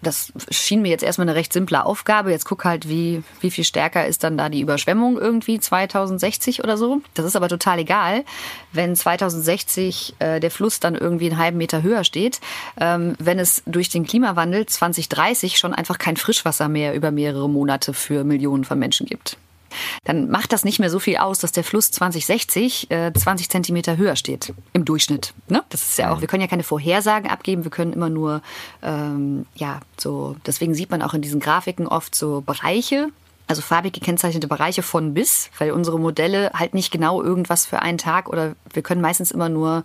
das 0.02 0.32
schien 0.50 0.82
mir 0.82 0.90
jetzt 0.90 1.04
erstmal 1.04 1.28
eine 1.28 1.36
recht 1.36 1.54
simple 1.54 1.86
Aufgabe. 1.86 2.32
Jetzt 2.32 2.46
guck 2.46 2.66
halt, 2.66 2.88
wie, 2.88 3.24
wie 3.42 3.52
viel 3.52 3.64
stärker 3.64 4.06
ist 4.06 4.24
dann 4.24 4.38
da 4.38 4.50
die 4.50 4.62
Überschwemmung 4.62 5.18
irgendwie 5.18 5.60
2060 5.60 6.64
oder 6.64 6.78
so. 6.78 7.02
Das 7.14 7.26
ist 7.26 7.36
aber 7.36 7.50
total 7.50 7.80
egal, 7.80 8.24
wenn 8.72 8.96
2060 8.96 10.16
äh, 10.20 10.40
der 10.40 10.52
Fluss 10.52 10.80
dann 10.80 10.96
irgendwie 10.96 11.30
einen 11.30 11.40
halben 11.40 11.58
Meter 11.58 11.82
höher 11.82 12.04
steht, 12.04 12.40
ähm, 12.80 13.16
wenn 13.20 13.40
es 13.40 13.64
durch 13.66 13.90
den 13.90 14.06
Klimawandel 14.06 14.66
2030 14.66 15.58
schon 15.58 15.74
einfach 15.74 15.98
kein 15.98 16.18
Frischwasser 16.18 16.70
mehr 16.70 16.94
über 16.94 17.12
mehrere 17.12 17.50
Monate 17.50 17.94
für 17.94 18.24
Millionen 18.24 18.64
von 18.64 18.80
Menschen 18.80 19.06
gibt 19.06 19.38
dann 20.04 20.30
macht 20.30 20.54
das 20.54 20.64
nicht 20.66 20.80
mehr 20.80 20.90
so 20.90 21.00
viel 21.00 21.18
aus, 21.18 21.40
dass 21.40 21.52
der 21.52 21.64
Fluss 21.64 21.92
2060 21.92 22.92
äh, 22.92 23.12
20 23.14 23.50
Zentimeter 23.50 23.98
höher 23.98 24.16
steht 24.16 24.54
im 24.74 24.86
Durchschnitt. 24.86 25.34
Ne? 25.48 25.64
Das 25.70 25.84
ist 25.84 25.98
ja 25.98 26.12
auch, 26.12 26.22
wir 26.22 26.28
können 26.28 26.42
ja 26.42 26.48
keine 26.48 26.64
Vorhersagen 26.64 27.30
abgeben, 27.30 27.64
wir 27.64 27.72
können 27.72 27.94
immer 27.94 28.10
nur, 28.10 28.42
ähm, 28.82 29.46
ja, 29.56 29.80
so, 29.98 30.36
deswegen 30.46 30.76
sieht 30.76 30.92
man 30.92 31.02
auch 31.02 31.14
in 31.14 31.22
diesen 31.22 31.40
Grafiken 31.40 31.88
oft 31.88 32.16
so 32.16 32.42
Bereiche, 32.42 33.10
also 33.48 33.62
farbig 33.62 33.94
gekennzeichnete 33.94 34.48
Bereiche 34.48 34.82
von 34.82 35.14
bis, 35.14 35.50
weil 35.60 35.72
unsere 35.72 36.00
Modelle 36.00 36.52
halt 36.54 36.74
nicht 36.74 36.92
genau 36.92 37.22
irgendwas 37.22 37.66
für 37.66 37.82
einen 37.82 37.98
Tag 37.98 38.30
oder 38.30 38.56
wir 38.74 38.82
können 38.82 39.02
meistens 39.02 39.32
immer 39.32 39.50
nur, 39.50 39.84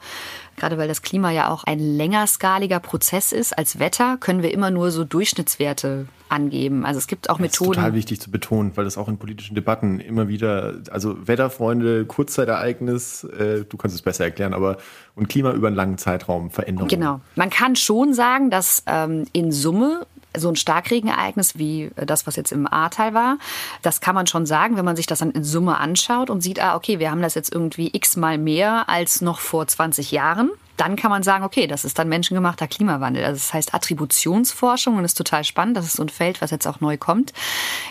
gerade 0.56 0.78
weil 0.78 0.88
das 0.88 1.02
Klima 1.02 1.30
ja 1.30 1.48
auch 1.50 1.64
ein 1.64 1.78
längerskaliger 1.78 2.80
Prozess 2.80 3.32
ist 3.32 3.56
als 3.56 3.78
Wetter, 3.78 4.16
können 4.18 4.42
wir 4.42 4.52
immer 4.52 4.70
nur 4.70 4.90
so 4.90 5.04
Durchschnittswerte 5.04 6.06
angeben. 6.30 6.84
Also 6.84 6.98
es 6.98 7.06
gibt 7.06 7.30
auch 7.30 7.34
das 7.34 7.40
Methoden. 7.40 7.70
Das 7.70 7.78
ist 7.78 7.82
total 7.82 7.94
wichtig 7.94 8.20
zu 8.20 8.30
betonen, 8.30 8.72
weil 8.74 8.84
das 8.84 8.96
auch 8.98 9.08
in 9.08 9.18
politischen 9.18 9.54
Debatten 9.54 10.00
immer 10.00 10.28
wieder, 10.28 10.74
also 10.90 11.26
Wetterfreunde, 11.26 12.04
Kurzzeitereignis, 12.04 13.24
äh, 13.24 13.64
du 13.68 13.76
kannst 13.76 13.94
es 13.94 14.02
besser 14.02 14.24
erklären, 14.24 14.54
aber 14.54 14.78
und 15.14 15.28
Klima 15.28 15.52
über 15.52 15.66
einen 15.66 15.76
langen 15.76 15.98
Zeitraum 15.98 16.50
Veränderungen. 16.50 16.88
Genau. 16.88 17.20
Man 17.34 17.50
kann 17.50 17.76
schon 17.76 18.14
sagen, 18.14 18.50
dass 18.50 18.82
ähm, 18.86 19.26
in 19.32 19.52
Summe 19.52 20.06
so 20.36 20.48
ein 20.48 20.56
Starkregenereignis 20.56 21.58
wie 21.58 21.90
das, 21.96 22.26
was 22.26 22.36
jetzt 22.36 22.52
im 22.52 22.72
Ahrtal 22.72 23.14
war, 23.14 23.38
das 23.82 24.00
kann 24.00 24.14
man 24.14 24.26
schon 24.26 24.46
sagen, 24.46 24.76
wenn 24.76 24.84
man 24.84 24.96
sich 24.96 25.06
das 25.06 25.18
dann 25.18 25.32
in 25.32 25.44
Summe 25.44 25.78
anschaut 25.78 26.30
und 26.30 26.40
sieht, 26.40 26.62
ah, 26.62 26.76
okay, 26.76 26.98
wir 26.98 27.10
haben 27.10 27.22
das 27.22 27.34
jetzt 27.34 27.52
irgendwie 27.52 27.90
x-mal 27.92 28.38
mehr 28.38 28.88
als 28.88 29.20
noch 29.20 29.40
vor 29.40 29.66
20 29.66 30.12
Jahren. 30.12 30.50
Dann 30.80 30.96
kann 30.96 31.10
man 31.10 31.22
sagen, 31.22 31.44
okay, 31.44 31.66
das 31.66 31.84
ist 31.84 31.98
dann 31.98 32.08
menschengemachter 32.08 32.66
Klimawandel. 32.66 33.22
Also 33.22 33.36
das 33.36 33.52
heißt 33.52 33.74
Attributionsforschung 33.74 34.96
und 34.96 35.04
ist 35.04 35.18
total 35.18 35.44
spannend. 35.44 35.76
Das 35.76 35.84
ist 35.84 35.96
so 35.96 36.02
ein 36.02 36.08
Feld, 36.08 36.40
was 36.40 36.50
jetzt 36.50 36.66
auch 36.66 36.80
neu 36.80 36.96
kommt 36.96 37.34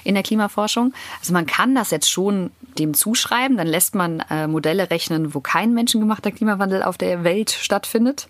in 0.03 0.15
der 0.15 0.23
Klimaforschung. 0.23 0.91
Also 1.19 1.31
man 1.33 1.45
kann 1.45 1.75
das 1.75 1.91
jetzt 1.91 2.09
schon 2.09 2.49
dem 2.79 2.95
zuschreiben. 2.95 3.57
Dann 3.57 3.67
lässt 3.67 3.93
man 3.93 4.21
äh, 4.31 4.47
Modelle 4.47 4.89
rechnen, 4.89 5.35
wo 5.35 5.39
kein 5.39 5.75
menschengemachter 5.75 6.31
Klimawandel 6.31 6.81
auf 6.81 6.97
der 6.97 7.23
Welt 7.23 7.51
stattfindet. 7.51 8.27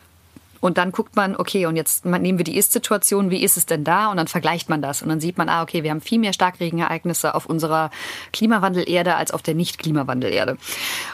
Und 0.61 0.77
dann 0.77 0.91
guckt 0.91 1.15
man, 1.15 1.35
okay, 1.35 1.65
und 1.65 1.75
jetzt 1.75 2.05
nehmen 2.05 2.37
wir 2.37 2.43
die 2.43 2.57
Ist-Situation, 2.57 3.29
wie 3.29 3.43
ist 3.43 3.57
es 3.57 3.65
denn 3.65 3.83
da? 3.83 4.11
Und 4.11 4.17
dann 4.17 4.27
vergleicht 4.27 4.69
man 4.69 4.81
das. 4.81 5.01
Und 5.01 5.09
dann 5.09 5.19
sieht 5.19 5.37
man, 5.37 5.49
ah, 5.49 5.63
okay, 5.63 5.83
wir 5.83 5.91
haben 5.91 6.01
viel 6.01 6.19
mehr 6.19 6.33
Starkregenereignisse 6.33 7.33
auf 7.35 7.45
unserer 7.45 7.91
Klimawandel-Erde 8.33 9.15
als 9.15 9.31
auf 9.31 9.41
der 9.41 9.55
Nicht-Klimawandel-Erde. 9.55 10.57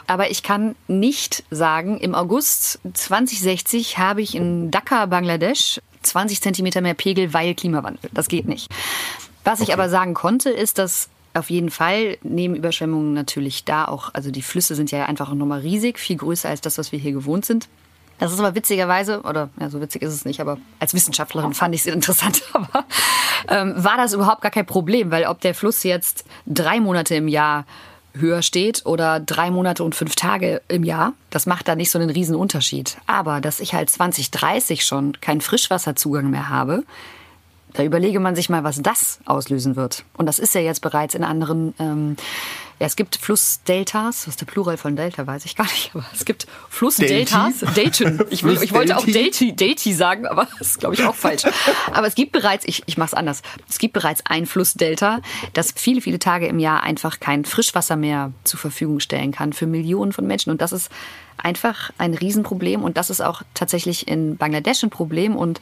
Aber 0.08 0.32
ich 0.32 0.44
kann 0.44 0.76
nicht 0.88 1.44
sagen, 1.52 1.98
im 2.00 2.16
August 2.16 2.80
2060 2.94 3.98
habe 3.98 4.22
ich 4.22 4.36
in 4.36 4.72
Dhaka, 4.72 5.06
Bangladesch, 5.06 5.82
20 6.02 6.42
Zentimeter 6.42 6.82
mehr 6.82 6.94
Pegel, 6.94 7.34
weil 7.34 7.56
Klimawandel. 7.56 8.10
Das 8.14 8.28
geht 8.28 8.48
nicht. 8.48 8.72
Was 9.44 9.62
okay. 9.62 9.70
ich 9.70 9.74
aber 9.74 9.90
sagen 9.90 10.14
konnte, 10.14 10.50
ist, 10.50 10.78
dass 10.78 11.10
auf 11.36 11.50
jeden 11.50 11.70
Fall 11.70 12.18
nehmen 12.24 12.56
Überschwemmungen 12.56 13.14
natürlich 13.14 13.66
da 13.66 13.86
auch, 13.86 14.14
also 14.14 14.32
die 14.32 14.42
Flüsse 14.42 14.74
sind 14.74 14.92
ja 14.92 15.06
einfach 15.06 15.34
nochmal 15.34 15.60
riesig, 15.60 16.00
viel 16.00 16.18
größer 16.18 16.50
als 16.50 16.62
das, 16.62 16.78
was 16.78 16.92
wir 16.92 17.00
hier 17.00 17.12
gewohnt 17.12 17.46
sind. 17.46 17.68
Das 18.18 18.32
ist 18.32 18.40
aber 18.40 18.56
witzigerweise, 18.56 19.22
oder 19.22 19.50
ja, 19.60 19.70
so 19.70 19.82
witzig 19.82 20.02
ist 20.02 20.14
es 20.14 20.26
nicht, 20.26 20.40
aber 20.40 20.58
als 20.80 20.94
Wissenschaftlerin 20.94 21.54
fand 21.54 21.76
ich 21.76 21.82
es 21.82 21.88
interessant, 21.88 22.44
aber 22.54 22.86
ähm, 23.50 23.74
war 23.76 23.98
das 23.98 24.14
überhaupt 24.14 24.42
gar 24.42 24.52
kein 24.52 24.66
Problem, 24.66 25.12
weil 25.12 25.26
ob 25.26 25.42
der 25.42 25.54
Fluss 25.54 25.84
jetzt 25.84 26.26
drei 26.46 26.80
Monate 26.80 27.16
im 27.16 27.28
Jahr 27.28 27.66
höher 28.14 28.42
steht 28.42 28.86
oder 28.86 29.20
drei 29.20 29.52
Monate 29.52 29.84
und 29.84 29.94
fünf 29.94 30.16
Tage 30.16 30.62
im 30.70 30.84
Jahr, 30.84 31.14
das 31.30 31.46
macht 31.46 31.68
da 31.68 31.76
nicht 31.76 31.92
so 31.92 32.00
einen 32.00 32.10
riesen 32.10 32.36
Unterschied. 32.36 32.98
Aber 33.08 33.42
dass 33.42 33.60
ich 33.60 33.74
halt 33.74 33.90
2030 33.90 34.86
schon 34.86 35.20
keinen 35.20 35.42
Frischwasserzugang 35.42 36.30
mehr 36.30 36.50
habe, 36.50 36.84
da 37.76 37.84
überlege 37.84 38.20
man 38.20 38.36
sich 38.36 38.50
mal, 38.50 38.64
was 38.64 38.82
das 38.82 39.20
auslösen 39.26 39.76
wird. 39.76 40.04
Und 40.18 40.26
das 40.26 40.40
ist 40.40 40.56
ja 40.56 40.62
jetzt 40.62 40.82
bereits 40.82 41.16
in 41.16 41.24
anderen 41.24 41.74
ähm, 41.80 42.16
ja, 42.80 42.88
es 42.88 42.98
gibt 42.98 43.16
Flussdeltas. 43.16 44.28
Was 44.28 44.34
ist 44.34 44.42
der 44.42 44.48
Plural 44.48 44.76
von 44.76 44.98
Delta, 44.98 45.26
weiß 45.26 45.46
ich 45.46 45.56
gar 45.56 45.64
nicht. 45.64 45.92
Aber 45.94 46.06
es 46.14 46.26
gibt 46.26 46.46
Flussdeltas. 46.70 47.60
Delten. 47.74 48.22
Ich, 48.30 48.44
will, 48.44 48.62
ich 48.62 48.74
wollte 48.74 48.98
auch 48.98 49.06
Delti, 49.06 49.56
Delti 49.56 49.94
sagen, 49.94 50.26
aber 50.26 50.46
das 50.60 50.72
ist, 50.72 50.80
glaube 50.82 50.96
ich, 50.96 51.04
auch 51.04 51.16
falsch. 51.16 51.44
Aber 51.94 52.06
es 52.06 52.16
gibt 52.16 52.34
bereits, 52.34 52.66
ich, 52.68 52.84
ich 52.86 52.98
mache 52.98 53.08
es 53.08 53.14
anders, 53.14 53.44
es 53.70 53.78
gibt 53.78 53.94
bereits 53.94 54.24
ein 54.26 54.46
Flussdelta, 54.46 55.22
das 55.54 55.74
viele, 55.74 56.02
viele 56.02 56.20
Tage 56.20 56.48
im 56.48 56.60
Jahr 56.60 56.84
einfach 56.84 57.22
kein 57.22 57.46
Frischwasser 57.46 57.96
mehr 57.96 58.34
zur 58.44 58.60
Verfügung 58.60 59.00
stellen 59.00 59.32
kann 59.32 59.54
für 59.54 59.68
Millionen 59.68 60.12
von 60.12 60.28
Menschen. 60.28 60.50
Und 60.50 60.62
das 60.62 60.74
ist 60.74 60.92
einfach 61.38 61.92
ein 61.98 62.14
Riesenproblem. 62.14 62.84
Und 62.84 62.98
das 62.98 63.10
ist 63.10 63.22
auch 63.22 63.42
tatsächlich 63.54 64.10
in 64.10 64.36
Bangladesch 64.36 64.84
ein 64.84 64.90
Problem. 64.90 65.38
Und 65.38 65.62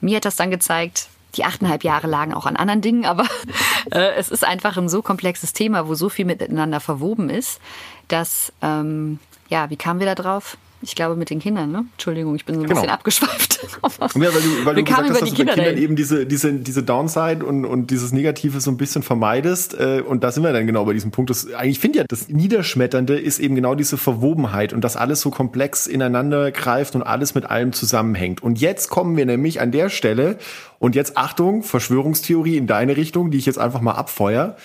mir 0.00 0.16
hat 0.16 0.24
das 0.24 0.36
dann 0.36 0.50
gezeigt, 0.50 1.08
die 1.34 1.44
achteinhalb 1.44 1.84
Jahre 1.84 2.06
lagen 2.06 2.34
auch 2.34 2.46
an 2.46 2.56
anderen 2.56 2.80
Dingen, 2.80 3.04
aber 3.04 3.24
äh, 3.92 4.14
es 4.16 4.30
ist 4.30 4.44
einfach 4.44 4.76
ein 4.76 4.88
so 4.88 5.02
komplexes 5.02 5.52
Thema, 5.52 5.88
wo 5.88 5.94
so 5.94 6.08
viel 6.08 6.24
miteinander 6.24 6.80
verwoben 6.80 7.30
ist, 7.30 7.60
dass, 8.08 8.52
ähm, 8.62 9.18
ja, 9.48 9.70
wie 9.70 9.76
kamen 9.76 10.00
wir 10.00 10.06
da 10.06 10.14
drauf? 10.14 10.56
Ich 10.84 10.94
glaube 10.94 11.16
mit 11.16 11.30
den 11.30 11.40
Kindern, 11.40 11.72
ne? 11.72 11.84
Entschuldigung, 11.92 12.34
ich 12.36 12.44
bin 12.44 12.54
so 12.56 12.60
ein 12.62 12.66
Genau. 12.68 12.80
bisschen 12.80 12.90
abgeschweift. 12.92 13.60
Ja, 13.84 13.90
weil 14.14 14.20
du, 14.20 14.64
weil 14.66 14.76
Wir 14.76 14.82
du 14.82 14.84
gesagt 14.84 15.02
hast, 15.02 15.10
über 15.10 15.20
dass 15.20 15.28
die 15.30 15.34
du 15.36 15.36
bei 15.36 15.36
Kinder 15.36 15.52
Kindern 15.54 15.64
dahin. 15.74 15.82
eben 15.82 15.96
diese, 15.96 16.26
diese, 16.26 16.52
diese 16.52 16.82
Downside 16.82 17.44
und, 17.44 17.64
und 17.64 17.90
dieses 17.90 18.12
Negative 18.12 18.60
so 18.60 18.70
ein 18.70 18.76
bisschen 18.76 19.02
vermeidest. 19.02 19.74
Äh, 19.74 20.02
und 20.06 20.22
da 20.22 20.30
sind 20.32 20.42
wir 20.42 20.52
dann 20.52 20.66
genau 20.66 20.84
bei 20.84 20.92
diesem 20.92 21.10
Punkt. 21.10 21.30
Das, 21.30 21.52
eigentlich 21.52 21.78
finde 21.80 21.98
ich 21.98 22.02
ja, 22.02 22.06
das 22.08 22.28
Niederschmetternde 22.28 23.18
ist 23.18 23.38
eben 23.38 23.54
genau 23.54 23.74
diese 23.74 23.96
Verwobenheit 23.96 24.72
und 24.72 24.82
dass 24.82 24.96
alles 24.96 25.20
so 25.22 25.30
komplex 25.30 25.86
ineinander 25.86 26.50
greift 26.52 26.94
und 26.94 27.02
alles 27.02 27.34
mit 27.34 27.46
allem 27.46 27.72
zusammenhängt. 27.72 28.42
Und 28.42 28.60
jetzt 28.60 28.90
kommen 28.90 29.16
wir 29.16 29.26
nämlich 29.26 29.60
an 29.60 29.72
der 29.72 29.88
Stelle, 29.88 30.38
und 30.78 30.94
jetzt 30.94 31.16
Achtung, 31.16 31.62
Verschwörungstheorie 31.62 32.56
in 32.58 32.66
deine 32.66 32.96
Richtung, 32.96 33.30
die 33.30 33.38
ich 33.38 33.46
jetzt 33.46 33.58
einfach 33.58 33.80
mal 33.80 33.92
abfeuer. 33.92 34.56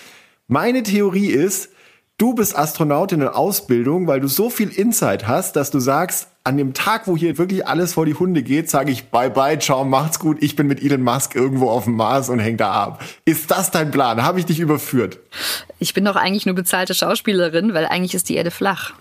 Meine 0.48 0.82
Theorie 0.82 1.28
ist, 1.28 1.70
du 2.20 2.34
bist 2.34 2.56
Astronautin 2.56 3.22
in 3.22 3.28
Ausbildung, 3.28 4.06
weil 4.06 4.20
du 4.20 4.28
so 4.28 4.50
viel 4.50 4.68
Insight 4.68 5.26
hast, 5.26 5.56
dass 5.56 5.70
du 5.70 5.80
sagst, 5.80 6.28
an 6.44 6.56
dem 6.56 6.74
Tag, 6.74 7.06
wo 7.06 7.16
hier 7.16 7.38
wirklich 7.38 7.66
alles 7.66 7.94
vor 7.94 8.06
die 8.06 8.14
Hunde 8.14 8.42
geht, 8.42 8.68
sage 8.70 8.90
ich 8.90 9.04
bye 9.08 9.30
bye, 9.30 9.58
ciao, 9.58 9.84
macht's 9.84 10.18
gut, 10.18 10.38
ich 10.42 10.56
bin 10.56 10.66
mit 10.66 10.82
Elon 10.82 11.02
Musk 11.02 11.34
irgendwo 11.34 11.70
auf 11.70 11.84
dem 11.84 11.94
Mars 11.94 12.28
und 12.28 12.38
häng 12.38 12.56
da 12.56 12.72
ab. 12.72 13.02
Ist 13.24 13.50
das 13.50 13.70
dein 13.70 13.90
Plan? 13.90 14.22
Habe 14.22 14.38
ich 14.38 14.46
dich 14.46 14.60
überführt? 14.60 15.18
Ich 15.78 15.94
bin 15.94 16.04
doch 16.04 16.16
eigentlich 16.16 16.46
nur 16.46 16.54
bezahlte 16.54 16.94
Schauspielerin, 16.94 17.72
weil 17.72 17.86
eigentlich 17.86 18.14
ist 18.14 18.28
die 18.28 18.36
Erde 18.36 18.50
flach. 18.50 18.92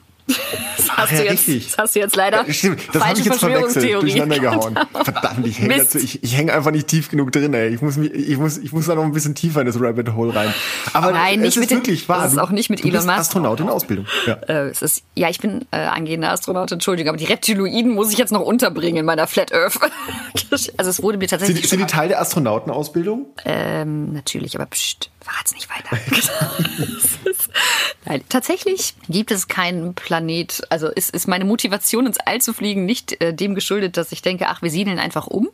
Das 0.77 0.89
hast, 0.97 1.11
ja, 1.11 1.17
du 1.17 1.23
jetzt, 1.23 1.31
richtig. 1.47 1.67
das 1.69 1.77
hast 1.77 1.95
du 1.95 1.99
jetzt 1.99 2.15
leider 2.15 2.45
Ja, 2.47 2.53
Stimmt, 2.53 2.81
das 2.93 3.01
falsche 3.03 3.19
ich 3.21 3.25
jetzt 3.27 3.39
Verschwörungstheorie. 3.39 4.01
durcheinander 4.01 4.39
gehauen. 4.39 4.79
Verdammt, 5.03 5.47
ich 5.47 5.59
hänge 5.59 5.85
ich, 5.95 6.23
ich 6.23 6.37
häng 6.37 6.49
einfach 6.49 6.71
nicht 6.71 6.87
tief 6.87 7.09
genug 7.09 7.31
drin, 7.31 7.53
ey. 7.53 7.69
Ich 7.73 7.81
muss, 7.81 7.97
mich, 7.97 8.11
ich 8.13 8.37
muss, 8.37 8.57
ich 8.57 8.71
muss 8.71 8.85
da 8.87 8.95
noch 8.95 9.03
ein 9.03 9.11
bisschen 9.11 9.35
tiefer 9.35 9.61
in 9.61 9.67
das 9.67 9.79
Rabbit 9.79 10.13
Hole 10.13 10.33
rein. 10.35 10.53
Aber 10.93 11.11
Nein, 11.11 11.35
es 11.39 11.41
nicht 11.41 11.47
ist 11.55 11.59
mit 11.61 11.69
den- 11.71 11.77
wirklich 11.79 12.07
wahr. 12.09 12.23
das 12.23 12.33
ist 12.33 12.37
auch 12.37 12.51
nicht 12.51 12.69
mit 12.69 12.79
du 12.79 12.83
Elon 12.87 12.93
bist 12.97 13.07
Musk. 13.07 13.19
Astronaut 13.19 13.59
in 13.59 13.69
Ausbildung. 13.69 14.05
Ja. 14.27 14.33
Äh, 14.47 14.69
es 14.69 14.81
ist, 14.81 15.03
ja, 15.15 15.29
ich 15.29 15.39
bin 15.39 15.65
äh, 15.71 15.77
angehende 15.77 16.29
Astronautin, 16.29 16.75
Entschuldigung, 16.75 17.09
aber 17.09 17.17
die 17.17 17.25
Reptiloiden 17.25 17.93
muss 17.93 18.11
ich 18.11 18.17
jetzt 18.17 18.31
noch 18.31 18.41
unterbringen 18.41 18.97
in 18.97 19.05
meiner 19.05 19.27
Flat 19.27 19.53
Earth. 19.53 19.79
also 20.51 20.89
es 20.89 21.01
wurde 21.01 21.17
mir 21.17 21.27
Sind, 21.27 21.39
tatsächlich 21.39 21.61
die- 21.61 21.67
sind 21.67 21.79
die 21.79 21.85
Teil 21.87 22.07
der 22.09 22.21
Astronautenausbildung? 22.21 23.25
Ähm, 23.45 24.13
natürlich, 24.13 24.55
aber 24.55 24.65
pst, 24.67 25.09
verrat's 25.29 25.53
nicht 25.53 25.69
weiter. 25.69 25.97
Ist- 26.15 27.49
Nein, 28.05 28.23
tatsächlich 28.29 28.95
gibt 29.07 29.31
es 29.31 29.47
keinen 29.47 29.93
Planet, 29.93 30.63
also 30.69 30.87
ist, 30.87 31.11
ist 31.11 31.27
meine 31.27 31.45
Motivation 31.45 32.05
ins 32.07 32.17
All 32.17 32.39
zu 32.41 32.53
fliegen 32.53 32.85
nicht 32.85 33.21
äh, 33.21 33.33
dem 33.33 33.55
geschuldet, 33.55 33.97
dass 33.97 34.11
ich 34.11 34.21
denke, 34.21 34.47
ach, 34.47 34.61
wir 34.61 34.71
siedeln 34.71 34.99
einfach 34.99 35.27
um. 35.27 35.49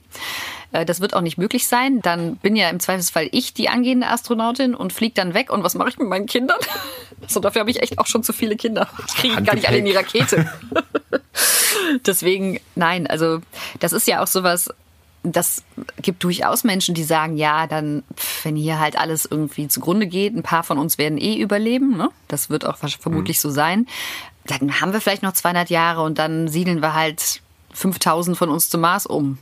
Äh, 0.72 0.86
das 0.86 1.02
wird 1.02 1.14
auch 1.14 1.22
nicht 1.22 1.38
möglich 1.38 1.68
sein. 1.68 2.02
Dann 2.02 2.38
bin 2.38 2.56
ja 2.56 2.70
im 2.70 2.80
Zweifelsfall 2.80 3.28
ich 3.32 3.54
die 3.54 3.70
angehende 3.70 4.08
Astronautin 4.08 4.76
und 4.76 4.94
fliege 4.94 5.14
dann 5.16 5.34
weg. 5.34 5.52
Und 5.52 5.64
was 5.64 5.74
mache 5.76 5.90
ich 5.90 5.98
mit 5.98 6.08
meinen 6.08 6.26
Kindern? 6.28 6.60
So, 7.28 7.40
dafür 7.40 7.62
habe 7.62 7.72
ich 7.72 7.82
echt 7.82 7.98
auch 7.98 8.06
schon 8.08 8.22
zu 8.24 8.34
viele 8.34 8.56
Kinder. 8.58 8.88
Ich 9.08 9.16
kriege 9.16 9.42
gar 9.42 9.56
nicht 9.56 9.68
alle 9.68 9.78
in 9.78 9.86
die 9.86 9.94
Rakete. 9.94 10.52
Deswegen, 12.06 12.60
nein, 12.76 13.08
also 13.08 13.40
das 13.80 13.94
ist 13.94 14.06
ja 14.06 14.22
auch 14.22 14.28
sowas, 14.28 14.70
das 15.32 15.64
gibt 16.02 16.24
durchaus 16.24 16.64
Menschen, 16.64 16.96
die 16.96 17.04
sagen, 17.04 17.38
ja, 17.38 17.68
dann, 17.68 18.04
wenn 18.44 18.56
hier 18.56 18.80
halt 18.80 18.98
alles 18.98 19.26
irgendwie 19.26 19.68
zugrunde 19.68 20.08
geht, 20.08 20.36
ein 20.36 20.44
paar 20.44 20.64
von 20.64 20.78
uns 20.78 20.98
werden 20.98 21.18
eh 21.18 21.38
überleben, 21.38 21.98
ne? 21.98 22.10
das 22.28 22.50
wird 22.50 22.66
auch 22.66 22.78
vermutlich 22.78 23.40
so 23.40 23.50
sein. 23.50 23.88
Dann 24.46 24.80
haben 24.80 24.94
wir 24.94 25.02
vielleicht 25.02 25.24
noch 25.24 25.34
200 25.34 25.70
Jahre 25.70 26.04
und 26.04 26.20
dann 26.20 26.48
siedeln 26.48 26.82
wir 26.82 26.94
halt 26.94 27.42
5000 27.74 28.38
von 28.38 28.50
uns 28.50 28.70
zum 28.70 28.82
Mars 28.82 29.06
um. 29.06 29.38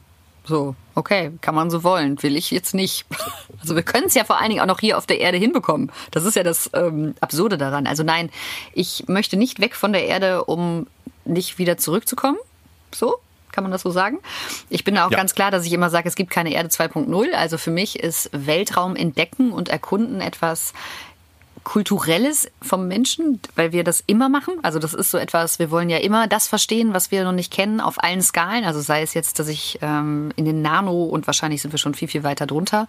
So, 0.46 0.76
okay, 0.96 1.32
kann 1.40 1.56
man 1.56 1.70
so 1.70 1.84
wollen, 1.84 2.22
will 2.22 2.36
ich 2.36 2.52
jetzt 2.52 2.74
nicht. 2.74 3.06
Also 3.62 3.78
wir 3.78 3.84
können 3.84 4.08
es 4.08 4.14
ja 4.14 4.26
vor 4.26 4.42
allen 4.42 4.50
Dingen 4.50 4.60
auch 4.60 4.66
noch 4.66 4.82
hier 4.82 4.98
auf 4.98 5.06
der 5.06 5.22
Erde 5.22 5.38
hinbekommen. 5.38 5.90
Das 6.12 6.26
ist 6.26 6.36
ja 6.36 6.44
das 6.44 6.70
ähm, 6.74 7.16
Absurde 7.22 7.58
daran. 7.58 7.88
Also 7.88 8.04
nein, 8.04 8.30
ich 8.74 9.06
möchte 9.08 9.38
nicht 9.38 9.62
weg 9.62 9.78
von 9.78 9.94
der 9.94 10.06
Erde, 10.06 10.44
um 10.44 10.86
nicht 11.24 11.60
wieder 11.60 11.78
zurückzukommen. 11.78 12.38
So, 12.94 13.20
kann 13.54 13.64
man 13.64 13.72
das 13.72 13.82
so 13.84 13.92
sagen? 13.92 14.20
Ich 14.70 14.84
bin 14.84 14.96
da 14.96 15.06
auch 15.08 15.12
Ja. 15.12 15.18
ganz 15.18 15.34
klar, 15.36 15.50
dass 15.52 15.66
ich 15.66 15.72
immer 15.72 15.90
sage, 15.90 16.10
es 16.10 16.16
gibt 16.16 16.30
keine 16.32 16.52
Erde 16.52 16.68
2.0. 16.70 17.32
Also 17.34 17.58
für 17.58 17.72
mich 17.72 18.00
ist 18.00 18.30
Weltraum 18.34 18.98
entdecken 18.98 19.54
und 19.54 19.70
erkunden 19.70 20.20
etwas 20.20 20.74
Kulturelles 21.64 22.50
vom 22.62 22.90
Menschen, 22.90 23.40
weil 23.56 23.72
wir 23.72 23.86
das 23.86 24.04
immer 24.06 24.28
machen. 24.28 24.56
Also 24.64 24.80
das 24.80 24.94
ist 24.94 25.12
so 25.12 25.18
etwas, 25.18 25.60
wir 25.60 25.72
wollen 25.72 25.90
ja 25.90 25.98
immer 26.00 26.28
das 26.28 26.50
verstehen, 26.50 26.94
was 26.94 27.10
wir 27.10 27.24
noch 27.24 27.32
nicht 27.32 27.54
kennen, 27.54 27.80
auf 27.80 28.04
allen 28.04 28.22
Skalen. 28.22 28.66
Also 28.66 28.82
sei 28.82 29.02
es 29.02 29.14
jetzt, 29.14 29.40
dass 29.40 29.48
ich 29.48 29.80
ähm, 29.82 30.34
in 30.36 30.44
den 30.44 30.62
Nano 30.62 31.04
und 31.06 31.26
wahrscheinlich 31.26 31.62
sind 31.62 31.72
wir 31.72 31.78
schon 31.78 31.94
viel, 31.94 32.10
viel 32.10 32.24
weiter 32.24 32.48
drunter, 32.48 32.88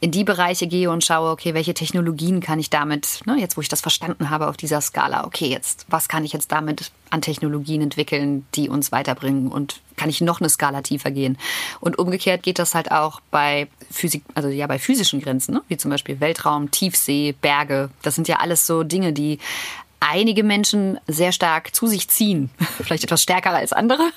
in 0.00 0.12
die 0.12 0.22
Bereiche 0.22 0.68
gehe 0.68 0.88
und 0.90 1.04
schaue, 1.04 1.30
okay, 1.32 1.52
welche 1.54 1.74
Technologien 1.74 2.40
kann 2.40 2.60
ich 2.60 2.70
damit, 2.70 3.22
ne, 3.26 3.36
jetzt 3.40 3.56
wo 3.56 3.60
ich 3.60 3.68
das 3.68 3.80
verstanden 3.80 4.30
habe 4.30 4.46
auf 4.48 4.56
dieser 4.56 4.80
Skala, 4.80 5.24
okay, 5.24 5.46
jetzt, 5.46 5.86
was 5.88 6.06
kann 6.08 6.24
ich 6.24 6.32
jetzt 6.32 6.52
damit 6.52 6.92
an 7.12 7.20
Technologien 7.20 7.82
entwickeln, 7.82 8.46
die 8.54 8.70
uns 8.70 8.90
weiterbringen 8.90 9.48
und 9.52 9.80
kann 9.96 10.08
ich 10.08 10.22
noch 10.22 10.40
eine 10.40 10.48
Skala 10.48 10.80
tiefer 10.80 11.10
gehen. 11.10 11.36
Und 11.80 11.98
umgekehrt 11.98 12.42
geht 12.42 12.58
das 12.58 12.74
halt 12.74 12.90
auch 12.90 13.20
bei 13.30 13.68
Physik, 13.90 14.24
also 14.34 14.48
ja 14.48 14.66
bei 14.66 14.78
physischen 14.78 15.20
Grenzen, 15.20 15.52
ne? 15.52 15.62
wie 15.68 15.76
zum 15.76 15.90
Beispiel 15.90 16.20
Weltraum, 16.20 16.70
Tiefsee, 16.70 17.34
Berge. 17.40 17.90
Das 18.00 18.14
sind 18.14 18.28
ja 18.28 18.36
alles 18.36 18.66
so 18.66 18.82
Dinge, 18.82 19.12
die 19.12 19.38
einige 20.00 20.42
Menschen 20.42 20.98
sehr 21.06 21.32
stark 21.32 21.74
zu 21.74 21.86
sich 21.86 22.08
ziehen. 22.08 22.48
Vielleicht 22.82 23.04
etwas 23.04 23.22
stärker 23.22 23.50
als 23.50 23.74
andere. 23.74 24.10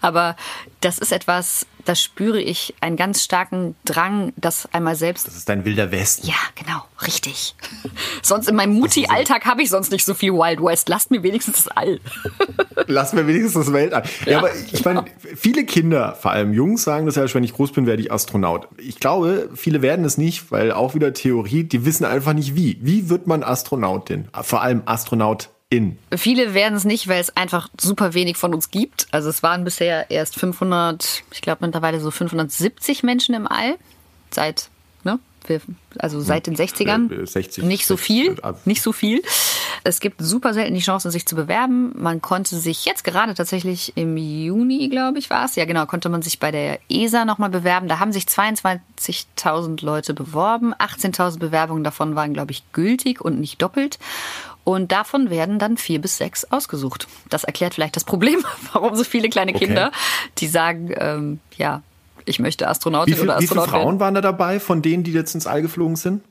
Aber 0.00 0.34
das 0.80 0.98
ist 0.98 1.12
etwas, 1.12 1.66
da 1.88 1.94
spüre 1.94 2.38
ich 2.38 2.74
einen 2.80 2.96
ganz 2.96 3.24
starken 3.24 3.74
Drang, 3.86 4.34
das 4.36 4.68
einmal 4.72 4.94
selbst 4.94 5.26
Das 5.26 5.36
ist 5.36 5.48
dein 5.48 5.64
wilder 5.64 5.90
Westen. 5.90 6.26
ja, 6.26 6.34
genau, 6.54 6.84
richtig. 7.06 7.54
Sonst 8.22 8.46
in 8.48 8.56
meinem 8.56 8.74
Mutti-Alltag 8.74 9.46
habe 9.46 9.62
ich 9.62 9.70
sonst 9.70 9.90
nicht 9.90 10.04
so 10.04 10.12
viel 10.12 10.32
Wild 10.32 10.62
West. 10.62 10.90
Lasst 10.90 11.10
mir 11.10 11.22
wenigstens 11.22 11.64
das 11.64 11.68
All. 11.68 11.98
Lass 12.86 13.14
mir 13.14 13.26
wenigstens 13.26 13.64
das 13.64 13.72
Weltall. 13.72 14.02
Ja, 14.26 14.32
Ja, 14.32 14.38
aber 14.38 14.50
ich 14.54 14.84
meine, 14.84 15.04
viele 15.36 15.64
Kinder, 15.64 16.14
vor 16.20 16.32
allem 16.32 16.52
Jungs, 16.52 16.84
sagen 16.84 17.06
das 17.06 17.16
ja, 17.16 17.32
wenn 17.32 17.44
ich 17.44 17.54
groß 17.54 17.72
bin, 17.72 17.86
werde 17.86 18.02
ich 18.02 18.12
Astronaut. 18.12 18.68
Ich 18.78 19.00
glaube, 19.00 19.50
viele 19.54 19.80
werden 19.80 20.04
es 20.04 20.18
nicht, 20.18 20.52
weil 20.52 20.72
auch 20.72 20.94
wieder 20.94 21.14
Theorie, 21.14 21.64
die 21.64 21.86
wissen 21.86 22.04
einfach 22.04 22.34
nicht 22.34 22.54
wie. 22.54 22.78
Wie 22.82 23.08
wird 23.08 23.26
man 23.26 23.42
Astronautin? 23.42 24.28
Vor 24.42 24.60
allem 24.60 24.82
Astronautin. 25.70 25.98
Viele 26.16 26.54
werden 26.54 26.74
es 26.74 26.84
nicht, 26.84 27.08
weil 27.08 27.20
es 27.20 27.36
einfach 27.36 27.68
super 27.80 28.14
wenig 28.14 28.36
von 28.36 28.54
uns 28.54 28.70
gibt. 28.70 29.06
Also 29.10 29.28
es 29.28 29.42
waren 29.42 29.64
bisher 29.64 30.10
erst 30.10 30.38
500, 30.38 31.22
ich 31.30 31.42
glaube 31.42 31.64
mittlerweile 31.64 32.00
so 32.00 32.10
570 32.10 33.02
Menschen 33.02 33.34
im 33.34 33.46
All. 33.46 33.76
Seit, 34.30 34.68
ne? 35.04 35.18
Also 35.98 36.20
seit 36.20 36.46
den 36.46 36.56
60ern. 36.56 37.22
Äh, 37.22 37.26
60, 37.26 37.64
nicht 37.64 37.86
so 37.86 37.96
60, 37.96 38.06
viel. 38.06 38.36
äh, 38.42 38.52
Nicht 38.64 38.82
so 38.82 38.92
viel. 38.92 39.22
Es 39.84 40.00
gibt 40.00 40.20
super 40.20 40.52
selten 40.52 40.74
die 40.74 40.80
Chance, 40.80 41.10
sich 41.10 41.24
zu 41.26 41.36
bewerben. 41.36 41.92
Man 41.96 42.20
konnte 42.20 42.56
sich 42.58 42.84
jetzt 42.84 43.04
gerade 43.04 43.32
tatsächlich 43.34 43.92
im 43.96 44.16
Juni, 44.16 44.88
glaube 44.88 45.18
ich, 45.18 45.30
war 45.30 45.44
es. 45.44 45.54
Ja, 45.56 45.64
genau, 45.64 45.86
konnte 45.86 46.08
man 46.08 46.20
sich 46.20 46.38
bei 46.40 46.50
der 46.50 46.80
ESA 46.90 47.24
nochmal 47.24 47.48
bewerben. 47.48 47.88
Da 47.88 47.98
haben 47.98 48.12
sich 48.12 48.24
22.000 48.24 49.82
Leute 49.84 50.12
beworben. 50.14 50.74
18.000 50.74 51.38
Bewerbungen 51.38 51.84
davon 51.84 52.14
waren, 52.16 52.34
glaube 52.34 52.52
ich, 52.52 52.64
gültig 52.72 53.20
und 53.22 53.40
nicht 53.40 53.62
doppelt. 53.62 53.98
Und 54.68 54.92
davon 54.92 55.30
werden 55.30 55.58
dann 55.58 55.78
vier 55.78 55.98
bis 55.98 56.18
sechs 56.18 56.44
ausgesucht. 56.44 57.08
Das 57.30 57.42
erklärt 57.42 57.72
vielleicht 57.72 57.96
das 57.96 58.04
Problem, 58.04 58.44
warum 58.74 58.94
so 58.96 59.02
viele 59.02 59.30
kleine 59.30 59.54
Okay. 59.54 59.64
Kinder, 59.64 59.92
die 60.36 60.46
sagen, 60.46 60.92
ähm, 60.94 61.40
ja, 61.56 61.80
ich 62.26 62.38
möchte 62.38 62.68
Astronautin 62.68 63.14
viel, 63.14 63.24
oder 63.24 63.40
wie 63.40 63.46
viele 63.46 63.62
Astronaut 63.62 63.72
werden. 63.72 63.82
Frauen 63.82 64.00
waren 64.00 64.14
da 64.14 64.20
dabei, 64.20 64.60
von 64.60 64.82
denen, 64.82 65.04
die 65.04 65.12
jetzt 65.12 65.34
ins 65.34 65.46
All 65.46 65.62
geflogen 65.62 65.96
sind? 65.96 66.22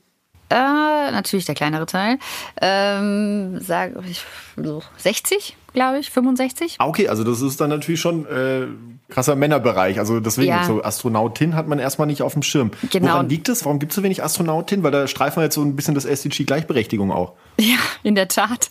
Äh, 0.50 0.54
natürlich 0.54 1.46
der 1.46 1.56
kleinere 1.56 1.86
Teil. 1.86 2.20
Ähm, 2.62 3.60
sag 3.60 3.94
ich, 4.08 4.22
so 4.56 4.84
60, 4.98 5.56
glaube 5.72 5.98
ich, 5.98 6.10
65. 6.10 6.76
Ah, 6.78 6.86
okay, 6.86 7.08
also 7.08 7.24
das 7.24 7.40
ist 7.40 7.60
dann 7.60 7.70
natürlich 7.70 8.00
schon 8.00 8.26
äh, 8.26 8.66
krasser 9.08 9.36
Männerbereich. 9.36 9.98
Also 9.98 10.20
deswegen, 10.20 10.48
Ja. 10.48 10.64
so 10.64 10.82
Astronautin 10.82 11.54
hat 11.54 11.68
man 11.68 11.78
erstmal 11.78 12.06
nicht 12.06 12.22
auf 12.22 12.32
dem 12.34 12.42
Schirm. 12.42 12.70
Genau. 12.90 13.12
Woran 13.12 13.28
liegt 13.28 13.48
es? 13.48 13.64
Warum 13.64 13.78
gibt 13.78 13.92
es 13.92 13.96
so 13.96 14.02
wenig 14.02 14.22
Astronautin? 14.22 14.82
Weil 14.82 14.90
da 14.90 15.06
streifen 15.06 15.36
wir 15.40 15.44
jetzt 15.44 15.54
so 15.54 15.62
ein 15.62 15.76
bisschen 15.76 15.94
das 15.94 16.04
SDG 16.04 16.44
Gleichberechtigung 16.44 17.10
auch. 17.12 17.32
Ja, 17.58 17.76
in 18.02 18.14
der 18.14 18.28
Tat. 18.28 18.68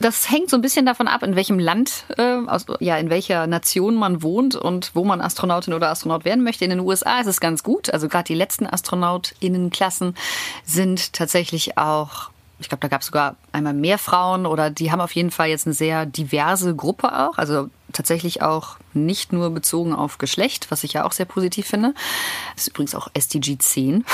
Das 0.00 0.30
hängt 0.30 0.50
so 0.50 0.56
ein 0.56 0.62
bisschen 0.62 0.86
davon 0.86 1.08
ab, 1.08 1.22
in 1.22 1.34
welchem 1.36 1.58
Land, 1.58 2.04
äh, 2.18 2.36
aus, 2.46 2.66
ja, 2.80 2.96
in 2.98 3.10
welcher 3.10 3.46
Nation 3.46 3.94
man 3.96 4.22
wohnt 4.22 4.54
und 4.54 4.92
wo 4.94 5.04
man 5.04 5.20
Astronautin 5.20 5.74
oder 5.74 5.90
Astronaut 5.90 6.24
werden 6.24 6.44
möchte. 6.44 6.64
In 6.64 6.70
den 6.70 6.80
USA 6.80 7.20
ist 7.20 7.26
es 7.26 7.40
ganz 7.40 7.62
gut. 7.62 7.92
Also 7.92 8.08
gerade 8.08 8.24
die 8.24 8.34
letzten 8.34 8.66
AstronautInnenklassen 8.66 10.14
sind 10.64 11.12
tatsächlich 11.14 11.78
auch 11.78 12.30
ich 12.60 12.68
glaube, 12.68 12.80
da 12.80 12.88
gab 12.88 13.02
es 13.02 13.06
sogar 13.06 13.36
einmal 13.52 13.74
mehr 13.74 13.98
Frauen 13.98 14.46
oder 14.46 14.70
die 14.70 14.90
haben 14.90 15.00
auf 15.00 15.12
jeden 15.12 15.30
Fall 15.30 15.48
jetzt 15.48 15.66
eine 15.66 15.74
sehr 15.74 16.06
diverse 16.06 16.74
Gruppe 16.74 17.16
auch. 17.16 17.38
Also 17.38 17.70
tatsächlich 17.92 18.42
auch 18.42 18.76
nicht 19.06 19.32
nur 19.32 19.50
bezogen 19.50 19.92
auf 19.92 20.18
Geschlecht, 20.18 20.70
was 20.70 20.84
ich 20.84 20.94
ja 20.94 21.04
auch 21.04 21.12
sehr 21.12 21.26
positiv 21.26 21.66
finde. 21.66 21.94
Das 22.54 22.62
ist 22.62 22.68
übrigens 22.68 22.94
auch 22.94 23.08
SDG 23.14 23.58
10. 23.58 24.04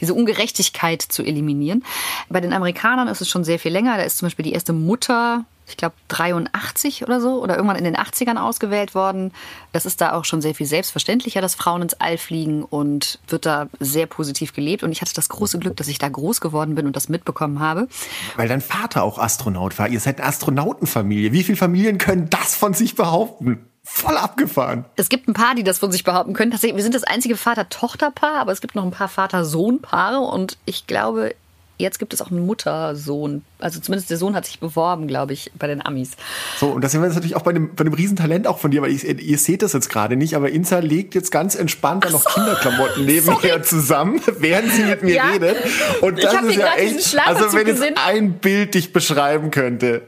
Diese 0.00 0.14
Ungerechtigkeit 0.14 1.02
zu 1.02 1.22
eliminieren. 1.22 1.84
Bei 2.28 2.40
den 2.40 2.52
Amerikanern 2.52 3.08
ist 3.08 3.20
es 3.20 3.28
schon 3.28 3.44
sehr 3.44 3.58
viel 3.58 3.72
länger. 3.72 3.96
Da 3.96 4.02
ist 4.02 4.18
zum 4.18 4.26
Beispiel 4.26 4.44
die 4.44 4.52
erste 4.52 4.72
Mutter 4.72 5.44
ich 5.68 5.76
glaube 5.76 5.96
83 6.08 7.02
oder 7.02 7.20
so 7.20 7.42
oder 7.42 7.56
irgendwann 7.56 7.76
in 7.76 7.84
den 7.84 7.96
80ern 7.96 8.36
ausgewählt 8.36 8.94
worden. 8.94 9.32
Das 9.72 9.84
ist 9.84 10.00
da 10.00 10.12
auch 10.12 10.24
schon 10.24 10.40
sehr 10.40 10.54
viel 10.54 10.66
selbstverständlicher, 10.66 11.40
dass 11.40 11.54
Frauen 11.54 11.82
ins 11.82 11.94
All 11.94 12.18
fliegen 12.18 12.62
und 12.62 13.18
wird 13.28 13.46
da 13.46 13.68
sehr 13.80 14.06
positiv 14.06 14.52
gelebt. 14.52 14.82
Und 14.82 14.92
ich 14.92 15.00
hatte 15.00 15.14
das 15.14 15.28
große 15.28 15.58
Glück, 15.58 15.76
dass 15.76 15.88
ich 15.88 15.98
da 15.98 16.08
groß 16.08 16.40
geworden 16.40 16.76
bin 16.76 16.86
und 16.86 16.94
das 16.94 17.08
mitbekommen 17.08 17.58
habe. 17.58 17.88
Weil 18.36 18.48
dein 18.48 18.60
Vater 18.60 19.02
auch 19.02 19.18
Astronaut 19.18 19.78
war. 19.78 19.88
Ihr 19.88 20.00
seid 20.00 20.20
eine 20.20 20.28
Astronautenfamilie. 20.28 21.32
Wie 21.32 21.42
viele 21.42 21.58
Familien 21.58 21.98
können 21.98 22.30
das 22.30 22.54
von 22.54 22.72
sich 22.72 22.94
behaupten? 22.94 23.66
Voll 23.88 24.16
abgefahren. 24.16 24.84
Es 24.96 25.08
gibt 25.08 25.28
ein 25.28 25.32
paar, 25.32 25.54
die 25.54 25.62
das 25.62 25.78
von 25.78 25.92
sich 25.92 26.02
behaupten 26.02 26.32
können. 26.32 26.52
Wir 26.52 26.82
sind 26.82 26.94
das 26.94 27.04
einzige 27.04 27.36
Vater-Tochter-Paar, 27.36 28.34
aber 28.34 28.50
es 28.50 28.60
gibt 28.60 28.74
noch 28.74 28.84
ein 28.84 28.90
paar 28.90 29.08
Vater-Sohn-Paare 29.08 30.18
und 30.18 30.58
ich 30.64 30.88
glaube, 30.88 31.34
jetzt 31.78 32.00
gibt 32.00 32.12
es 32.12 32.20
auch 32.20 32.32
einen 32.32 32.44
Mutter-Sohn. 32.44 33.44
Also 33.60 33.78
zumindest 33.78 34.10
der 34.10 34.16
Sohn 34.16 34.34
hat 34.34 34.44
sich 34.44 34.58
beworben, 34.58 35.06
glaube 35.06 35.34
ich, 35.34 35.52
bei 35.56 35.68
den 35.68 35.86
Amis. 35.86 36.12
So, 36.58 36.66
und 36.66 36.82
das 36.82 36.92
sind 36.92 37.00
wir 37.00 37.06
jetzt 37.06 37.14
natürlich 37.14 37.36
auch 37.36 37.42
bei 37.42 37.52
dem, 37.52 37.76
bei 37.76 37.84
dem 37.84 37.92
Riesentalent 37.92 38.48
auch 38.48 38.58
von 38.58 38.72
dir, 38.72 38.82
weil 38.82 38.90
ich, 38.90 39.04
ihr 39.04 39.38
seht 39.38 39.62
das 39.62 39.72
jetzt 39.72 39.88
gerade 39.88 40.16
nicht, 40.16 40.34
aber 40.34 40.50
Insa 40.50 40.80
legt 40.80 41.14
jetzt 41.14 41.30
ganz 41.30 41.54
entspannt 41.54 42.04
dann 42.04 42.12
noch 42.12 42.22
so. 42.22 42.30
Kinderklamotten 42.30 43.04
nebenher 43.06 43.62
zusammen, 43.62 44.20
während 44.38 44.72
sie 44.72 44.82
mit 44.82 45.02
mir 45.02 45.14
ja. 45.14 45.30
redet. 45.30 45.56
Und 46.00 46.22
das 46.22 46.34
ist 46.42 46.56
ja 46.56 46.74
echt, 46.74 47.18
also 47.24 47.56
wenn 47.56 47.68
jetzt 47.68 47.84
ein 48.04 48.34
Bild 48.40 48.74
dich 48.74 48.92
beschreiben 48.92 49.52
könnte. 49.52 50.02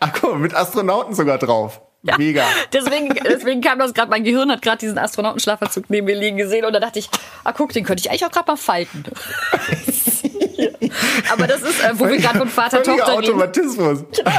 Ach 0.00 0.10
guck 0.20 0.32
mal, 0.32 0.38
mit 0.38 0.54
Astronauten 0.54 1.14
sogar 1.14 1.38
drauf. 1.38 1.82
Ja, 2.02 2.16
Mega. 2.16 2.44
Deswegen, 2.72 3.12
deswegen 3.28 3.60
kam 3.60 3.78
das 3.78 3.92
gerade, 3.92 4.10
mein 4.10 4.24
Gehirn 4.24 4.50
hat 4.50 4.62
gerade 4.62 4.78
diesen 4.78 4.96
Astronautenschlafanzug 4.96 5.90
neben 5.90 6.06
mir 6.06 6.16
liegen 6.16 6.38
gesehen 6.38 6.64
und 6.64 6.72
da 6.72 6.80
dachte 6.80 6.98
ich, 6.98 7.10
ah 7.44 7.52
guck, 7.52 7.74
den 7.74 7.84
könnte 7.84 8.00
ich 8.00 8.10
eigentlich 8.10 8.24
auch 8.24 8.30
gerade 8.30 8.50
mal 8.50 8.56
falten. 8.56 9.04
Aber 11.32 11.46
das 11.46 11.62
ist, 11.62 11.82
äh, 11.82 11.92
wo 11.94 12.08
wir 12.08 12.16
gerade 12.18 12.38
von 12.38 12.48
Vater 12.48 12.82
Tochter 12.82 13.14
Automatismus. 13.14 14.04
Genau. 14.16 14.30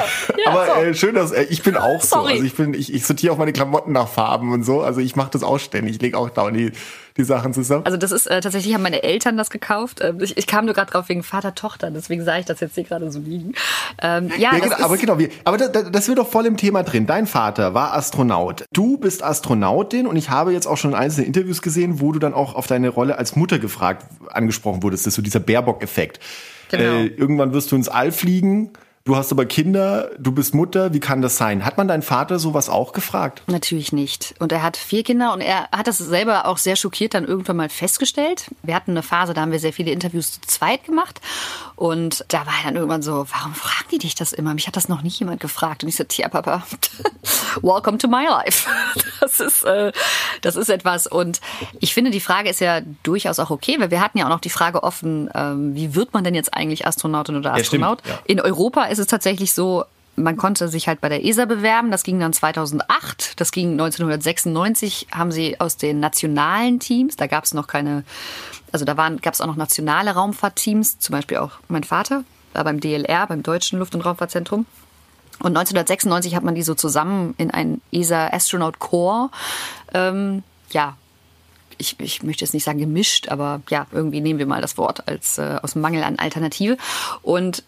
Ja, 0.44 0.52
Aber 0.52 0.66
so. 0.66 0.72
äh, 0.82 0.94
schön, 0.94 1.16
dass 1.16 1.32
äh, 1.32 1.44
ich 1.44 1.64
bin 1.64 1.78
auch 1.78 2.02
Sorry. 2.02 2.30
so. 2.30 2.34
Also 2.34 2.44
ich 2.44 2.56
bin, 2.56 2.74
ich, 2.74 2.94
ich 2.94 3.06
sortiere 3.06 3.34
auch 3.34 3.38
meine 3.38 3.54
Klamotten 3.54 3.92
nach 3.92 4.08
Farben 4.08 4.52
und 4.52 4.64
so. 4.64 4.82
Also 4.82 5.00
ich 5.00 5.16
mache 5.16 5.32
das 5.32 5.44
auch 5.44 5.60
ständig. 5.60 5.96
Ich 5.96 6.02
lege 6.02 6.18
auch 6.18 6.30
da 6.30 6.50
die 6.52 6.72
die 7.18 7.24
Sachen 7.24 7.54
zusammen. 7.54 7.86
Also 7.86 7.98
das 7.98 8.12
ist 8.12 8.28
äh, 8.28 8.42
tatsächlich 8.42 8.74
haben 8.74 8.84
meine 8.84 9.04
Eltern 9.04 9.38
das 9.38 9.50
gekauft. 9.50 10.00
Ähm, 10.02 10.20
ich, 10.22 10.38
ich 10.38 10.48
kam 10.48 10.66
nur 10.66 10.74
gerade 10.74 10.92
drauf 10.92 11.10
wegen 11.10 11.24
Vater 11.24 11.56
Tochter. 11.56 11.92
Deswegen 11.92 12.24
sage 12.24 12.42
ich 12.42 12.46
das 12.46 12.60
jetzt 12.60 12.76
hier 12.76 12.84
gerade 12.84 13.12
so 13.12 13.20
liegen. 13.20 13.54
Ähm, 14.02 14.32
ja, 14.38 14.54
ja 14.54 14.60
genau, 14.60 14.76
aber 14.78 14.98
genau. 14.98 15.20
Wie, 15.20 15.30
aber 15.44 15.58
das, 15.58 15.72
das 15.92 16.08
wird 16.08 16.18
doch 16.18 16.30
voll 16.30 16.46
im 16.46 16.58
Thema 16.58 16.84
drin. 16.84 17.08
Dein 17.08 17.28
Vater 17.28 17.74
war 17.74 17.94
Astronaut. 17.94 18.66
Du 18.74 18.98
bist 18.98 19.24
Astronautin 19.24 20.08
und 20.08 20.16
ich 20.16 20.30
habe 20.30 20.54
jetzt 20.54 20.68
auch 20.68 20.78
schon 20.78 20.94
einzelne 20.94 21.28
Interviews 21.28 21.62
gesehen, 21.62 22.00
wo 22.00 22.12
du 22.12 22.20
dann 22.20 22.34
auch 22.34 22.56
auf 22.56 22.68
deine 22.68 22.90
Rolle 22.90 23.18
als 23.18 23.36
Mutter 23.36 23.60
gefragt 23.60 24.06
angesprochen 24.30 24.84
wurdest. 24.84 25.06
Das 25.06 25.12
ist 25.12 25.16
so 25.16 25.22
dieser 25.22 25.40
Baerbock-Effekt. 25.40 26.20
Genau. 26.70 26.84
Äh, 26.84 27.08
irgendwann 27.08 27.54
wirst 27.54 27.72
du 27.72 27.76
ins 27.76 27.90
All 27.90 28.12
fliegen. 28.12 28.72
Du 29.04 29.16
hast 29.16 29.32
aber 29.32 29.46
Kinder, 29.46 30.12
du 30.20 30.32
bist 30.32 30.54
Mutter, 30.54 30.94
wie 30.94 31.00
kann 31.00 31.24
das 31.24 31.36
sein? 31.36 31.66
Hat 31.66 31.76
man 31.76 31.88
deinen 31.88 32.04
Vater 32.04 32.38
sowas 32.38 32.70
auch 32.70 32.94
gefragt? 32.94 33.42
Natürlich 33.48 33.92
nicht. 33.92 34.36
Und 34.38 34.52
er 34.52 34.62
hat 34.62 34.78
vier 34.78 35.04
Kinder 35.04 35.34
und 35.34 35.42
er 35.42 35.68
hat 35.72 35.88
das 35.88 35.98
selber 35.98 36.46
auch 36.46 36.60
sehr 36.60 36.76
schockiert 36.76 37.16
dann 37.16 37.26
irgendwann 37.26 37.58
mal 37.58 37.70
festgestellt. 37.70 38.52
Wir 38.62 38.76
hatten 38.76 38.92
eine 38.92 39.02
Phase, 39.02 39.34
da 39.34 39.42
haben 39.42 39.52
wir 39.52 39.60
sehr 39.60 39.74
viele 39.74 39.90
Interviews 39.90 40.34
zu 40.34 40.42
zweit 40.42 40.84
gemacht 40.84 41.20
und 41.82 42.24
da 42.28 42.46
war 42.46 42.54
er 42.60 42.66
dann 42.66 42.76
irgendwann 42.76 43.02
so, 43.02 43.26
warum 43.32 43.56
fragen 43.56 43.90
die 43.92 43.98
dich 43.98 44.14
das 44.14 44.34
immer? 44.34 44.54
Mich 44.54 44.68
hat 44.68 44.76
das 44.76 44.88
noch 44.88 45.02
nie 45.02 45.10
jemand 45.10 45.40
gefragt. 45.40 45.82
Und 45.82 45.90
ich 45.90 45.96
so, 45.96 46.04
tja, 46.04 46.30
Papa, 46.30 46.62
welcome 47.64 47.98
to 47.98 48.08
my 48.08 48.28
life. 48.28 48.70
Das 49.22 49.40
ist, 49.40 49.64
äh, 49.64 49.92
das 50.42 50.56
ist 50.56 50.70
etwas. 50.70 51.06
Und 51.06 51.42
ich 51.80 51.94
finde, 51.94 52.10
die 52.10 52.20
Frage 52.20 52.50
ist 52.50 52.60
ja 52.60 52.82
durchaus 53.04 53.38
auch 53.38 53.52
okay, 53.52 53.80
weil 53.80 53.92
wir 53.92 54.02
hatten 54.02 54.18
ja 54.18 54.26
auch 54.26 54.30
noch 54.30 54.40
die 54.40 54.50
Frage 54.50 54.82
offen, 54.82 55.30
ähm, 55.36 55.76
wie 55.76 55.94
wird 55.94 56.14
man 56.14 56.24
denn 56.24 56.34
jetzt 56.34 56.54
eigentlich 56.56 56.88
Astronautin 56.88 57.36
oder 57.36 57.54
Astronaut? 57.54 58.02
Ja, 58.04 58.14
ja. 58.14 58.20
In 58.26 58.42
Europa 58.42 58.86
ist 58.86 58.98
es 59.02 59.08
tatsächlich 59.08 59.54
so, 59.54 59.84
man 60.16 60.38
konnte 60.38 60.68
sich 60.68 60.88
halt 60.88 61.02
bei 61.02 61.10
der 61.10 61.26
ESA 61.26 61.46
bewerben. 61.46 61.92
Das 61.92 62.04
ging 62.04 62.20
dann 62.20 62.34
2008. 62.34 63.40
Das 63.40 63.52
ging 63.52 63.72
1996. 63.72 65.08
Haben 65.12 65.32
sie 65.32 65.60
aus 65.60 65.78
den 65.78 66.00
nationalen 66.00 66.80
Teams, 66.80 67.16
da 67.16 67.28
gab 67.28 67.44
es 67.44 67.54
noch 67.54 67.68
keine, 67.68 68.04
also 68.72 68.86
da 68.86 68.94
gab 68.94 69.34
es 69.34 69.42
auch 69.42 69.48
noch 69.48 69.56
nationale 69.56 70.12
Raumfahrtteams, 70.12 71.00
zum 71.00 71.14
Beispiel 71.14 71.38
auch 71.38 71.52
mein 71.68 71.84
Vater 71.84 72.24
war 72.54 72.64
beim 72.66 72.80
DLR, 72.82 73.28
beim 73.28 73.44
Deutschen 73.44 73.80
Luft- 73.80 73.96
und 73.96 74.02
Raumfahrtzentrum. 74.02 74.66
Und 75.40 75.58
1996 75.58 76.36
hat 76.36 76.44
man 76.44 76.54
die 76.54 76.64
so 76.64 76.76
zusammen 76.76 77.34
in 77.38 77.50
ein 77.50 77.82
ESA 77.92 78.28
Astronaut 78.28 78.80
Corps, 78.80 79.32
ähm, 79.94 80.44
ja, 80.72 80.98
ich, 81.78 82.00
ich 82.00 82.22
möchte 82.22 82.46
jetzt 82.46 82.54
nicht 82.54 82.64
sagen 82.64 82.78
gemischt, 82.78 83.30
aber 83.30 83.62
ja, 83.70 83.88
irgendwie 83.92 84.22
nehmen 84.22 84.38
wir 84.38 84.46
mal 84.46 84.62
das 84.62 84.78
Wort 84.78 85.08
als 85.08 85.40
äh, 85.40 85.58
aus 85.62 85.76
Mangel 85.76 86.04
an 86.04 86.20
Alternative. 86.20 86.78
Und 87.24 87.64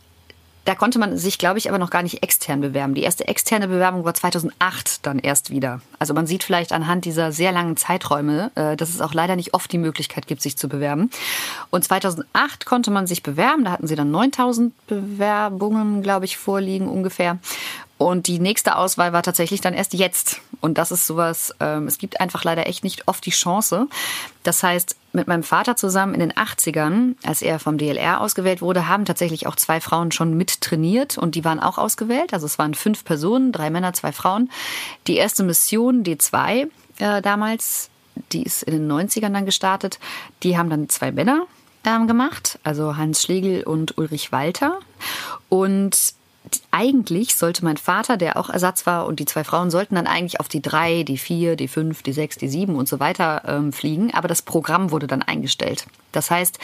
da 0.66 0.76
konnte 0.76 0.98
man 0.98 1.18
sich, 1.18 1.38
glaube 1.38 1.58
ich, 1.58 1.70
aber 1.70 1.78
noch 1.78 1.90
gar 1.90 2.04
nicht 2.04 2.24
extern 2.24 2.62
bewerben. 2.62 2.94
Die 2.94 3.04
erste 3.04 3.28
externe 3.28 3.68
Bewerbung 3.68 4.06
war 4.06 4.14
2008 4.14 5.06
dann 5.06 5.20
erst 5.20 5.50
wieder. 5.50 5.82
Also 6.00 6.14
man 6.14 6.26
sieht 6.26 6.44
vielleicht 6.44 6.72
anhand 6.72 7.06
dieser 7.06 7.32
sehr 7.32 7.52
langen 7.52 7.76
Zeiträume, 7.76 8.52
äh, 8.56 8.78
dass 8.78 8.90
es 8.90 9.02
auch 9.02 9.14
leider 9.14 9.36
nicht 9.36 9.54
oft 9.54 9.72
die 9.72 9.78
Möglichkeit 9.78 10.26
gibt, 10.28 10.42
sich 10.42 10.58
zu 10.58 10.70
bewerben. 10.70 11.10
Und 11.70 11.84
2008 11.84 12.66
konnte 12.66 12.92
man 12.92 13.08
sich 13.08 13.24
bewerben. 13.24 13.66
Da 13.66 13.72
hatten 13.72 13.88
sie 13.88 13.96
dann 13.96 14.12
9000 14.12 14.74
Bewerbungen, 14.88 16.02
glaube 16.02 16.26
ich, 16.26 16.38
vorliegen 16.38 16.88
ungefähr. 16.88 17.40
Und 18.04 18.28
die 18.28 18.40
nächste 18.40 18.76
Auswahl 18.76 19.14
war 19.14 19.24
tatsächlich 19.24 19.62
dann 19.62 19.74
erst 19.74 19.94
jetzt. 19.94 20.42
Und 20.60 20.78
das 20.78 20.92
ist 20.92 21.08
sowas, 21.08 21.56
ähm, 21.62 21.88
es 21.88 21.98
gibt 21.98 22.20
einfach 22.20 22.44
leider 22.44 22.68
echt 22.68 22.84
nicht 22.84 23.08
oft 23.08 23.26
die 23.26 23.32
Chance. 23.32 23.88
Das 24.44 24.62
heißt, 24.62 24.98
mit 25.14 25.28
meinem 25.28 25.44
Vater 25.44 25.78
zusammen 25.78 26.14
in 26.14 26.20
den 26.20 26.34
80ern, 26.34 27.16
als 27.24 27.42
er 27.42 27.60
vom 27.60 27.78
DLR 27.78 28.20
ausgewählt 28.20 28.62
wurde, 28.62 28.90
haben 28.90 29.06
tatsächlich 29.06 29.48
auch 29.48 29.56
zwei 29.56 29.80
Frauen 29.80 30.12
schon 30.12 30.36
mit 30.36 30.60
trainiert 30.60 31.18
und 31.18 31.36
die 31.36 31.46
waren 31.46 31.62
auch 31.62 31.78
ausgewählt. 31.78 32.34
Also 32.34 32.46
es 32.46 32.60
waren 32.60 32.74
fünf 32.74 33.06
Personen, 33.06 33.54
drei 33.54 33.70
Männer, 33.70 33.94
zwei 33.94 34.12
Frauen. 34.12 34.50
Die 35.08 35.16
erste 35.16 35.44
Mission, 35.44 36.04
D2 36.04 36.68
äh, 37.00 37.22
damals, 37.22 37.90
die 38.34 38.44
ist 38.44 38.64
in 38.64 38.74
den 38.74 38.92
90ern 38.92 39.32
dann 39.32 39.46
gestartet, 39.46 40.00
die 40.44 40.58
haben 40.58 40.70
dann 40.70 40.90
zwei 40.90 41.14
Männer 41.14 41.46
ähm, 41.86 42.08
gemacht, 42.08 42.60
also 42.64 42.98
Hans 42.98 43.22
Schlegel 43.22 43.64
und 43.64 43.98
Ulrich 43.98 44.34
Walter. 44.34 44.80
Und 45.48 46.16
eigentlich 46.72 47.36
sollte 47.36 47.64
mein 47.64 47.78
Vater, 47.78 48.18
der 48.18 48.38
auch 48.38 48.50
Ersatz 48.50 48.86
war, 48.86 49.06
und 49.06 49.20
die 49.20 49.26
zwei 49.26 49.44
Frauen 49.44 49.72
sollten 49.72 49.96
dann 49.96 50.08
eigentlich 50.08 50.40
auf 50.40 50.48
die 50.48 50.62
drei, 50.62 51.04
die 51.04 51.18
vier, 51.18 51.56
die 51.56 51.68
fünf, 51.68 52.04
die 52.04 52.14
sechs, 52.14 52.38
die 52.38 52.50
sieben 52.50 52.76
und 52.76 52.88
so 52.88 53.00
weiter 53.00 53.44
ähm, 53.48 53.72
fliegen. 53.72 54.14
Aber 54.14 54.28
das 54.28 54.42
Programm 54.42 54.92
wurde 54.92 55.08
dann 55.08 55.22
eingestellt. 55.22 55.86
Das 56.12 56.30
heißt, 56.32 56.60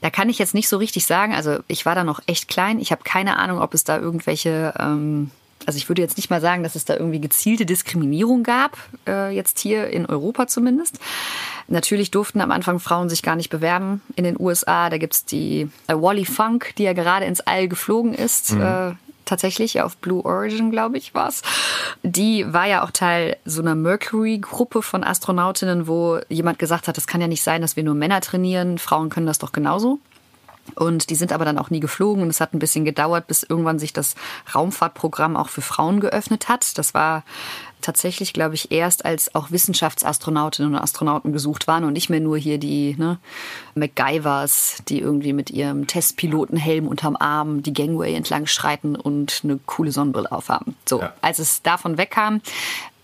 da 0.00 0.10
kann 0.10 0.28
ich 0.28 0.38
jetzt 0.38 0.54
nicht 0.54 0.68
so 0.68 0.76
richtig 0.76 1.06
sagen. 1.06 1.34
Also 1.34 1.58
ich 1.68 1.86
war 1.86 1.94
da 1.94 2.04
noch 2.04 2.20
echt 2.26 2.48
klein. 2.48 2.80
Ich 2.80 2.90
habe 2.92 3.02
keine 3.04 3.38
Ahnung, 3.38 3.60
ob 3.60 3.74
es 3.74 3.84
da 3.84 3.98
irgendwelche 3.98 4.74
ähm, 4.78 5.30
also 5.66 5.76
ich 5.76 5.88
würde 5.88 6.02
jetzt 6.02 6.16
nicht 6.16 6.30
mal 6.30 6.40
sagen, 6.40 6.62
dass 6.62 6.74
es 6.74 6.84
da 6.84 6.96
irgendwie 6.96 7.20
gezielte 7.20 7.66
Diskriminierung 7.66 8.42
gab, 8.42 8.78
äh, 9.06 9.30
jetzt 9.34 9.58
hier 9.58 9.88
in 9.88 10.06
Europa 10.06 10.46
zumindest. 10.46 10.98
Natürlich 11.68 12.10
durften 12.10 12.40
am 12.40 12.50
Anfang 12.50 12.80
Frauen 12.80 13.08
sich 13.08 13.22
gar 13.22 13.36
nicht 13.36 13.50
bewerben 13.50 14.00
in 14.16 14.24
den 14.24 14.40
USA. 14.40 14.88
Da 14.90 14.98
gibt's 14.98 15.24
die 15.24 15.68
äh, 15.86 15.94
Wally 15.94 16.24
Funk, 16.24 16.72
die 16.78 16.84
ja 16.84 16.92
gerade 16.92 17.26
ins 17.26 17.40
All 17.42 17.68
geflogen 17.68 18.14
ist. 18.14 18.54
Mhm. 18.54 18.62
Äh, 18.62 18.92
tatsächlich 19.30 19.80
auf 19.80 19.96
Blue 19.96 20.24
Origin, 20.24 20.70
glaube 20.70 20.98
ich, 20.98 21.14
war's. 21.14 21.42
Die 22.02 22.52
war 22.52 22.66
ja 22.66 22.84
auch 22.84 22.90
Teil 22.90 23.36
so 23.44 23.62
einer 23.62 23.74
Mercury-Gruppe 23.74 24.82
von 24.82 25.04
Astronautinnen, 25.04 25.86
wo 25.86 26.18
jemand 26.28 26.58
gesagt 26.58 26.88
hat, 26.88 26.98
es 26.98 27.06
kann 27.06 27.20
ja 27.20 27.28
nicht 27.28 27.42
sein, 27.42 27.62
dass 27.62 27.76
wir 27.76 27.84
nur 27.84 27.94
Männer 27.94 28.20
trainieren, 28.20 28.78
Frauen 28.78 29.08
können 29.08 29.26
das 29.26 29.38
doch 29.38 29.52
genauso. 29.52 29.98
Und 30.74 31.10
die 31.10 31.14
sind 31.14 31.32
aber 31.32 31.44
dann 31.44 31.58
auch 31.58 31.70
nie 31.70 31.80
geflogen 31.80 32.22
und 32.22 32.28
es 32.28 32.40
hat 32.40 32.54
ein 32.54 32.58
bisschen 32.58 32.84
gedauert, 32.84 33.26
bis 33.26 33.42
irgendwann 33.42 33.78
sich 33.78 33.92
das 33.92 34.14
Raumfahrtprogramm 34.54 35.36
auch 35.36 35.48
für 35.48 35.62
Frauen 35.62 36.00
geöffnet 36.00 36.48
hat. 36.48 36.78
Das 36.78 36.94
war 36.94 37.24
tatsächlich, 37.80 38.32
glaube 38.32 38.54
ich, 38.54 38.70
erst 38.70 39.04
als 39.04 39.34
auch 39.34 39.50
Wissenschaftsastronautinnen 39.50 40.74
und 40.74 40.80
Astronauten 40.80 41.32
gesucht 41.32 41.66
waren 41.66 41.84
und 41.84 41.92
nicht 41.92 42.10
mehr 42.10 42.20
nur 42.20 42.38
hier 42.38 42.58
die 42.58 42.94
ne, 42.98 43.18
MacGyvers, 43.74 44.82
die 44.88 45.00
irgendwie 45.00 45.32
mit 45.32 45.50
ihrem 45.50 45.86
Testpilotenhelm 45.86 46.86
unterm 46.86 47.16
Arm 47.16 47.62
die 47.62 47.72
Gangway 47.72 48.14
entlang 48.14 48.46
schreiten 48.46 48.96
und 48.96 49.40
eine 49.44 49.58
coole 49.66 49.92
Sonnenbrille 49.92 50.30
aufhaben. 50.30 50.76
So, 50.86 51.00
ja. 51.00 51.12
als 51.20 51.38
es 51.38 51.62
davon 51.62 51.98
wegkam, 51.98 52.40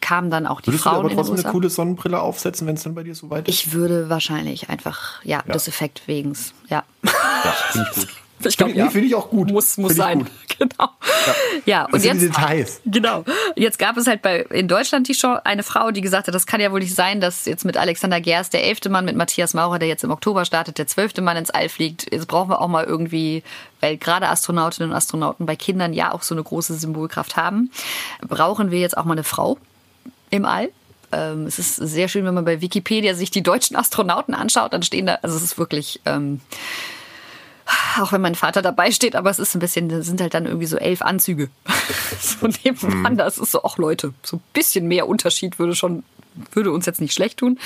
kamen 0.07 0.31
dann 0.31 0.47
auch 0.47 0.61
die 0.61 0.69
Würdest 0.69 0.85
Frauen 0.85 1.03
du 1.03 1.07
aber 1.07 1.15
trotzdem 1.15 1.35
eine 1.35 1.53
coole 1.53 1.69
Sonnenbrille 1.69 2.21
aufsetzen, 2.21 2.67
wenn 2.69 2.77
es 2.77 2.85
dann 2.85 2.95
bei 2.95 3.03
dir 3.03 3.17
so 3.17 3.29
weit 3.29 3.49
ist? 3.49 3.55
Ich 3.55 3.73
würde 3.73 4.09
wahrscheinlich 4.09 4.71
einfach, 4.71 5.21
ja, 5.25 5.43
ja. 5.45 5.53
des 5.53 5.67
Effekt 5.67 6.03
wegen. 6.07 6.33
Ja. 6.69 6.85
Ja, 7.03 7.13
finde 7.73 7.89
ich 7.91 7.97
gut. 7.97 8.09
Ich 8.45 8.57
glaube, 8.57 8.75
ja. 8.75 8.91
Finde 8.91 9.09
ich 9.09 9.15
auch 9.15 9.31
gut. 9.31 9.51
Muss, 9.51 9.79
muss 9.79 9.97
sein. 9.97 10.21
Gut. 10.21 10.31
Genau. 10.59 10.89
Ja, 11.27 11.35
ja 11.67 11.85
und 11.93 12.03
jetzt. 12.03 12.23
Details. 12.23 12.81
Genau. 12.87 13.25
Jetzt 13.57 13.79
gab 13.79 13.99
es 13.99 14.07
halt 14.07 14.23
bei, 14.23 14.41
in 14.49 14.69
Deutschland 14.69 15.07
die 15.07 15.13
Show 15.13 15.37
eine 15.45 15.63
Frau, 15.63 15.91
die 15.91 16.01
gesagt 16.01 16.29
hat, 16.29 16.35
das 16.35 16.47
kann 16.47 16.63
ja 16.63 16.73
wohl 16.73 16.81
nicht 16.81 16.95
sein, 16.95 17.21
dass 17.21 17.45
jetzt 17.45 17.67
mit 17.67 17.77
Alexander 17.77 18.23
Gerst 18.23 18.55
der 18.55 18.65
elfte 18.65 18.89
Mann, 18.89 19.05
mit 19.05 19.17
Matthias 19.17 19.53
Maurer, 19.53 19.79
der 19.79 19.89
jetzt 19.89 20.03
im 20.03 20.11
Oktober 20.11 20.47
startet, 20.47 20.79
der 20.79 20.87
zwölfte 20.87 21.21
Mann 21.21 21.37
ins 21.37 21.51
All 21.51 21.69
fliegt. 21.69 22.11
Jetzt 22.11 22.27
brauchen 22.27 22.49
wir 22.49 22.63
auch 22.63 22.69
mal 22.69 22.85
irgendwie, 22.85 23.43
weil 23.83 23.99
gerade 23.99 24.29
Astronautinnen 24.29 24.93
und 24.93 24.97
Astronauten 24.97 25.45
bei 25.45 25.57
Kindern 25.57 25.93
ja 25.93 26.13
auch 26.13 26.23
so 26.23 26.35
eine 26.35 26.43
große 26.43 26.73
Symbolkraft 26.73 27.37
haben, 27.37 27.71
brauchen 28.27 28.71
wir 28.71 28.79
jetzt 28.79 28.97
auch 28.97 29.05
mal 29.05 29.13
eine 29.13 29.25
Frau 29.25 29.59
im 30.31 30.45
All. 30.45 30.71
Ähm, 31.13 31.47
es 31.47 31.59
ist 31.59 31.77
sehr 31.77 32.09
schön, 32.09 32.25
wenn 32.25 32.35
man 32.35 32.45
bei 32.45 32.61
Wikipedia 32.61 33.15
sich 33.15 33.31
die 33.31 33.43
deutschen 33.43 33.77
Astronauten 33.77 34.35
anschaut, 34.35 34.73
dann 34.73 34.83
stehen 34.83 35.07
da, 35.07 35.19
also 35.23 35.37
es 35.37 35.43
ist 35.43 35.59
wirklich, 35.59 36.01
ähm, 36.05 36.41
auch 38.01 38.13
wenn 38.13 38.21
mein 38.21 38.35
Vater 38.35 38.63
dabei 38.63 38.91
steht, 38.91 39.17
aber 39.17 39.31
es 39.31 39.39
ist 39.39 39.55
ein 39.55 39.61
bisschen, 39.61 39.89
das 39.89 40.07
sind 40.07 40.21
halt 40.21 40.35
dann 40.35 40.47
irgendwie 40.47 40.67
so 40.67 40.77
elf 40.77 41.03
Anzüge. 41.03 41.49
so 42.21 42.47
nebenan, 42.65 43.13
mhm. 43.13 43.17
das 43.17 43.39
ist 43.39 43.53
so, 43.53 43.63
ach 43.65 43.79
Leute, 43.79 44.15
so 44.23 44.37
ein 44.37 44.43
bisschen 44.53 44.89
mehr 44.89 45.09
Unterschied 45.09 45.59
würde 45.59 45.75
schon, 45.75 46.03
würde 46.53 46.71
uns 46.71 46.87
jetzt 46.87 47.01
nicht 47.01 47.15
schlecht 47.15 47.39
tun. 47.39 47.59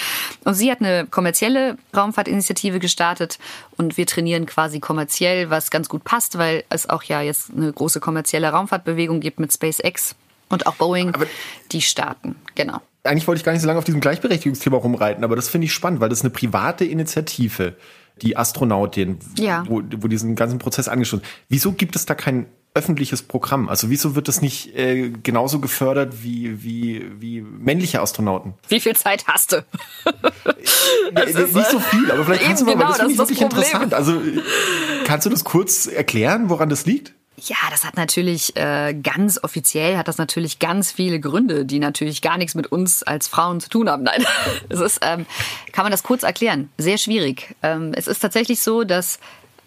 Und 0.45 0.55
sie 0.55 0.71
hat 0.71 0.81
eine 0.81 1.07
kommerzielle 1.07 1.77
Raumfahrtinitiative 1.97 2.79
gestartet 2.79 3.39
und 3.77 3.97
wir 3.97 4.07
trainieren 4.07 4.47
quasi 4.47 4.81
kommerziell, 4.81 5.51
was 5.51 5.71
ganz 5.71 5.89
gut 5.89 6.05
passt, 6.05 6.39
weil 6.39 6.65
es 6.71 6.89
auch 6.89 7.03
ja 7.03 7.21
jetzt 7.21 7.51
eine 7.55 7.73
große 7.73 8.01
kommerzielle 8.01 8.49
Raumfahrtbewegung 8.51 9.21
gibt 9.21 9.41
mit 9.41 9.53
SpaceX 9.53 10.15
und 10.51 10.67
auch 10.67 10.75
Boeing, 10.75 11.15
aber 11.15 11.27
die 11.73 11.81
starten, 11.81 12.37
genau. 12.55 12.81
Eigentlich 13.03 13.27
wollte 13.27 13.39
ich 13.39 13.45
gar 13.45 13.53
nicht 13.53 13.63
so 13.63 13.67
lange 13.67 13.79
auf 13.79 13.85
diesem 13.85 14.01
Gleichberechtigungsthema 14.01 14.77
rumreiten, 14.77 15.25
aber 15.25 15.37
das 15.37 15.49
finde 15.49 15.65
ich 15.65 15.73
spannend, 15.73 16.01
weil 16.01 16.11
das 16.11 16.19
ist 16.19 16.25
eine 16.25 16.31
private 16.31 16.85
Initiative 16.85 17.77
die 18.23 18.37
Astronautin, 18.37 19.19
ja. 19.39 19.65
wo, 19.69 19.83
wo 19.99 20.09
diesen 20.09 20.37
ganzen 20.37 20.59
Prozess 20.59 20.89
angestoßen. 20.89 21.25
Wieso 21.49 21.73
gibt 21.73 21.97
es 21.97 22.07
da 22.07 22.15
kein 22.15 22.47
öffentliches 22.75 23.23
Programm? 23.23 23.69
Also 23.69 23.91
wieso 23.91 24.15
wird 24.15 24.29
das 24.29 24.43
nicht 24.43 24.77
äh, 24.77 25.11
genauso 25.11 25.59
gefördert 25.59 26.23
wie, 26.23 26.63
wie, 26.63 27.05
wie 27.19 27.41
männliche 27.41 28.01
Astronauten? 28.01 28.55
Wie 28.69 28.81
viel 28.81 28.95
Zeit 28.95 29.27
hast 29.27 29.53
du? 29.53 29.57
äh, 31.15 31.25
nicht 31.25 31.71
so 31.71 31.81
viel, 31.81 32.11
aber 32.11 32.25
vielleicht 32.25 32.45
kannst 32.45 32.63
du 32.63 32.67
mal, 32.67 32.75
genau, 32.75 32.85
weil 32.85 32.89
das 32.89 32.99
finde 32.99 33.13
ich 33.13 33.19
wirklich 33.19 33.39
Problem. 33.39 33.63
interessant. 33.63 33.95
Also 33.95 34.21
kannst 35.05 35.27
du 35.27 35.31
das 35.31 35.45
kurz 35.45 35.87
erklären, 35.87 36.49
woran 36.49 36.69
das 36.69 36.87
liegt? 36.87 37.15
Ja, 37.45 37.57
das 37.71 37.85
hat 37.85 37.97
natürlich 37.97 38.57
äh, 38.57 38.95
ganz 38.95 39.43
offiziell 39.43 39.97
hat 39.97 40.09
das 40.09 40.19
natürlich 40.19 40.59
ganz 40.59 40.93
viele 40.93 41.21
Gründe, 41.21 41.65
die 41.65 41.79
natürlich 41.79 42.23
gar 42.23 42.37
nichts 42.37 42.55
mit 42.55 42.71
uns 42.71 43.03
als 43.03 43.29
Frauen 43.29 43.61
zu 43.61 43.69
tun 43.69 43.89
haben. 43.89 44.03
Nein, 44.05 44.25
es 44.69 44.81
ist, 44.81 44.99
ähm, 45.03 45.27
kann 45.73 45.85
man 45.85 45.93
das 45.93 46.03
kurz 46.03 46.23
erklären? 46.23 46.71
Sehr 46.79 46.99
schwierig. 46.99 47.55
Ähm, 47.63 47.93
es 47.95 48.07
ist 48.07 48.21
tatsächlich 48.21 48.61
so, 48.61 48.85
dass 48.85 49.21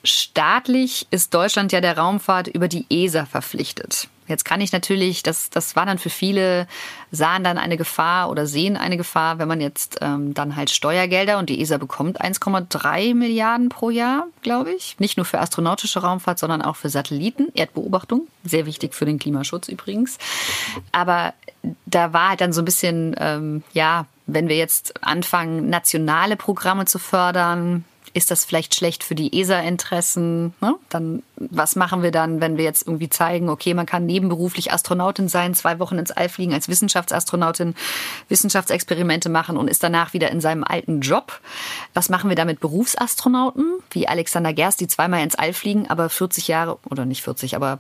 staatlich 0.04 1.08
ist 1.12 1.34
Deutschland 1.34 1.72
ja 1.72 1.82
der 1.82 1.98
Raumfahrt 1.98 2.48
über 2.48 2.68
die 2.68 2.86
ESA 2.90 3.26
verpflichtet. 3.26 4.08
Jetzt 4.34 4.46
kann 4.46 4.62
ich 4.62 4.72
natürlich, 4.72 5.22
das, 5.22 5.52
das 5.52 5.76
war 5.76 5.86
dann 5.86 6.00
für 6.00 6.10
viele, 6.10 6.68
sahen 7.12 7.44
dann 7.44 7.60
eine 7.60 7.78
Gefahr 7.78 8.32
oder 8.32 8.48
sehen 8.48 8.78
eine 8.78 8.98
Gefahr, 8.98 9.38
wenn 9.38 9.48
man 9.48 9.62
jetzt 9.62 10.00
ähm, 10.02 10.34
dann 10.34 10.56
halt 10.56 10.72
Steuergelder 10.72 11.38
und 11.38 11.52
die 11.52 11.62
ESA 11.62 11.78
bekommt 11.78 12.20
1,3 12.20 13.14
Milliarden 13.14 13.70
pro 13.70 13.92
Jahr, 13.92 14.26
glaube 14.42 14.72
ich. 14.72 15.00
Nicht 15.00 15.18
nur 15.18 15.26
für 15.28 15.40
astronautische 15.40 16.02
Raumfahrt, 16.02 16.40
sondern 16.40 16.64
auch 16.64 16.76
für 16.76 16.90
Satelliten, 16.90 17.50
Erdbeobachtung. 17.54 18.28
Sehr 18.44 18.66
wichtig 18.66 18.96
für 18.96 19.06
den 19.06 19.20
Klimaschutz 19.20 19.68
übrigens. 19.68 20.18
Aber 20.92 21.36
da 21.86 22.12
war 22.12 22.30
halt 22.30 22.42
dann 22.42 22.54
so 22.54 22.64
ein 22.64 22.66
bisschen, 22.66 23.16
ähm, 23.20 23.64
ja, 23.74 24.08
wenn 24.26 24.50
wir 24.50 24.58
jetzt 24.58 25.04
anfangen, 25.04 25.70
nationale 25.70 26.38
Programme 26.38 26.86
zu 26.86 26.98
fördern, 26.98 27.86
ist 28.14 28.30
das 28.30 28.46
vielleicht 28.46 28.76
schlecht 28.76 29.04
für 29.04 29.16
die 29.16 29.40
ESA-Interessen? 29.40 30.54
Ne? 30.62 30.76
Dann, 30.90 31.24
was 31.36 31.76
machen 31.76 32.04
wir 32.04 32.12
dann, 32.12 32.42
wenn 32.42 32.58
wir 32.58 32.64
jetzt 32.64 32.86
irgendwie 32.86 33.10
zeigen, 33.10 33.50
okay, 33.50 33.74
man 33.74 33.86
kann 33.86 34.06
nebenberuflich 34.06 34.72
Astronautin 34.72 35.28
sein, 35.28 35.56
zwei 35.56 35.80
Wochen 35.80 35.98
ins 35.98 36.12
All 36.12 36.30
fliegen 36.30 36.54
als 36.54 36.70
Wissenschaftsastronautin, 36.70 37.76
Wissenschaftsexperimente 38.30 39.30
machen 39.30 39.58
und 39.58 39.68
ist 39.68 39.84
danach 39.84 40.14
wieder 40.14 40.30
in 40.30 40.42
seinem 40.42 40.64
alten 40.64 41.02
Job? 41.02 41.42
Was 41.94 42.10
machen 42.10 42.30
wir 42.30 42.36
da 42.36 42.46
mit 42.46 42.60
Berufsastronauten, 42.60 43.80
wie 43.92 44.08
Alexander 44.08 44.54
Gerst, 44.54 44.80
die 44.80 44.88
zweimal 44.88 45.24
ins 45.24 45.36
All 45.36 45.54
fliegen, 45.54 45.90
aber 45.90 46.10
40 46.10 46.48
Jahre, 46.48 46.78
oder 46.90 47.06
nicht 47.06 47.24
40, 47.24 47.56
aber 47.56 47.80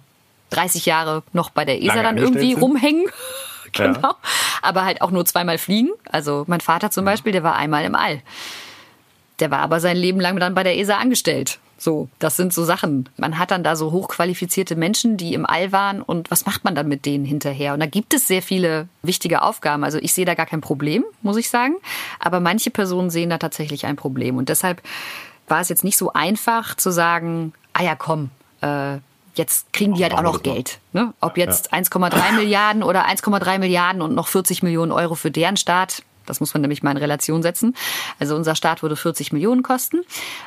30 0.50 0.86
Jahre 0.86 1.24
noch 1.34 1.52
bei 1.52 1.64
der 1.64 1.82
ESA 1.82 1.96
Lange 1.96 2.04
dann 2.04 2.18
irgendwie 2.18 2.54
rumhängen? 2.54 3.06
genau. 3.72 4.00
Ja. 4.02 4.18
Aber 4.64 4.86
halt 4.86 5.02
auch 5.02 5.12
nur 5.12 5.26
zweimal 5.26 5.60
fliegen. 5.60 5.92
Also 6.10 6.44
mein 6.48 6.62
Vater 6.62 6.90
zum 6.90 7.06
Beispiel, 7.06 7.32
der 7.32 7.44
war 7.44 7.56
einmal 7.56 7.86
im 7.86 7.96
All. 7.96 8.22
Der 9.40 9.52
war 9.52 9.60
aber 9.60 9.80
sein 9.80 9.98
Leben 9.98 10.20
lang 10.20 10.40
dann 10.40 10.54
bei 10.54 10.64
der 10.64 10.78
ESA 10.78 10.98
angestellt. 10.98 11.60
So, 11.78 12.08
das 12.20 12.38
sind 12.38 12.54
so 12.54 12.64
Sachen. 12.64 13.10
Man 13.18 13.38
hat 13.38 13.52
dann 13.52 13.64
da 13.64 13.76
so 13.76 13.92
hochqualifizierte 13.92 14.76
Menschen, 14.76 15.18
die 15.18 15.34
im 15.34 15.46
All 15.46 15.72
waren 15.72 16.02
und 16.02 16.32
was 16.32 16.46
macht 16.46 16.64
man 16.64 16.76
dann 16.76 16.88
mit 16.88 17.06
denen 17.06 17.26
hinterher? 17.26 17.74
Und 17.74 17.82
da 17.82 17.88
gibt 17.88 18.14
es 18.14 18.28
sehr 18.28 18.42
viele 18.42 18.88
wichtige 19.02 19.42
Aufgaben. 19.42 19.84
Also 19.84 19.98
ich 19.98 20.14
sehe 20.14 20.26
da 20.26 20.34
gar 20.34 20.46
kein 20.46 20.62
Problem, 20.62 21.04
muss 21.24 21.36
ich 21.36 21.50
sagen. 21.50 21.76
Aber 22.20 22.40
manche 22.40 22.72
Personen 22.72 23.10
sehen 23.10 23.30
da 23.30 23.38
tatsächlich 23.38 23.86
ein 23.86 23.98
Problem. 23.98 24.38
Und 24.38 24.48
deshalb 24.48 24.82
war 25.48 25.60
es 25.60 25.68
jetzt 25.68 25.84
nicht 25.84 25.98
so 25.98 26.14
einfach 26.14 26.76
zu 26.76 26.90
sagen, 26.90 27.54
ah 27.74 27.84
ja, 27.84 27.96
komm, 27.96 28.30
äh, 28.62 29.00
jetzt 29.36 29.74
kriegen 29.74 29.96
die 29.96 30.04
halt 30.04 30.14
auch 30.14 30.22
noch 30.22 30.44
Geld. 30.44 30.80
Ne? 30.94 31.14
Ob 31.20 31.38
jetzt 31.38 31.72
ja. 31.72 31.80
1,3 31.80 32.34
Milliarden 32.34 32.84
oder 32.84 33.08
1,3 33.08 33.60
Milliarden 33.60 34.02
und 34.02 34.16
noch 34.16 34.28
40 34.28 34.64
Millionen 34.64 34.92
Euro 34.92 35.16
für 35.16 35.32
deren 35.32 35.58
Staat, 35.58 36.04
das 36.26 36.40
muss 36.40 36.54
man 36.54 36.62
nämlich 36.62 36.84
mal 36.84 36.92
in 36.92 36.98
Relation 36.98 37.42
setzen. 37.42 37.76
Also 38.20 38.36
unser 38.36 38.56
Start 38.56 38.82
würde 38.82 38.96
40 38.96 39.34
Millionen 39.34 39.64
kosten. 39.64 40.02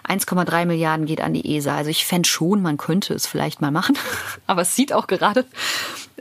1,3 0.09 0.67
Milliarden 0.67 1.07
geht 1.07 1.21
an 1.21 1.35
die 1.35 1.57
ESA. 1.57 1.77
Also 1.77 1.91
ich 1.91 2.07
fände 2.07 2.29
schon, 2.29 2.63
man 2.63 2.77
könnte 2.77 3.15
es 3.15 3.27
vielleicht 3.27 3.61
mal 3.61 3.71
machen. 3.71 3.99
Aber 4.47 4.63
es 4.63 4.75
sieht 4.75 4.93
auch 4.93 5.07
gerade 5.07 5.45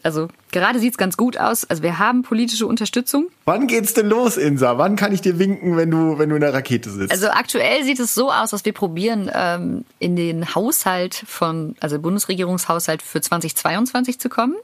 also 0.04 0.28
gerade 0.52 0.80
sieht 0.80 0.92
es 0.92 0.98
ganz 0.98 1.18
gut 1.18 1.38
aus. 1.38 1.66
Also 1.66 1.84
wir 1.84 2.00
haben 2.00 2.24
politische 2.24 2.68
Unterstützung. 2.68 3.28
Wann 3.46 3.68
geht's 3.68 3.94
denn 3.94 4.08
los, 4.08 4.38
Insa? 4.38 4.78
Wann 4.78 4.96
kann 4.96 5.14
ich 5.14 5.22
dir 5.22 5.40
winken, 5.40 5.78
wenn 5.78 5.92
du, 5.92 6.18
wenn 6.18 6.30
du 6.30 6.36
in 6.36 6.42
der 6.42 6.54
Rakete 6.54 6.90
sitzt? 6.90 7.12
Also 7.12 7.28
aktuell 7.28 7.84
sieht 7.84 8.00
es 8.00 8.14
so 8.14 8.32
aus, 8.32 8.52
dass 8.52 8.66
wir 8.66 8.74
probieren, 8.74 9.32
ähm, 9.34 9.86
in 10.00 10.16
den 10.16 10.56
Haushalt 10.56 11.24
von, 11.28 11.76
also 11.80 12.00
Bundesregierungshaushalt 12.00 13.02
für 13.02 13.22
2022 13.22 14.20
zu 14.20 14.30
kommen. 14.30 14.56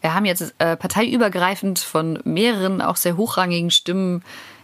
Wir 0.00 0.14
haben 0.14 0.24
jetzt 0.24 0.54
äh, 0.58 0.76
parteiübergreifend 0.76 1.78
von 1.78 2.18
mehreren 2.24 2.80
auch 2.80 2.96
sehr 2.96 3.16
hochrangigen 3.16 3.70
Stimmen 3.70 4.22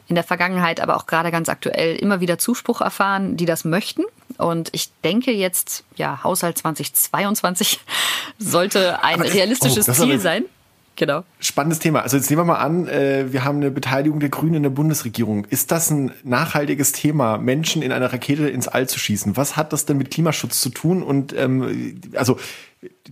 in 0.09 0.15
der 0.15 0.25
Vergangenheit, 0.25 0.81
aber 0.81 0.97
auch 0.97 1.07
gerade 1.07 1.31
ganz 1.31 1.49
aktuell 1.49 1.97
immer 1.97 2.21
wieder 2.21 2.39
Zuspruch 2.39 2.81
erfahren, 2.81 3.37
die 3.37 3.47
das 3.47 3.65
möchten. 3.65 4.03
Und 4.39 4.69
ich 4.73 4.91
denke 5.03 5.33
jetzt, 5.33 5.85
ja, 5.97 6.23
Haushalt 6.23 6.59
2022 6.59 7.81
sollte 8.39 9.03
ein 9.03 9.21
aber 9.21 9.33
realistisches 9.33 9.89
oh, 9.89 9.93
Ziel 9.93 10.21
sein. 10.21 10.45
Genau. 10.97 11.25
Spannendes 11.41 11.79
Thema. 11.79 12.01
Also 12.01 12.17
jetzt 12.17 12.31
nehmen 12.31 12.41
wir 12.41 12.45
mal 12.47 12.59
an, 12.59 12.89
äh, 12.89 13.31
wir 13.31 13.45
haben 13.45 13.59
eine 13.59 13.71
Beteiligung 13.71 14.19
der 14.19 14.31
Grünen 14.31 14.55
in 14.55 14.63
der 14.63 14.71
Bundesregierung. 14.71 15.45
Ist 15.45 15.71
das 15.71 15.91
ein 15.91 16.11
nachhaltiges 16.25 16.93
Thema, 16.93 17.37
Menschen 17.37 17.83
in 17.83 17.93
einer 17.93 18.11
Rakete 18.13 18.49
ins 18.49 18.67
All 18.67 18.89
zu 18.89 18.99
schießen? 18.99 19.37
Was 19.37 19.59
hat 19.59 19.75
das 19.75 19.85
denn 19.85 19.99
mit 19.99 20.11
Klimaschutz 20.11 20.61
zu 20.61 20.71
tun? 20.71 21.03
Und 21.03 21.35
ähm, 21.37 22.01
also 22.15 22.39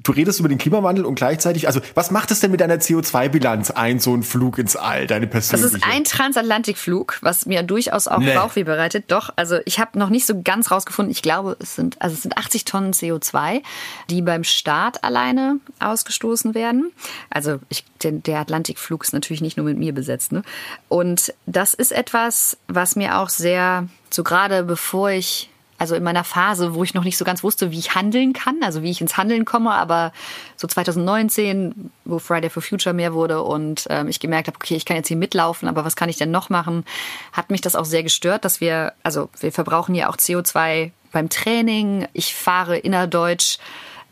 du 0.02 0.12
redest 0.12 0.40
über 0.40 0.48
den 0.48 0.58
Klimawandel 0.58 1.04
und 1.04 1.14
gleichzeitig, 1.14 1.66
also 1.66 1.80
was 1.94 2.10
macht 2.10 2.30
es 2.30 2.40
denn 2.40 2.50
mit 2.50 2.60
deiner 2.60 2.76
CO2-Bilanz 2.76 3.70
ein, 3.70 4.00
so 4.00 4.14
ein 4.14 4.22
Flug 4.22 4.58
ins 4.58 4.76
All, 4.76 5.06
deine 5.06 5.26
persönliche? 5.26 5.70
Das 5.70 5.74
ist 5.74 5.86
ein 5.86 6.04
Transatlantikflug, 6.04 7.18
was 7.22 7.46
mir 7.46 7.62
durchaus 7.62 8.08
auch 8.08 8.18
nee. 8.18 8.34
Bauchweh 8.34 8.64
bereitet. 8.64 9.04
Doch, 9.08 9.30
also 9.36 9.58
ich 9.64 9.78
habe 9.78 9.98
noch 9.98 10.10
nicht 10.10 10.26
so 10.26 10.42
ganz 10.42 10.70
rausgefunden, 10.70 11.10
ich 11.10 11.22
glaube, 11.22 11.56
es 11.60 11.74
sind, 11.76 12.00
also 12.00 12.14
es 12.14 12.22
sind 12.22 12.36
80 12.36 12.64
Tonnen 12.64 12.92
CO2, 12.92 13.62
die 14.10 14.22
beim 14.22 14.44
Start 14.44 15.04
alleine 15.04 15.60
ausgestoßen 15.80 16.54
werden. 16.54 16.92
Also 17.30 17.60
ich, 17.68 17.84
der, 18.02 18.12
der 18.12 18.40
Atlantikflug 18.40 19.04
ist 19.04 19.12
natürlich 19.12 19.42
nicht 19.42 19.56
nur 19.56 19.66
mit 19.66 19.78
mir 19.78 19.94
besetzt. 19.94 20.32
Ne? 20.32 20.42
Und 20.88 21.34
das 21.46 21.74
ist 21.74 21.92
etwas, 21.92 22.56
was 22.68 22.96
mir 22.96 23.18
auch 23.18 23.28
sehr, 23.28 23.88
so 24.10 24.24
gerade 24.24 24.64
bevor 24.64 25.10
ich 25.10 25.50
also 25.78 25.94
in 25.94 26.02
meiner 26.02 26.24
Phase, 26.24 26.74
wo 26.74 26.84
ich 26.84 26.94
noch 26.94 27.04
nicht 27.04 27.16
so 27.16 27.24
ganz 27.24 27.42
wusste, 27.42 27.70
wie 27.70 27.78
ich 27.78 27.94
handeln 27.94 28.32
kann, 28.32 28.62
also 28.62 28.82
wie 28.82 28.90
ich 28.90 29.00
ins 29.00 29.16
Handeln 29.16 29.44
komme, 29.44 29.72
aber 29.72 30.12
so 30.56 30.66
2019, 30.66 31.90
wo 32.04 32.18
Friday 32.18 32.50
for 32.50 32.62
Future 32.62 32.94
mehr 32.94 33.14
wurde 33.14 33.42
und 33.42 33.86
ähm, 33.90 34.08
ich 34.08 34.20
gemerkt 34.20 34.46
habe, 34.48 34.56
okay, 34.56 34.76
ich 34.76 34.84
kann 34.84 34.96
jetzt 34.96 35.08
hier 35.08 35.16
mitlaufen, 35.16 35.68
aber 35.68 35.84
was 35.84 35.96
kann 35.96 36.08
ich 36.08 36.16
denn 36.16 36.30
noch 36.30 36.48
machen, 36.48 36.84
hat 37.32 37.50
mich 37.50 37.60
das 37.60 37.76
auch 37.76 37.84
sehr 37.84 38.02
gestört, 38.02 38.44
dass 38.44 38.60
wir, 38.60 38.92
also 39.02 39.28
wir 39.40 39.52
verbrauchen 39.52 39.94
ja 39.94 40.08
auch 40.08 40.16
CO2 40.16 40.92
beim 41.12 41.28
Training. 41.28 42.06
Ich 42.12 42.34
fahre 42.34 42.76
innerdeutsch 42.76 43.58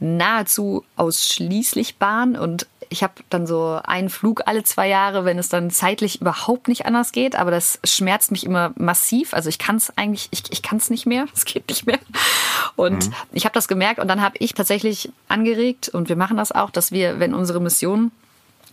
nahezu 0.01 0.85
ausschließlich 0.97 1.97
Bahn 1.97 2.37
und 2.37 2.67
ich 2.93 3.03
habe 3.03 3.15
dann 3.31 3.47
so 3.47 3.81
einen 3.83 4.11
Flug 4.11 4.43
alle 4.47 4.63
zwei 4.63 4.89
Jahre, 4.89 5.25
wenn 5.25 5.39
es 5.39 5.49
dann 5.49 5.71
zeitlich 5.71 6.21
überhaupt 6.21 6.69
nicht 6.69 6.87
anders 6.87 7.13
geht. 7.13 7.35
Aber 7.35 7.51
das 7.51 7.81
schmerzt 7.83 8.31
mich 8.31 8.45
immer 8.45 8.73
massiv. 8.77 9.35
Also 9.35 9.49
ich 9.49 9.59
kann 9.59 9.77
es 9.77 9.97
eigentlich, 9.97 10.29
ich, 10.31 10.45
ich 10.51 10.63
kann 10.63 10.79
es 10.79 10.91
nicht 10.91 11.07
mehr. 11.07 11.27
Es 11.35 11.47
geht 11.47 11.69
nicht 11.69 11.87
mehr. 11.87 11.99
Und 12.77 13.09
mhm. 13.09 13.15
ich 13.33 13.45
habe 13.45 13.55
das 13.55 13.67
gemerkt 13.67 13.99
und 13.99 14.07
dann 14.07 14.21
habe 14.21 14.37
ich 14.39 14.55
tatsächlich 14.55 15.11
angeregt 15.29 15.89
und 15.89 16.09
wir 16.09 16.15
machen 16.15 16.37
das 16.37 16.53
auch, 16.53 16.71
dass 16.71 16.93
wir, 16.93 17.19
wenn 17.19 17.35
unsere 17.35 17.61
Mission 17.61 18.13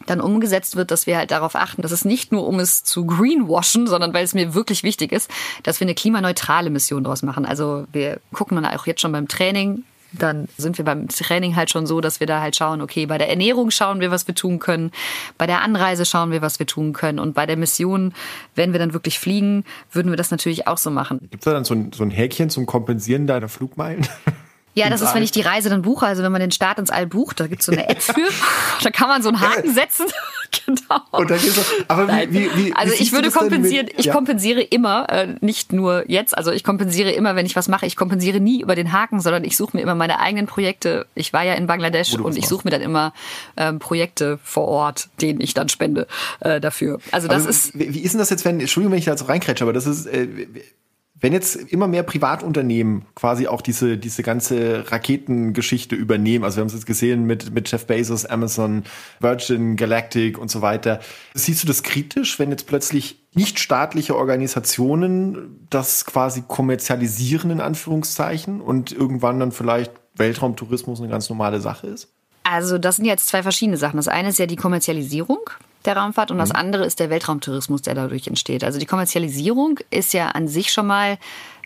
dann 0.06 0.22
umgesetzt 0.22 0.76
wird, 0.76 0.92
dass 0.92 1.08
wir 1.08 1.18
halt 1.18 1.32
darauf 1.32 1.56
achten, 1.56 1.82
dass 1.82 1.92
es 1.92 2.06
nicht 2.06 2.32
nur 2.32 2.46
um 2.46 2.60
es 2.60 2.84
zu 2.84 3.06
greenwashen, 3.06 3.88
sondern 3.88 4.14
weil 4.14 4.24
es 4.24 4.34
mir 4.34 4.54
wirklich 4.54 4.84
wichtig 4.84 5.12
ist, 5.12 5.32
dass 5.64 5.80
wir 5.80 5.86
eine 5.86 5.96
klimaneutrale 5.96 6.70
Mission 6.70 7.04
daraus 7.04 7.24
machen. 7.24 7.46
Also 7.46 7.86
wir 7.92 8.20
gucken 8.34 8.62
dann 8.62 8.66
auch 8.66 8.86
jetzt 8.86 9.02
schon 9.02 9.12
beim 9.12 9.28
Training, 9.28 9.84
dann 10.12 10.48
sind 10.58 10.78
wir 10.78 10.86
beim 10.86 11.08
Training 11.08 11.56
halt 11.56 11.70
schon 11.70 11.86
so, 11.86 12.02
dass 12.02 12.20
wir 12.20 12.28
da 12.28 12.42
halt 12.42 12.56
schauen, 12.56 12.82
okay, 12.82 13.06
bei 13.06 13.18
der 13.18 13.30
Ernährung 13.30 13.72
schauen 13.72 14.00
wir, 14.00 14.12
was 14.12 14.28
wir 14.28 14.36
tun 14.36 14.60
können, 14.60 14.92
bei 15.38 15.46
der 15.46 15.62
Anreise 15.62 16.06
schauen 16.06 16.32
wir, 16.32 16.42
was 16.42 16.60
wir 16.60 16.66
tun 16.66 16.94
können 16.94 17.20
und 17.20 17.34
bei 17.34 17.46
der 17.46 17.58
Mission, 17.58 18.14
wenn 18.56 18.72
wir 18.72 18.80
dann 18.80 18.94
wirklich 18.94 19.20
fliegen, 19.20 19.66
würden 19.92 20.12
wir 20.12 20.18
das 20.18 20.32
natürlich 20.32 20.68
auch 20.68 20.78
so 20.78 20.90
machen. 20.92 21.20
Gibt 21.30 21.44
es 21.44 21.46
da 21.46 21.54
dann 21.54 21.66
so 21.66 21.76
ein, 21.76 21.92
so 21.94 22.04
ein 22.04 22.12
Häkchen 22.12 22.50
zum 22.50 22.66
Kompensieren 22.66 23.28
deiner 23.28 23.50
Flugmeilen? 23.50 24.08
Ja, 24.80 24.90
das 24.90 25.02
ist, 25.02 25.14
wenn 25.14 25.24
ich 25.24 25.32
die 25.32 25.42
Reise 25.42 25.70
dann 25.70 25.82
buche, 25.82 26.06
also 26.06 26.24
wenn 26.24 26.32
man 26.32 26.42
den 26.42 26.52
Start 26.52 26.80
ins 26.80 26.90
All 26.90 27.06
bucht, 27.06 27.40
da 27.40 27.48
gibt's 27.48 27.66
so 27.66 27.72
eine 27.72 27.88
App 27.90 28.02
für, 28.02 28.14
da 28.84 28.90
kann 28.90 29.08
man 29.08 29.22
so 29.22 29.30
einen 29.30 29.42
Haken 29.42 29.74
setzen. 29.74 30.06
genau. 30.66 31.02
Und 31.12 31.30
dann 31.30 31.40
geht's 31.40 31.56
so, 31.56 31.62
aber 31.88 32.08
wie, 32.08 32.34
wie, 32.34 32.50
wie, 32.56 32.74
also 32.74 32.94
wie 32.94 33.02
ich 33.02 33.12
würde 33.12 33.32
kompensieren, 33.32 33.88
mit, 33.88 34.00
ich 34.00 34.06
ja. 34.06 34.14
kompensiere 34.14 34.62
immer, 34.62 35.10
äh, 35.10 35.36
nicht 35.42 35.74
nur 35.74 36.10
jetzt, 36.10 36.38
also 36.38 36.52
ich 36.52 36.64
kompensiere 36.64 37.12
immer, 37.12 37.36
wenn 37.36 37.46
ich 37.46 37.56
was 37.56 37.68
mache, 37.68 37.86
ich 37.86 37.96
kompensiere 37.96 38.40
nie 38.40 38.62
über 38.62 38.76
den 38.76 38.92
Haken, 38.92 39.20
sondern 39.20 39.44
ich 39.44 39.58
suche 39.58 39.76
mir 39.76 39.84
immer 39.84 39.96
meine 39.96 40.20
eigenen 40.20 40.48
Projekte. 40.48 41.06
Ich 41.16 41.34
war 41.34 41.44
ja 41.44 41.54
in 41.54 41.68
Bangladesch 41.68 42.16
und 42.16 42.38
ich 42.38 42.48
suche 42.48 42.62
mir 42.64 42.72
dann 42.72 42.82
immer 42.82 43.14
ähm, 43.58 43.80
Projekte 43.80 44.40
vor 44.44 44.68
Ort, 44.68 45.10
denen 45.22 45.42
ich 45.42 45.54
dann 45.54 45.70
spende 45.70 46.08
äh, 46.40 46.60
dafür. 46.60 47.00
Also 47.12 47.28
das 47.28 47.46
also, 47.46 47.50
ist. 47.50 47.80
Wie 47.80 48.00
ist 48.00 48.14
denn 48.14 48.20
das 48.20 48.30
jetzt, 48.30 48.46
wenn, 48.46 48.60
Entschuldigung, 48.60 48.94
wenn 48.94 49.00
ich 49.00 49.06
da 49.06 49.18
so 49.18 49.26
reinkrätsche, 49.26 49.64
aber 49.64 49.74
das 49.74 49.86
ist, 49.86 50.06
äh, 50.08 50.28
wenn 51.22 51.34
jetzt 51.34 51.56
immer 51.56 51.88
mehr 51.88 52.04
Privatunternehmen 52.04 53.06
quasi 53.16 53.48
auch 53.48 53.62
diese, 53.62 53.98
diese 53.98 54.24
ganze 54.24 54.90
Raketengeschichte 54.92 55.96
übernehmen, 55.96 56.44
also 56.44 56.58
wir 56.58 56.62
haben 56.62 56.68
es 56.68 56.74
jetzt 56.74 56.86
gesehen 56.86 57.26
mit, 57.26 57.54
mit 57.54 57.70
Jeff 57.70 57.86
Bezos, 57.86 58.26
Amazon, 58.26 58.84
Virgin, 59.20 59.76
Galactic 59.76 60.38
und 60.38 60.50
so 60.50 60.62
weiter. 60.62 61.00
Siehst 61.34 61.64
du 61.64 61.68
das 61.68 61.84
kritisch, 61.84 62.40
wenn 62.40 62.52
jetzt 62.52 62.68
plötzlich 62.68 63.24
nichtstaatliche 63.34 64.16
Organisationen 64.16 65.66
das 65.70 66.06
quasi 66.06 66.44
kommerzialisieren, 66.48 67.52
in 67.52 67.62
Anführungszeichen, 67.62 68.62
und 68.62 68.92
irgendwann 68.92 69.40
dann 69.40 69.52
vielleicht 69.52 69.92
Weltraumtourismus 70.16 71.00
eine 71.00 71.10
ganz 71.10 71.30
normale 71.30 71.60
Sache 71.60 71.88
ist? 71.88 72.10
Also 72.44 72.78
das 72.78 72.96
sind 72.96 73.06
jetzt 73.06 73.28
zwei 73.28 73.44
verschiedene 73.44 73.78
Sachen. 73.78 73.98
Das 73.98 74.08
eine 74.08 74.30
ist 74.30 74.40
ja 74.40 74.46
die 74.46 74.56
Kommerzialisierung 74.56 75.40
der 75.86 75.96
Raumfahrt 75.96 76.32
und 76.32 76.38
das 76.38 76.52
andere 76.52 76.86
ist 76.86 77.00
der 77.00 77.10
Weltraumtourismus, 77.10 77.82
der 77.82 77.96
dadurch 77.96 78.28
entsteht. 78.28 78.64
Also 78.64 78.80
die 78.80 78.86
Kommerzialisierung 78.86 79.80
ist 79.90 80.14
ja 80.14 80.30
an 80.30 80.48
sich 80.48 80.72
schon 80.72 80.88
mal 80.88 81.18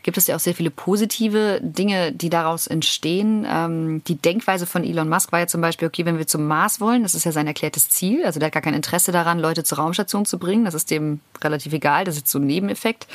gibt 0.04 0.18
es 0.18 0.28
ja 0.28 0.36
auch 0.36 0.40
sehr 0.40 0.54
viele 0.54 0.70
positive 0.70 1.60
Dinge, 1.64 2.12
die 2.12 2.30
daraus 2.30 2.68
entstehen. 2.68 3.48
Ähm, 3.50 4.04
die 4.06 4.16
Denkweise 4.16 4.66
von 4.66 4.84
Elon 4.84 5.10
Musk 5.10 5.32
war 5.32 5.40
ja 5.40 5.48
zum 5.48 5.62
Beispiel, 5.62 5.88
okay, 5.88 6.06
wenn 6.06 6.18
wir 6.18 6.28
zum 6.28 6.46
Mars 6.46 6.80
wollen, 6.80 7.04
das 7.04 7.16
ist 7.16 7.24
ja 7.24 7.32
sein 7.32 7.48
erklärtes 7.48 7.90
Ziel, 7.90 8.26
also 8.26 8.40
der 8.40 8.48
hat 8.48 8.54
gar 8.54 8.62
kein 8.62 8.74
Interesse 8.74 9.12
daran, 9.12 9.40
Leute 9.40 9.64
zur 9.64 9.80
Raumstation 9.80 10.26
zu 10.26 10.38
bringen, 10.38 10.66
das 10.66 10.74
ist 10.74 10.92
dem 10.92 11.22
relativ 11.42 11.74
egal, 11.74 12.04
das 12.04 12.18
ist 12.18 12.28
so 12.28 12.38
ein 12.38 12.46
Nebeneffekt 12.46 13.08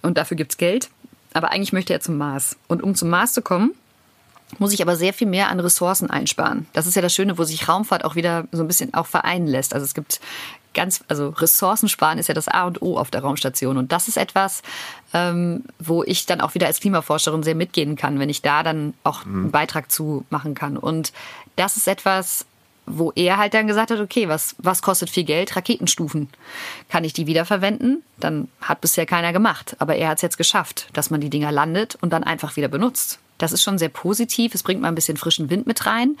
und 0.00 0.16
dafür 0.16 0.36
gibt's 0.36 0.56
Geld. 0.56 0.88
Aber 1.34 1.50
eigentlich 1.50 1.72
möchte 1.72 1.92
er 1.92 2.00
zum 2.00 2.16
Mars. 2.16 2.56
Und 2.68 2.82
um 2.82 2.94
zum 2.94 3.10
Mars 3.10 3.34
zu 3.34 3.42
kommen, 3.42 3.74
muss 4.58 4.72
ich 4.72 4.80
aber 4.80 4.96
sehr 4.96 5.12
viel 5.12 5.26
mehr 5.26 5.50
an 5.50 5.60
Ressourcen 5.60 6.10
einsparen. 6.10 6.66
Das 6.72 6.86
ist 6.86 6.94
ja 6.94 7.02
das 7.02 7.14
Schöne, 7.14 7.36
wo 7.36 7.44
sich 7.44 7.68
Raumfahrt 7.68 8.04
auch 8.04 8.14
wieder 8.14 8.46
so 8.50 8.62
ein 8.62 8.68
bisschen 8.68 8.94
auch 8.94 9.06
vereinen 9.06 9.46
lässt. 9.46 9.74
Also 9.74 9.84
es 9.84 9.94
gibt 9.94 10.20
ganz, 10.74 11.04
also 11.08 11.30
Ressourcen 11.30 11.88
sparen 11.88 12.18
ist 12.18 12.28
ja 12.28 12.34
das 12.34 12.48
A 12.48 12.64
und 12.64 12.80
O 12.82 12.98
auf 12.98 13.10
der 13.10 13.22
Raumstation. 13.22 13.76
Und 13.76 13.92
das 13.92 14.08
ist 14.08 14.16
etwas, 14.16 14.62
ähm, 15.12 15.64
wo 15.78 16.02
ich 16.04 16.24
dann 16.26 16.40
auch 16.40 16.54
wieder 16.54 16.66
als 16.66 16.80
Klimaforscherin 16.80 17.42
sehr 17.42 17.54
mitgehen 17.54 17.96
kann, 17.96 18.18
wenn 18.18 18.30
ich 18.30 18.42
da 18.42 18.62
dann 18.62 18.94
auch 19.04 19.26
einen 19.26 19.50
Beitrag 19.50 19.90
zu 19.90 20.24
machen 20.30 20.54
kann. 20.54 20.76
Und 20.76 21.12
das 21.56 21.76
ist 21.76 21.88
etwas, 21.88 22.46
wo 22.90 23.12
er 23.14 23.36
halt 23.36 23.54
dann 23.54 23.66
gesagt 23.66 23.90
hat, 23.90 24.00
okay, 24.00 24.28
was, 24.28 24.54
was 24.58 24.82
kostet 24.82 25.10
viel 25.10 25.24
Geld? 25.24 25.56
Raketenstufen. 25.56 26.28
Kann 26.88 27.04
ich 27.04 27.12
die 27.12 27.26
wiederverwenden? 27.26 28.02
Dann 28.18 28.48
hat 28.60 28.80
bisher 28.80 29.06
keiner 29.06 29.32
gemacht. 29.32 29.76
Aber 29.78 29.96
er 29.96 30.08
hat 30.08 30.18
es 30.18 30.22
jetzt 30.22 30.38
geschafft, 30.38 30.88
dass 30.92 31.10
man 31.10 31.20
die 31.20 31.30
Dinger 31.30 31.52
landet 31.52 31.96
und 32.00 32.12
dann 32.12 32.24
einfach 32.24 32.56
wieder 32.56 32.68
benutzt. 32.68 33.18
Das 33.38 33.52
ist 33.52 33.62
schon 33.62 33.78
sehr 33.78 33.88
positiv. 33.88 34.54
Es 34.54 34.62
bringt 34.62 34.80
mal 34.80 34.88
ein 34.88 34.94
bisschen 34.94 35.16
frischen 35.16 35.50
Wind 35.50 35.66
mit 35.66 35.86
rein. 35.86 36.16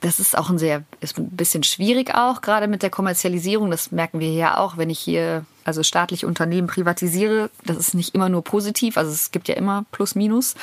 Das 0.00 0.20
ist 0.20 0.36
auch 0.36 0.50
ein 0.50 0.58
sehr, 0.58 0.84
ist 1.00 1.18
ein 1.18 1.30
bisschen 1.30 1.62
schwierig 1.62 2.14
auch, 2.14 2.42
gerade 2.42 2.68
mit 2.68 2.82
der 2.82 2.90
Kommerzialisierung. 2.90 3.70
Das 3.70 3.90
merken 3.90 4.20
wir 4.20 4.30
ja 4.30 4.58
auch, 4.58 4.76
wenn 4.76 4.90
ich 4.90 4.98
hier 4.98 5.46
also 5.64 5.82
staatliche 5.82 6.26
Unternehmen 6.26 6.68
privatisiere. 6.68 7.50
Das 7.64 7.78
ist 7.78 7.94
nicht 7.94 8.14
immer 8.14 8.28
nur 8.28 8.44
positiv. 8.44 8.98
Also 8.98 9.10
es 9.10 9.30
gibt 9.30 9.48
ja 9.48 9.54
immer 9.54 9.86
Plus, 9.92 10.14
Minus. 10.14 10.56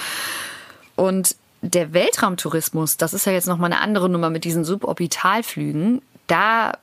Und 0.95 1.35
der 1.62 1.93
Weltraumtourismus, 1.93 2.97
das 2.97 3.14
ist 3.14 3.26
ja 3.26 3.32
jetzt 3.32 3.47
nochmal 3.47 3.72
eine 3.72 3.82
andere 3.82 4.09
Nummer 4.09 4.30
mit 4.30 4.43
diesen 4.43 4.66
Suborbitalflügen. 4.66 6.01
Da, 6.28 6.74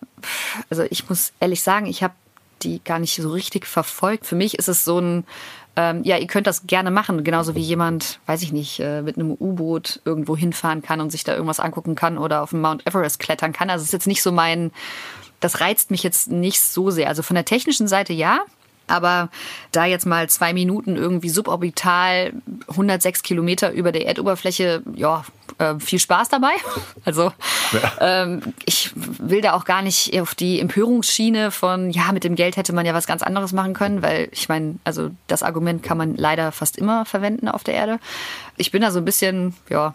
also 0.71 0.85
ich 0.91 1.09
muss 1.09 1.33
ehrlich 1.41 1.63
sagen, 1.63 1.87
ich 1.87 2.03
habe 2.03 2.15
die 2.63 2.83
gar 2.83 2.99
nicht 2.99 3.17
so 3.17 3.31
richtig 3.31 3.67
verfolgt. 3.67 4.27
Für 4.27 4.37
mich 4.37 4.59
ist 4.59 4.69
es 4.69 4.85
so 4.85 5.01
ein, 5.01 5.25
ähm, 5.77 6.03
ja, 6.05 6.17
ihr 6.17 6.27
könnt 6.27 6.47
das 6.47 6.67
gerne 6.67 6.91
machen, 6.91 7.23
genauso 7.25 7.55
wie 7.55 7.61
jemand, 7.61 8.21
weiß 8.27 8.43
ich 8.43 8.53
nicht, 8.53 8.81
äh, 8.81 9.03
mit 9.03 9.17
einem 9.17 9.33
U-Boot 9.33 10.01
irgendwo 10.05 10.37
hinfahren 10.37 10.83
kann 10.83 11.01
und 11.01 11.11
sich 11.11 11.25
da 11.25 11.35
irgendwas 11.35 11.61
angucken 11.61 11.95
kann 11.95 12.19
oder 12.19 12.43
auf 12.43 12.51
dem 12.51 12.61
Mount 12.61 12.87
Everest 12.87 13.21
klettern 13.21 13.53
kann. 13.53 13.71
Also 13.71 13.83
es 13.83 13.89
ist 13.89 13.93
jetzt 13.93 14.07
nicht 14.07 14.23
so 14.23 14.33
mein, 14.33 14.73
das 15.41 15.61
reizt 15.61 15.91
mich 15.91 16.03
jetzt 16.03 16.31
nicht 16.31 16.61
so 16.61 16.91
sehr. 16.91 17.09
Also 17.09 17.23
von 17.23 17.35
der 17.35 17.45
technischen 17.45 17.87
Seite 17.89 18.13
ja, 18.13 18.41
aber 18.89 19.31
da 19.73 19.85
jetzt 19.85 20.07
mal 20.07 20.29
zwei 20.29 20.53
Minuten 20.53 20.97
irgendwie 20.97 21.29
suborbital 21.29 22.33
106 22.69 23.23
Kilometer 23.23 23.73
über 23.73 23.93
der 23.93 24.07
Erdoberfläche, 24.07 24.83
ja, 24.95 25.25
äh, 25.59 25.75
viel 25.79 25.99
Spaß 25.99 26.29
dabei. 26.29 26.53
Also 27.05 27.33
ja. 27.73 27.93
ähm, 28.01 28.53
ich 28.67 28.91
will 28.95 29.41
da 29.41 29.55
auch 29.55 29.65
gar 29.65 29.81
nicht 29.81 30.19
auf 30.21 30.35
die 30.35 30.61
Empörungsschiene 30.61 31.51
von, 31.51 31.89
ja, 31.89 32.13
mit 32.13 32.23
dem 32.23 32.35
Geld 32.35 32.59
hätte 32.59 32.75
man 32.75 32.85
ja 32.85 32.93
was 32.93 33.07
ganz 33.07 33.23
anderes 33.23 33.53
machen 33.53 33.73
können, 33.73 34.03
weil 34.03 34.29
ich 34.31 34.51
meine, 34.51 34.79
also 34.85 35.11
das 35.27 35.43
Argument 35.43 35.83
kann 35.83 35.97
man 35.97 36.17
leider 36.17 36.53
fast 36.53 36.77
immer 36.77 37.07
verwenden 37.07 37.49
auf 37.49 37.65
der 37.65 37.75
Erde. 37.75 37.99
Ich 38.59 38.71
bin 38.73 38.83
da 38.83 38.91
so 38.91 38.99
ein 38.99 39.07
bisschen, 39.07 39.55
ja, 39.71 39.95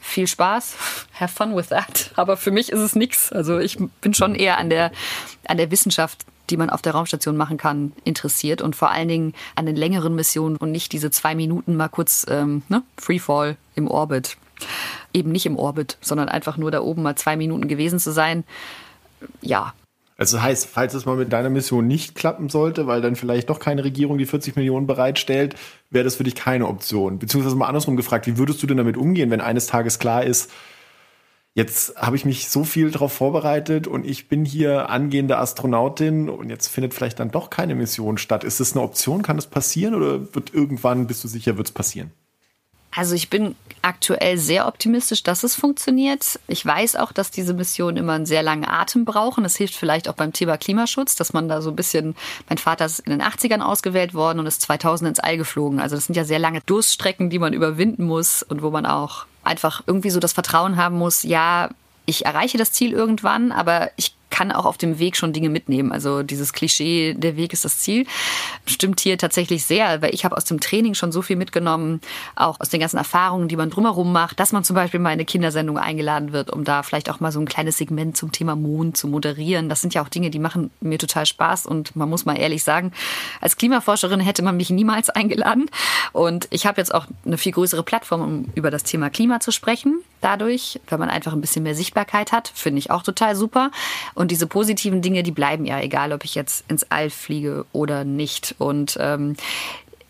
viel 0.00 0.26
Spaß, 0.26 0.74
have 1.20 1.34
fun 1.34 1.56
with 1.56 1.68
that. 1.68 2.10
Aber 2.16 2.36
für 2.36 2.50
mich 2.50 2.70
ist 2.70 2.80
es 2.80 2.94
nichts. 2.94 3.32
Also 3.32 3.58
ich 3.58 3.78
bin 4.00 4.12
schon 4.12 4.34
eher 4.34 4.58
an 4.58 4.68
der, 4.68 4.92
an 5.46 5.56
der 5.56 5.70
Wissenschaft 5.70 6.26
die 6.50 6.56
man 6.56 6.70
auf 6.70 6.82
der 6.82 6.92
Raumstation 6.92 7.36
machen 7.36 7.56
kann, 7.56 7.92
interessiert 8.04 8.62
und 8.62 8.76
vor 8.76 8.90
allen 8.90 9.08
Dingen 9.08 9.34
an 9.54 9.66
den 9.66 9.76
längeren 9.76 10.14
Missionen 10.14 10.56
und 10.56 10.72
nicht 10.72 10.92
diese 10.92 11.10
zwei 11.10 11.34
Minuten 11.34 11.76
mal 11.76 11.88
kurz 11.88 12.26
ähm, 12.28 12.62
ne, 12.68 12.82
Freefall 12.98 13.56
im 13.74 13.88
Orbit. 13.88 14.36
Eben 15.12 15.32
nicht 15.32 15.46
im 15.46 15.56
Orbit, 15.56 15.98
sondern 16.00 16.28
einfach 16.28 16.56
nur 16.56 16.70
da 16.70 16.80
oben 16.80 17.02
mal 17.02 17.16
zwei 17.16 17.36
Minuten 17.36 17.68
gewesen 17.68 17.98
zu 17.98 18.12
sein. 18.12 18.44
Ja, 19.40 19.72
also 20.22 20.40
heißt, 20.40 20.68
falls 20.70 20.94
es 20.94 21.04
mal 21.04 21.16
mit 21.16 21.32
deiner 21.32 21.50
Mission 21.50 21.88
nicht 21.88 22.14
klappen 22.14 22.48
sollte, 22.48 22.86
weil 22.86 23.00
dann 23.00 23.16
vielleicht 23.16 23.50
doch 23.50 23.58
keine 23.58 23.82
Regierung 23.82 24.18
die 24.18 24.26
40 24.26 24.54
Millionen 24.54 24.86
bereitstellt, 24.86 25.56
wäre 25.90 26.04
das 26.04 26.14
für 26.14 26.22
dich 26.22 26.36
keine 26.36 26.68
Option. 26.68 27.18
Beziehungsweise 27.18 27.56
mal 27.56 27.66
andersrum 27.66 27.96
gefragt, 27.96 28.28
wie 28.28 28.38
würdest 28.38 28.62
du 28.62 28.68
denn 28.68 28.76
damit 28.76 28.96
umgehen, 28.96 29.30
wenn 29.30 29.40
eines 29.40 29.66
Tages 29.66 29.98
klar 29.98 30.22
ist, 30.22 30.50
jetzt 31.54 31.96
habe 31.96 32.16
ich 32.16 32.24
mich 32.24 32.48
so 32.48 32.64
viel 32.64 32.90
darauf 32.90 33.12
vorbereitet 33.12 33.86
und 33.86 34.06
ich 34.06 34.28
bin 34.28 34.44
hier 34.44 34.88
angehende 34.88 35.38
Astronautin 35.38 36.28
und 36.28 36.50
jetzt 36.50 36.68
findet 36.68 36.94
vielleicht 36.94 37.20
dann 37.20 37.30
doch 37.30 37.50
keine 37.50 37.74
Mission 37.74 38.18
statt. 38.18 38.44
Ist 38.44 38.60
das 38.60 38.72
eine 38.72 38.82
Option? 38.82 39.22
Kann 39.22 39.36
das 39.36 39.46
passieren 39.46 39.94
oder 39.94 40.34
wird 40.34 40.54
irgendwann, 40.54 41.06
bist 41.06 41.22
du 41.24 41.28
sicher, 41.28 41.56
wird 41.56 41.68
es 41.68 41.72
passieren? 41.72 42.10
Also 42.94 43.14
ich 43.14 43.30
bin 43.30 43.56
aktuell 43.80 44.36
sehr 44.36 44.68
optimistisch, 44.68 45.22
dass 45.22 45.44
es 45.44 45.54
funktioniert. 45.54 46.38
Ich 46.46 46.64
weiß 46.64 46.96
auch, 46.96 47.10
dass 47.12 47.30
diese 47.30 47.54
Missionen 47.54 47.96
immer 47.96 48.12
einen 48.12 48.26
sehr 48.26 48.42
langen 48.42 48.66
Atem 48.66 49.06
brauchen. 49.06 49.44
Das 49.44 49.56
hilft 49.56 49.74
vielleicht 49.74 50.10
auch 50.10 50.14
beim 50.14 50.34
Thema 50.34 50.58
Klimaschutz, 50.58 51.16
dass 51.16 51.32
man 51.32 51.48
da 51.48 51.62
so 51.62 51.70
ein 51.70 51.76
bisschen, 51.76 52.14
mein 52.50 52.58
Vater 52.58 52.84
ist 52.84 53.00
in 53.00 53.10
den 53.10 53.22
80ern 53.22 53.60
ausgewählt 53.60 54.12
worden 54.12 54.40
und 54.40 54.46
ist 54.46 54.60
2000 54.60 55.08
ins 55.08 55.20
All 55.20 55.38
geflogen. 55.38 55.80
Also 55.80 55.96
das 55.96 56.04
sind 56.04 56.16
ja 56.16 56.24
sehr 56.24 56.38
lange 56.38 56.60
Durststrecken, 56.60 57.30
die 57.30 57.38
man 57.38 57.54
überwinden 57.54 58.04
muss 58.04 58.42
und 58.42 58.60
wo 58.60 58.70
man 58.70 58.84
auch 58.84 59.24
einfach 59.44 59.82
irgendwie 59.86 60.10
so 60.10 60.20
das 60.20 60.32
Vertrauen 60.32 60.76
haben 60.76 60.96
muss, 60.96 61.22
ja, 61.22 61.70
ich 62.06 62.26
erreiche 62.26 62.58
das 62.58 62.72
Ziel 62.72 62.92
irgendwann, 62.92 63.52
aber 63.52 63.90
ich 63.96 64.14
kann 64.32 64.50
auch 64.50 64.64
auf 64.64 64.78
dem 64.78 64.98
Weg 64.98 65.16
schon 65.16 65.32
Dinge 65.32 65.50
mitnehmen. 65.50 65.92
Also 65.92 66.22
dieses 66.22 66.52
Klischee, 66.52 67.14
der 67.14 67.36
Weg 67.36 67.52
ist 67.52 67.64
das 67.64 67.78
Ziel, 67.78 68.06
stimmt 68.66 68.98
hier 68.98 69.18
tatsächlich 69.18 69.64
sehr, 69.64 70.02
weil 70.02 70.14
ich 70.14 70.24
habe 70.24 70.36
aus 70.36 70.46
dem 70.46 70.58
Training 70.58 70.94
schon 70.94 71.12
so 71.12 71.22
viel 71.22 71.36
mitgenommen, 71.36 72.00
auch 72.34 72.58
aus 72.58 72.70
den 72.70 72.80
ganzen 72.80 72.96
Erfahrungen, 72.96 73.46
die 73.46 73.56
man 73.56 73.70
drumherum 73.70 74.10
macht, 74.10 74.40
dass 74.40 74.52
man 74.52 74.64
zum 74.64 74.74
Beispiel 74.74 74.98
mal 74.98 75.10
in 75.10 75.14
eine 75.14 75.26
Kindersendung 75.26 75.78
eingeladen 75.78 76.32
wird, 76.32 76.50
um 76.50 76.64
da 76.64 76.82
vielleicht 76.82 77.10
auch 77.10 77.20
mal 77.20 77.30
so 77.30 77.40
ein 77.40 77.46
kleines 77.46 77.76
Segment 77.76 78.16
zum 78.16 78.32
Thema 78.32 78.56
Mond 78.56 78.96
zu 78.96 79.06
moderieren. 79.06 79.68
Das 79.68 79.82
sind 79.82 79.92
ja 79.94 80.02
auch 80.02 80.08
Dinge, 80.08 80.30
die 80.30 80.38
machen 80.38 80.70
mir 80.80 80.98
total 80.98 81.26
Spaß 81.26 81.66
und 81.66 81.94
man 81.94 82.08
muss 82.08 82.24
mal 82.24 82.38
ehrlich 82.38 82.64
sagen, 82.64 82.92
als 83.42 83.58
Klimaforscherin 83.58 84.20
hätte 84.20 84.42
man 84.42 84.56
mich 84.56 84.70
niemals 84.70 85.10
eingeladen 85.10 85.68
und 86.12 86.48
ich 86.50 86.64
habe 86.64 86.80
jetzt 86.80 86.94
auch 86.94 87.06
eine 87.26 87.36
viel 87.36 87.52
größere 87.52 87.82
Plattform, 87.82 88.22
um 88.22 88.46
über 88.54 88.70
das 88.70 88.82
Thema 88.82 89.10
Klima 89.10 89.40
zu 89.40 89.52
sprechen. 89.52 90.02
Dadurch, 90.22 90.80
weil 90.88 90.98
man 90.98 91.10
einfach 91.10 91.32
ein 91.32 91.40
bisschen 91.40 91.64
mehr 91.64 91.74
Sichtbarkeit 91.74 92.30
hat, 92.30 92.52
finde 92.54 92.78
ich 92.78 92.92
auch 92.92 93.02
total 93.02 93.34
super. 93.34 93.72
Und 94.14 94.21
diese 94.30 94.46
positiven 94.46 95.02
Dinge, 95.02 95.22
die 95.22 95.30
bleiben 95.30 95.64
ja, 95.64 95.80
egal 95.80 96.12
ob 96.12 96.24
ich 96.24 96.34
jetzt 96.34 96.64
ins 96.68 96.84
All 96.90 97.10
fliege 97.10 97.64
oder 97.72 98.04
nicht. 98.04 98.54
Und 98.58 98.96
ähm, 99.00 99.36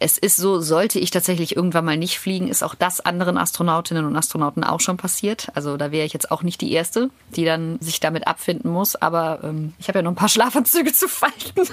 es 0.03 0.19
ist 0.19 0.37
so, 0.37 0.61
sollte 0.61 0.99
ich 0.99 1.11
tatsächlich 1.11 1.57
irgendwann 1.57 1.85
mal 1.85 1.97
nicht 1.97 2.19
fliegen, 2.19 2.49
ist 2.49 2.63
auch 2.65 2.75
das 2.75 3.01
anderen 3.01 3.39
Astronautinnen 3.39 4.05
und 4.05 4.17
Astronauten 4.17 4.65
auch 4.65 4.81
schon 4.81 4.97
passiert. 4.97 5.49
Also 5.55 5.77
da 5.77 5.93
wäre 5.93 6.05
ich 6.05 6.13
jetzt 6.13 6.31
auch 6.31 6.43
nicht 6.43 6.61
die 6.61 6.73
Erste, 6.73 7.11
die 7.37 7.45
dann 7.45 7.79
sich 7.81 8.01
damit 8.01 8.27
abfinden 8.27 8.71
muss. 8.71 8.97
Aber 8.97 9.41
ähm, 9.45 9.75
ich 9.79 9.89
habe 9.89 10.01
ja 10.01 10.03
noch 10.03 10.11
ein 10.11 10.17
paar 10.17 10.29
Schlafanzüge 10.33 10.93
zu 10.93 11.09
falten. 11.09 11.69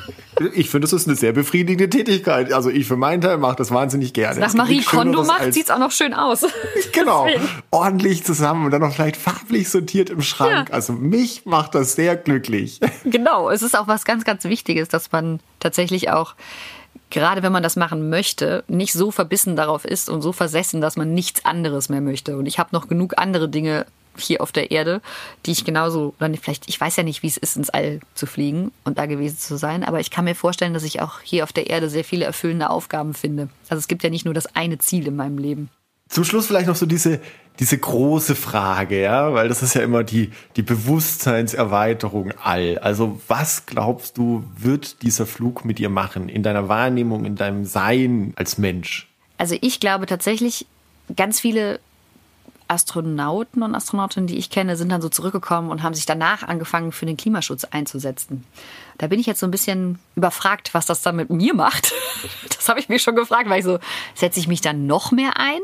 Ich 0.54 0.70
finde, 0.70 0.86
das 0.86 0.94
ist 0.94 1.08
eine 1.08 1.18
sehr 1.18 1.34
befriedigende 1.34 1.90
Tätigkeit. 1.90 2.54
Also 2.54 2.70
ich 2.70 2.88
für 2.88 2.98
meinen 2.98 3.22
Teil 3.22 3.38
mache 3.38 3.56
das 3.56 3.72
wahnsinnig 3.72 4.14
gerne. 4.14 4.40
Nach 4.40 4.54
Marie 4.54 4.84
Kondo 4.84 5.24
macht, 5.24 5.54
sieht 5.54 5.66
es 5.66 5.72
auch 5.72 5.80
noch 5.80 5.92
schön 5.92 6.14
aus. 6.14 6.46
Genau. 6.92 7.28
Ordentlich 7.72 8.24
zusammen 8.24 8.66
und 8.66 8.72
dann 8.72 8.82
noch 8.82 8.94
vielleicht 8.94 9.16
farblich 9.16 9.70
sortiert 9.70 10.10
im 10.10 10.22
Schrank. 10.22 10.70
Ja. 10.70 10.74
Also 10.74 10.94
mich 10.94 11.46
macht 11.46 11.76
das 11.76 11.94
sehr 11.94 12.16
glücklich. 12.16 12.80
Genau. 13.06 13.50
Es 13.50 13.62
ist 13.62 13.78
auch 13.78 13.88
was 13.88 14.06
ganz, 14.06 14.24
ganz 14.24 14.44
Wichtiges, 14.44 14.90
dass 14.90 15.12
man 15.12 15.40
tatsächlich 15.60 16.10
auch 16.10 16.36
gerade 17.10 17.44
wenn 17.44 17.52
man 17.52 17.64
das 17.64 17.76
machen 17.76 18.10
möchte, 18.10 18.64
nicht 18.68 18.94
so 18.94 19.12
verbissen 19.12 19.56
darauf 19.56 19.86
ist 19.86 20.10
und 20.10 20.22
so 20.22 20.32
versessen, 20.32 20.82
dass 20.82 20.96
man 20.96 21.14
nichts 21.14 21.46
anderes 21.46 21.90
mehr 21.90 22.02
möchte. 22.02 22.38
Und 22.38 22.46
ich 22.46 22.60
habe 22.60 22.70
noch 22.72 22.88
genug 22.88 23.16
andere 23.18 23.50
Dinge 23.50 23.86
hier 24.18 24.42
auf 24.42 24.52
der 24.52 24.72
Erde, 24.72 25.02
die 25.46 25.52
ich 25.52 25.66
genauso, 25.66 26.14
oder 26.20 26.30
vielleicht, 26.36 26.68
ich 26.68 26.80
weiß 26.80 26.98
ja 26.98 27.04
nicht, 27.04 27.24
wie 27.24 27.28
es 27.28 27.38
ist, 27.38 27.56
ins 27.56 27.70
All 27.70 28.00
zu 28.16 28.26
fliegen 28.26 28.72
und 28.84 28.98
da 28.98 29.06
gewesen 29.06 29.38
zu 29.38 29.58
sein, 29.58 29.84
aber 29.84 30.00
ich 30.00 30.12
kann 30.12 30.26
mir 30.26 30.36
vorstellen, 30.36 30.74
dass 30.74 30.84
ich 30.84 31.02
auch 31.02 31.22
hier 31.22 31.44
auf 31.44 31.54
der 31.54 31.70
Erde 31.70 31.90
sehr 31.90 32.04
viele 32.04 32.26
erfüllende 32.26 32.70
Aufgaben 32.70 33.14
finde. 33.14 33.50
Also 33.70 33.80
es 33.80 33.88
gibt 33.88 34.04
ja 34.04 34.10
nicht 34.10 34.26
nur 34.26 34.34
das 34.34 34.56
eine 34.56 34.78
Ziel 34.78 35.08
in 35.08 35.16
meinem 35.16 35.38
Leben. 35.38 35.70
Zum 36.10 36.24
Schluss 36.24 36.48
vielleicht 36.48 36.68
noch 36.68 36.76
so 36.76 36.86
diese, 36.86 37.22
diese 37.60 37.78
große 37.78 38.36
Frage, 38.36 39.02
ja, 39.02 39.34
weil 39.34 39.50
das 39.50 39.62
ist 39.62 39.74
ja 39.74 39.82
immer 39.82 40.04
die, 40.04 40.32
die 40.56 40.62
Bewusstseinserweiterung 40.62 42.32
all. 42.42 42.80
Also 42.80 43.20
was 43.28 43.66
glaubst 43.66 44.18
du, 44.18 44.46
wird 44.58 45.02
dieser 45.02 45.26
Flug 45.26 45.66
mit 45.66 45.78
dir 45.78 45.90
machen 45.90 46.30
in 46.30 46.42
deiner 46.42 46.70
Wahrnehmung, 46.70 47.26
in 47.26 47.36
deinem 47.36 47.66
Sein 47.66 48.34
als 48.38 48.58
Mensch? 48.58 49.10
Also 49.38 49.58
ich 49.60 49.80
glaube 49.82 50.06
tatsächlich, 50.06 50.66
ganz 51.16 51.40
viele 51.42 51.80
Astronauten 52.70 53.64
und 53.64 53.76
Astronautinnen, 53.76 54.28
die 54.28 54.38
ich 54.38 54.52
kenne, 54.52 54.78
sind 54.78 54.90
dann 54.90 55.02
so 55.02 55.10
zurückgekommen 55.10 55.72
und 55.72 55.82
haben 55.82 55.96
sich 55.96 56.06
danach 56.06 56.44
angefangen, 56.44 56.92
für 56.92 57.08
den 57.08 57.18
Klimaschutz 57.18 57.66
einzusetzen. 57.66 58.46
Da 59.00 59.08
bin 59.08 59.20
ich 59.20 59.26
jetzt 59.26 59.40
so 59.40 59.48
ein 59.48 59.52
bisschen 59.52 59.98
überfragt, 60.16 60.74
was 60.74 60.86
das 60.86 61.02
dann 61.02 61.16
mit 61.16 61.30
mir 61.30 61.54
macht. 61.54 61.94
Das 62.50 62.68
habe 62.68 62.82
ich 62.82 62.90
mir 62.90 63.00
schon 63.00 63.16
gefragt, 63.16 63.50
weil 63.50 63.60
ich 63.60 63.66
so, 63.66 63.80
setze 64.14 64.40
ich 64.40 64.48
mich 64.50 64.60
dann 64.60 64.86
noch 64.86 65.12
mehr 65.12 65.38
ein? 65.38 65.62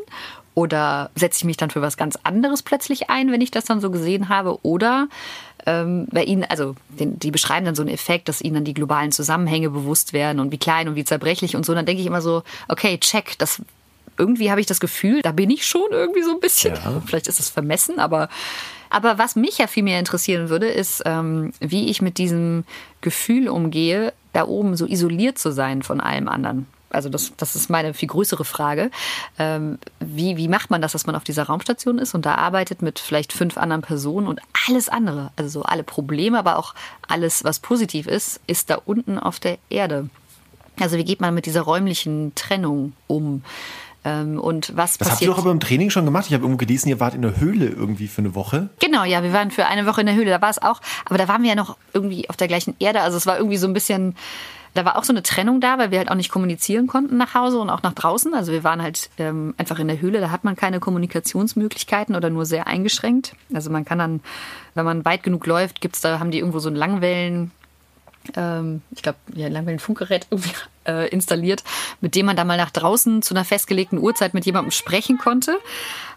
Oder 0.56 1.12
setze 1.16 1.40
ich 1.40 1.44
mich 1.44 1.58
dann 1.58 1.70
für 1.70 1.82
was 1.82 1.98
ganz 1.98 2.18
anderes 2.24 2.64
plötzlich 2.64 3.10
ein, 3.10 3.32
wenn 3.32 3.42
ich 3.42 3.52
das 3.52 3.66
dann 3.66 3.82
so 3.82 3.92
gesehen 3.92 4.30
habe? 4.30 4.58
Oder 4.64 5.10
ähm, 5.66 6.08
bei 6.12 6.24
ihnen, 6.24 6.46
also 6.46 6.76
den, 6.90 7.20
die 7.20 7.32
beschreiben 7.32 7.66
dann 7.66 7.76
so 7.76 7.82
einen 7.84 7.94
Effekt, 7.94 8.30
dass 8.30 8.42
ihnen 8.42 8.56
dann 8.56 8.64
die 8.64 8.74
globalen 8.74 9.12
Zusammenhänge 9.12 9.70
bewusst 9.70 10.14
werden 10.14 10.40
und 10.40 10.52
wie 10.52 10.58
klein 10.58 10.88
und 10.88 10.96
wie 10.96 11.04
zerbrechlich 11.04 11.56
und 11.56 11.66
so. 11.66 11.74
dann 11.74 11.86
denke 11.86 12.02
ich 12.02 12.08
immer 12.08 12.22
so, 12.22 12.44
okay, 12.70 12.98
check, 12.98 13.38
das 13.38 13.62
irgendwie 14.18 14.50
habe 14.50 14.62
ich 14.62 14.68
das 14.68 14.80
Gefühl, 14.80 15.22
da 15.22 15.34
bin 15.34 15.50
ich 15.50 15.66
schon 15.66 15.92
irgendwie 15.92 16.24
so 16.24 16.32
ein 16.32 16.40
bisschen. 16.40 16.74
Ja. 16.76 17.02
Vielleicht 17.06 17.28
ist 17.28 17.40
es 17.40 17.50
vermessen, 17.50 18.00
aber 18.00 18.30
aber 18.90 19.18
was 19.18 19.36
mich 19.36 19.58
ja 19.58 19.68
viel 19.68 19.84
mehr 19.84 20.00
interessieren 20.00 20.48
würde, 20.48 20.68
ist, 20.68 21.04
ähm, 21.06 21.52
wie 21.60 21.90
ich 21.90 22.02
mit 22.02 22.18
diesem 22.18 22.64
Gefühl 23.02 23.50
umgehe, 23.50 24.14
da 24.32 24.48
oben 24.48 24.78
so 24.78 24.86
isoliert 24.86 25.38
zu 25.38 25.52
sein 25.52 25.84
von 25.84 26.00
allem 26.00 26.30
anderen. 26.30 26.68
Also 26.96 27.10
das, 27.10 27.34
das 27.38 27.56
ist 27.56 27.70
meine 27.70 27.94
viel 27.94 28.08
größere 28.08 28.46
Frage. 28.46 28.92
Ähm, 29.38 29.78
wie, 30.00 30.38
wie 30.38 30.48
macht 30.48 30.72
man 30.72 30.82
das, 30.82 30.94
dass 30.94 31.06
man 31.06 31.16
auf 31.16 31.24
dieser 31.24 31.44
Raumstation 31.44 32.00
ist 32.00 32.16
und 32.16 32.26
da 32.26 32.36
arbeitet 32.36 32.82
mit 32.82 33.00
vielleicht 33.00 33.34
fünf 33.34 33.58
anderen 33.58 33.82
Personen 33.82 34.28
und 34.28 34.42
alles 34.68 34.90
andere, 34.90 35.32
also 35.36 35.50
so 35.50 35.64
alle 35.64 35.84
Probleme, 35.84 36.40
aber 36.40 36.58
auch 36.58 36.74
alles, 37.08 37.44
was 37.44 37.60
positiv 37.60 38.08
ist, 38.08 38.40
ist 38.48 38.70
da 38.70 38.80
unten 38.86 39.20
auf 39.20 39.40
der 39.40 39.58
Erde. 39.70 40.10
Also 40.80 40.98
wie 40.98 41.06
geht 41.06 41.22
man 41.22 41.34
mit 41.34 41.46
dieser 41.46 41.62
räumlichen 41.62 42.34
Trennung 42.36 42.94
um? 43.08 43.44
Ähm, 44.06 44.40
und 44.40 44.76
was 44.76 44.98
das 44.98 45.10
passiert? 45.10 45.12
habt 45.12 45.22
ihr 45.22 45.28
doch 45.30 45.38
aber 45.40 45.52
im 45.52 45.60
Training 45.60 45.90
schon 45.90 46.06
gemacht. 46.06 46.26
Ich 46.28 46.34
habe 46.34 46.44
irgendwo 46.44 46.58
gelesen, 46.58 46.90
ihr 46.90 47.00
wart 47.00 47.16
in 47.16 47.24
der 47.24 47.40
Höhle 47.40 47.68
irgendwie 47.68 48.08
für 48.08 48.20
eine 48.20 48.36
Woche. 48.36 48.70
Genau, 48.80 49.04
ja, 49.04 49.24
wir 49.24 49.34
waren 49.34 49.52
für 49.52 49.66
eine 49.66 49.88
Woche 49.88 50.02
in 50.02 50.08
der 50.08 50.16
Höhle. 50.16 50.30
Da 50.30 50.42
war 50.42 50.50
es 50.50 50.62
auch, 50.62 50.80
aber 51.06 51.18
da 51.18 51.28
waren 51.28 51.42
wir 51.42 51.50
ja 51.50 51.56
noch 51.56 51.78
irgendwie 51.94 52.30
auf 52.30 52.38
der 52.38 52.48
gleichen 52.48 52.76
Erde. 52.80 53.02
Also 53.02 53.18
es 53.18 53.26
war 53.26 53.38
irgendwie 53.38 53.58
so 53.58 53.68
ein 53.68 53.74
bisschen, 53.74 54.16
da 54.76 54.84
war 54.84 54.98
auch 54.98 55.06
so 55.06 55.14
eine 55.14 55.24
Trennung 55.24 55.62
da, 55.62 55.78
weil 55.78 55.90
wir 55.90 56.00
halt 56.00 56.12
auch 56.12 56.16
nicht 56.16 56.30
kommunizieren 56.30 56.86
konnten 56.86 57.16
nach 57.16 57.34
Hause 57.34 57.60
und 57.60 57.70
auch 57.70 57.82
nach 57.82 57.94
draußen. 57.94 58.34
Also 58.34 58.52
wir 58.52 58.66
waren 58.66 58.82
halt 58.82 59.10
ähm, 59.18 59.56
einfach 59.58 59.80
in 59.80 59.88
der 59.88 60.02
Höhle, 60.02 60.20
da 60.20 60.32
hat 60.32 60.44
man 60.44 60.58
keine 60.58 60.82
Kommunikationsmöglichkeiten 60.82 62.14
oder 62.14 62.30
nur 62.30 62.46
sehr 62.46 62.68
eingeschränkt. 62.68 63.36
Also 63.54 63.70
man 63.70 63.86
kann 63.86 64.00
dann, 64.00 64.20
wenn 64.74 64.84
man 64.84 65.06
weit 65.06 65.24
genug 65.24 65.48
läuft, 65.48 65.80
gibt's 65.80 66.02
da, 66.02 66.20
haben 66.20 66.30
die 66.30 66.40
irgendwo 66.40 66.60
so 66.60 66.68
einen 66.68 66.76
Langwellen, 66.76 67.52
ähm, 68.36 68.82
ich 68.92 69.02
glaube, 69.02 69.18
ja, 69.34 69.48
Langwellenfunkgerät 69.48 70.28
irgendwie 70.32 70.52
äh, 70.86 71.08
installiert, 71.08 71.64
mit 72.02 72.14
dem 72.16 72.26
man 72.26 72.36
da 72.36 72.44
mal 72.44 72.58
nach 72.58 72.72
draußen 72.72 73.22
zu 73.22 73.34
einer 73.34 73.46
festgelegten 73.46 73.98
Uhrzeit 73.98 74.34
mit 74.34 74.46
jemandem 74.46 74.72
sprechen 74.72 75.18
konnte. 75.18 75.58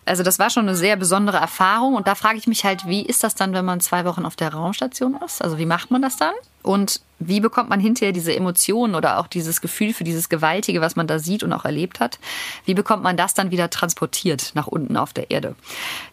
Also 0.04 0.24
das 0.24 0.40
war 0.40 0.50
schon 0.50 0.66
eine 0.66 0.74
sehr 0.74 0.96
besondere 0.96 1.36
Erfahrung 1.36 1.94
und 1.94 2.08
da 2.08 2.16
frage 2.16 2.38
ich 2.38 2.48
mich 2.48 2.64
halt, 2.64 2.88
wie 2.88 3.02
ist 3.02 3.22
das 3.22 3.36
dann, 3.36 3.52
wenn 3.52 3.64
man 3.64 3.78
zwei 3.78 4.04
Wochen 4.04 4.24
auf 4.24 4.34
der 4.34 4.52
Raumstation 4.52 5.16
ist? 5.24 5.42
Also 5.42 5.58
wie 5.58 5.66
macht 5.66 5.92
man 5.92 6.02
das 6.02 6.16
dann? 6.16 6.34
Und 6.62 7.02
wie 7.18 7.40
bekommt 7.40 7.68
man 7.68 7.80
hinterher 7.80 8.12
diese 8.12 8.34
Emotionen 8.34 8.94
oder 8.94 9.18
auch 9.18 9.26
dieses 9.26 9.60
Gefühl 9.60 9.92
für 9.92 10.04
dieses 10.04 10.28
Gewaltige, 10.28 10.80
was 10.80 10.96
man 10.96 11.06
da 11.06 11.18
sieht 11.18 11.42
und 11.42 11.52
auch 11.52 11.64
erlebt 11.64 12.00
hat? 12.00 12.18
Wie 12.64 12.74
bekommt 12.74 13.02
man 13.02 13.16
das 13.16 13.34
dann 13.34 13.50
wieder 13.50 13.70
transportiert 13.70 14.52
nach 14.54 14.66
unten 14.66 14.96
auf 14.96 15.12
der 15.12 15.30
Erde? 15.30 15.54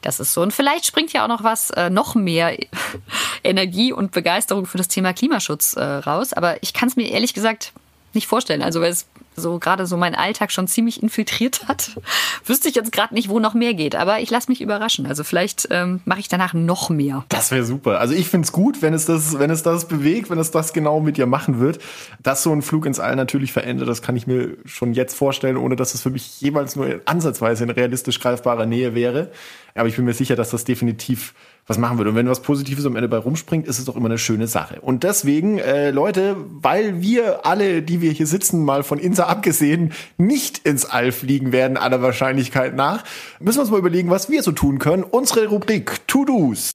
Das 0.02 0.20
ist 0.20 0.34
so. 0.34 0.42
Und 0.42 0.54
vielleicht 0.54 0.86
springt 0.86 1.14
ja 1.14 1.24
auch 1.24 1.28
noch 1.30 1.44
was, 1.44 1.70
äh, 1.72 1.90
noch 1.90 2.16
mehr 2.16 2.58
Energie 3.44 3.94
und 3.94 4.12
Begeisterung 4.12 4.66
für 4.66 4.78
das 4.78 4.88
Thema 4.88 5.14
Klimaschutz 5.14 5.76
äh, 5.76 5.84
raus. 5.84 6.34
Aber 6.34 6.62
ich 6.64 6.74
kann 6.74 6.90
es 6.90 6.96
mir 6.96 7.10
ehrlich 7.10 7.34
gesagt 7.34 7.74
nicht 8.16 8.28
vorstellen. 8.28 8.62
Also 8.62 8.82
weil 8.82 8.92
es 8.92 9.08
so 9.36 9.60
gerade 9.60 9.86
so 9.86 9.98
meinen 9.98 10.16
Alltag 10.16 10.52
schon 10.52 10.68
ziemlich 10.68 11.04
infiltriert 11.04 11.68
hat, 11.68 11.92
wüsste 12.46 12.70
ich 12.70 12.76
jetzt 12.76 12.92
gerade 12.92 13.14
nicht, 13.14 13.30
wo 13.30 13.40
noch 13.40 13.54
mehr 13.54 13.74
geht. 13.74 13.96
Aber 13.96 14.20
ich 14.20 14.30
lasse 14.30 14.50
mich 14.50 14.62
überraschen. 14.62 15.06
Also 15.06 15.24
vielleicht 15.24 15.68
ähm, 15.72 16.02
mache 16.06 16.20
ich 16.20 16.28
danach 16.28 16.54
noch 16.54 16.90
mehr. 16.90 17.26
Das 17.30 17.52
wäre 17.52 17.66
super. 17.66 18.00
Also 18.00 18.14
ich 18.14 18.28
finde 18.30 18.46
es 18.46 18.52
gut, 18.52 18.82
wenn 18.82 18.94
es 18.94 19.06
das, 19.06 19.38
wenn 19.40 19.50
es 19.50 19.64
das 19.64 19.88
bewegt, 19.88 20.30
wenn 20.30 20.40
es 20.40 20.52
das 20.52 20.74
genau 20.74 21.00
mit 21.00 21.18
dir 21.18 21.26
machen 21.26 21.60
wird. 21.60 21.80
Dass 22.24 22.44
so 22.44 22.52
ein 22.52 22.62
Flug 22.62 22.86
ins 22.86 23.00
All 23.00 23.16
natürlich 23.16 23.52
verändert, 23.52 23.90
das 23.90 24.02
kann 24.02 24.16
ich 24.16 24.28
mir 24.28 24.58
schon 24.66 24.94
jetzt 24.94 25.16
vorstellen, 25.16 25.58
ohne 25.58 25.76
dass 25.76 25.94
es 25.94 26.02
für 26.02 26.10
mich 26.10 26.40
jemals 26.42 26.76
nur 26.76 27.02
ansatzweise 27.06 27.64
in 27.64 27.70
realistisch 27.70 28.20
greifbarer 28.20 28.66
Nähe 28.66 28.96
wäre. 28.96 29.32
Aber 29.74 29.90
ich 29.90 29.96
bin 29.96 30.06
mir 30.06 30.14
sicher, 30.14 30.36
dass 30.36 30.52
das 30.52 30.64
definitiv 30.64 31.34
was 31.68 31.78
machen 31.78 31.98
würde. 31.98 32.12
Und 32.12 32.16
wenn 32.16 32.30
was 32.30 32.42
Positives 32.42 32.86
am 32.86 32.96
Ende 32.96 33.08
bei 33.08 33.18
rumspringt, 33.18 33.68
ist 33.68 33.80
es 33.80 33.86
doch 33.86 33.96
immer 33.96 34.06
eine 34.08 34.18
schöne 34.18 34.48
Sache. 34.48 34.80
Und 34.82 35.04
deswegen, 35.04 35.58
äh, 35.58 35.92
Leute, 35.92 36.36
weil 36.50 37.02
wir 37.02 37.46
alle, 37.46 37.82
die 37.82 38.02
wir 38.02 38.12
hier 38.12 38.28
sitzen, 38.28 38.64
mal 38.64 38.84
von 38.84 39.00
Insa 39.00 39.26
abgesehen, 39.26 39.94
nicht 40.18 40.60
ins 40.60 40.86
All 40.86 41.12
fliegen 41.12 41.52
werden, 41.52 41.78
aller 41.78 42.02
Wahrscheinlichkeit 42.02 42.76
nach, 42.76 43.04
müssen 43.40 43.58
wir 43.58 43.62
uns 43.62 43.72
mal 43.72 43.80
überlegen, 43.80 44.10
was 44.10 44.30
wir 44.30 44.44
so 44.44 44.52
tun 44.52 44.80
können. 44.80 45.04
Unsere 45.04 45.48
Rubrik 45.48 46.08
To-Dos. 46.08 46.72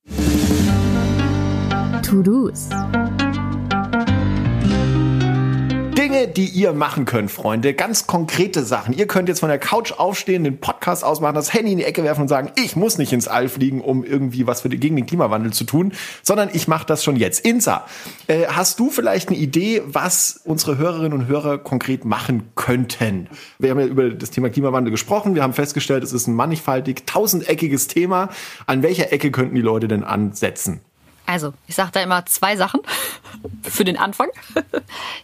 To-Dos. 2.03 2.68
Dinge, 6.01 6.28
die 6.28 6.46
ihr 6.46 6.72
machen 6.72 7.05
könnt, 7.05 7.30
Freunde. 7.30 7.74
Ganz 7.74 8.07
konkrete 8.07 8.64
Sachen. 8.64 8.94
Ihr 8.94 9.07
könnt 9.07 9.28
jetzt 9.28 9.40
von 9.40 9.51
der 9.51 9.59
Couch 9.59 9.92
aufstehen, 9.92 10.44
den 10.44 10.59
Podcast 10.59 11.05
ausmachen, 11.05 11.34
das 11.34 11.53
Handy 11.53 11.72
in 11.72 11.76
die 11.76 11.84
Ecke 11.84 12.03
werfen 12.03 12.22
und 12.22 12.28
sagen, 12.28 12.53
ich 12.57 12.74
muss 12.74 12.96
nicht 12.96 13.12
ins 13.12 13.28
All 13.28 13.51
fliegen, 13.51 13.82
um 13.82 14.03
irgendwie 14.03 14.46
was 14.46 14.62
für 14.62 14.70
gegen 14.70 14.96
den 14.96 15.05
Klimawandel 15.05 15.53
zu 15.53 15.64
tun, 15.64 15.92
sondern 16.22 16.48
ich 16.55 16.68
mache 16.68 16.86
das 16.86 17.05
schon 17.05 17.16
jetzt. 17.16 17.44
Insa, 17.44 17.84
äh, 18.28 18.46
hast 18.46 18.80
du 18.80 18.88
vielleicht 18.88 19.28
eine 19.28 19.36
Idee, 19.36 19.82
was 19.84 20.40
unsere 20.42 20.78
Hörerinnen 20.78 21.12
und 21.12 21.26
Hörer 21.26 21.59
konkret 21.59 22.07
machen 22.07 22.44
könnten? 22.55 23.28
Wir 23.59 23.68
haben 23.68 23.80
ja 23.80 23.86
über 23.86 24.09
das 24.09 24.30
Thema 24.30 24.48
Klimawandel 24.48 24.90
gesprochen. 24.90 25.34
Wir 25.34 25.42
haben 25.42 25.53
festgestellt, 25.53 26.03
es 26.03 26.14
ist 26.14 26.28
ein 26.28 26.34
mannigfaltig, 26.34 27.05
tausendeckiges 27.05 27.88
Thema. 27.88 28.30
An 28.64 28.82
welcher 28.82 29.12
Ecke 29.12 29.30
könnten 29.30 29.55
die 29.55 29.61
Leute 29.61 29.86
denn 29.86 30.03
ansetzen? 30.03 30.80
Also, 31.31 31.53
ich 31.68 31.76
sage 31.76 31.91
da 31.93 32.03
immer 32.03 32.26
zwei 32.26 32.57
Sachen 32.57 32.81
für 33.62 33.85
den 33.85 33.97
Anfang. 33.97 34.31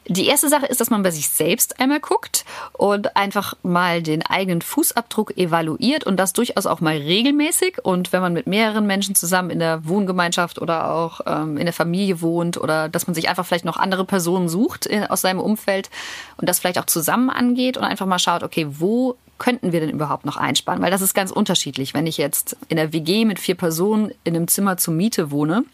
Die 0.07 0.29
erste 0.29 0.49
Sache 0.49 0.67
ist, 0.67 0.81
dass 0.81 0.89
man 0.89 1.03
bei 1.03 1.11
sich 1.11 1.29
selbst 1.29 1.81
einmal 1.81 1.99
guckt 1.99 2.45
und 2.75 3.17
einfach 3.17 3.55
mal 3.65 4.03
den 4.03 4.25
eigenen 4.25 4.63
Fußabdruck 4.63 5.37
evaluiert 5.37 6.05
und 6.05 6.17
das 6.17 6.33
durchaus 6.33 6.67
auch 6.67 6.81
mal 6.81 6.97
regelmäßig. 6.97 7.85
Und 7.85 8.13
wenn 8.13 8.21
man 8.23 8.35
mit 8.35 8.47
mehreren 8.47 8.87
Menschen 8.87 9.17
zusammen 9.17 9.51
in 9.51 9.59
der 9.59 9.89
Wohngemeinschaft 9.89 10.63
oder 10.63 10.93
auch 10.93 11.23
ähm, 11.27 11.57
in 11.57 11.65
der 11.65 11.73
Familie 11.73 12.21
wohnt 12.21 12.57
oder 12.57 12.89
dass 12.89 13.09
man 13.09 13.15
sich 13.17 13.29
einfach 13.29 13.45
vielleicht 13.45 13.65
noch 13.65 13.77
andere 13.77 14.05
Personen 14.05 14.49
sucht 14.49 14.87
äh, 14.87 15.07
aus 15.09 15.23
seinem 15.23 15.41
Umfeld 15.41 15.91
und 16.37 16.49
das 16.49 16.61
vielleicht 16.61 16.79
auch 16.79 16.87
zusammen 16.87 17.31
angeht 17.31 17.77
und 17.77 17.83
einfach 17.83 18.07
mal 18.07 18.21
schaut, 18.21 18.45
okay, 18.45 18.69
wo 18.71 19.17
könnten 19.39 19.73
wir 19.73 19.81
denn 19.81 19.91
überhaupt 19.91 20.25
noch 20.25 20.37
einsparen? 20.37 20.83
Weil 20.83 20.91
das 20.91 21.03
ist 21.03 21.15
ganz 21.15 21.31
unterschiedlich. 21.31 21.95
Wenn 21.95 22.07
ich 22.07 22.17
jetzt 22.17 22.57
in 22.69 22.77
der 22.77 22.93
WG 22.93 23.25
mit 23.25 23.39
vier 23.39 23.55
Personen 23.55 24.13
in 24.25 24.35
einem 24.35 24.49
Zimmer 24.49 24.77
zur 24.77 24.95
Miete 24.95 25.31
wohne, 25.31 25.65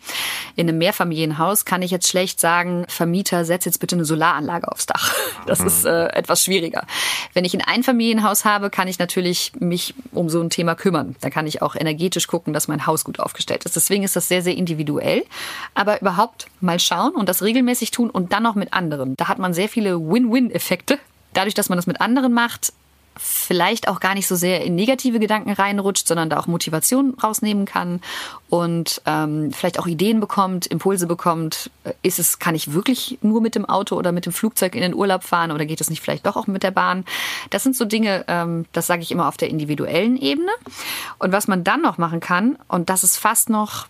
in 0.57 0.69
einem 0.69 0.79
Mehrfamilienhaus, 0.79 1.65
kann 1.65 1.83
ich 1.83 1.91
jetzt 1.91 2.09
schlecht 2.09 2.41
sagen, 2.41 2.85
Vermieter, 2.89 3.45
setz 3.45 3.65
jetzt 3.65 3.79
bitte 3.79 3.97
eine 3.97 4.05
Solaranlage 4.05 4.71
aufs 4.71 4.87
Dach. 4.87 5.13
Das 5.45 5.59
mhm. 5.59 5.67
ist 5.67 5.85
äh, 5.85 6.07
etwas 6.11 6.45
schwieriger. 6.45 6.87
Wenn 7.35 7.45
ich 7.45 7.53
ein 7.53 7.63
Einfamilienhaus 7.63 8.45
habe, 8.45 8.71
kann 8.71 8.87
ich 8.87 9.01
natürlich 9.01 9.51
mich 9.59 9.93
um 10.13 10.29
so 10.29 10.41
ein 10.41 10.51
Thema 10.51 10.77
kümmern. 10.77 11.17
Da 11.21 11.31
kann 11.31 11.49
ich 11.49 11.63
auch 11.63 11.75
energetisch 11.75 12.29
gucken, 12.29 12.53
dass 12.53 12.69
mein 12.69 12.87
Haus 12.87 13.05
gut 13.05 13.19
aufgestellt 13.19 13.65
ist. 13.65 13.75
Deswegen 13.75 14.05
ist 14.05 14.15
das 14.15 14.29
sehr, 14.29 14.43
sehr 14.43 14.55
individuell. 14.55 15.25
Aber 15.75 16.01
überhaupt 16.01 16.47
mal 16.61 16.79
schauen 16.79 17.13
und 17.13 17.29
das 17.29 17.43
regelmäßig 17.43 17.91
tun 17.91 18.09
und 18.09 18.33
dann 18.33 18.45
noch 18.45 18.55
mit 18.55 18.73
anderen. 18.73 19.17
Da 19.17 19.27
hat 19.27 19.39
man 19.39 19.53
sehr 19.53 19.69
viele 19.69 19.99
Win-Win-Effekte. 19.99 20.99
Dadurch, 21.35 21.55
dass 21.55 21.69
man 21.69 21.77
das 21.77 21.87
mit 21.87 22.01
anderen 22.01 22.33
macht, 22.33 22.73
vielleicht 23.17 23.89
auch 23.89 24.01
gar 24.01 24.15
nicht 24.15 24.27
so 24.27 24.37
sehr 24.37 24.65
in 24.65 24.75
negative 24.75 25.19
Gedanken 25.19 25.53
reinrutscht, 25.53 26.07
sondern 26.07 26.31
da 26.31 26.39
auch 26.39 26.47
Motivation 26.47 27.15
rausnehmen 27.23 27.67
kann 27.67 28.01
und 28.49 29.03
ähm, 29.07 29.53
vielleicht 29.53 29.79
auch 29.79 29.87
Ideen 29.87 30.21
bekommt, 30.21 30.67
Impulse 30.67 31.07
bekommt. 31.07 31.71
Ist 32.03 32.19
es, 32.19 32.39
kann 32.39 32.55
ich 32.55 32.73
wirklich 32.73 33.19
nur 33.23 33.41
mit 33.41 33.55
dem 33.55 33.65
Auto 33.65 33.97
oder 33.97 34.13
mit 34.13 34.27
dem 34.27 34.33
Flugzeug 34.33 34.75
in 34.75 34.81
den 34.83 34.95
Urlaub 34.95 35.25
fahren 35.25 35.51
oder 35.51 35.67
geht 35.67 35.81
es 35.81 35.91
nicht 35.91 36.01
vielleicht 36.01 36.27
doch 36.27 36.37
auch 36.37 36.47
mit 36.47 36.63
der 36.63 36.71
Bahn? 36.71 37.05
Das 37.51 37.63
sind 37.63 37.77
so 37.77 37.85
Dinge, 37.85 38.25
ähm, 38.29 38.67
das 38.73 38.87
sage 38.87 39.03
ich 39.03 39.11
immer 39.11 39.29
auf 39.29 39.37
der 39.37 39.51
individuellen 39.51 40.17
Ebene. 40.17 40.53
Und 41.19 41.33
was 41.33 41.49
man 41.49 41.65
dann 41.65 41.83
noch 41.83 41.99
machen 41.99 42.21
kann, 42.21 42.57
und 42.69 42.89
das 42.89 43.05
ist 43.05 43.19
fast 43.19 43.51
noch, 43.51 43.87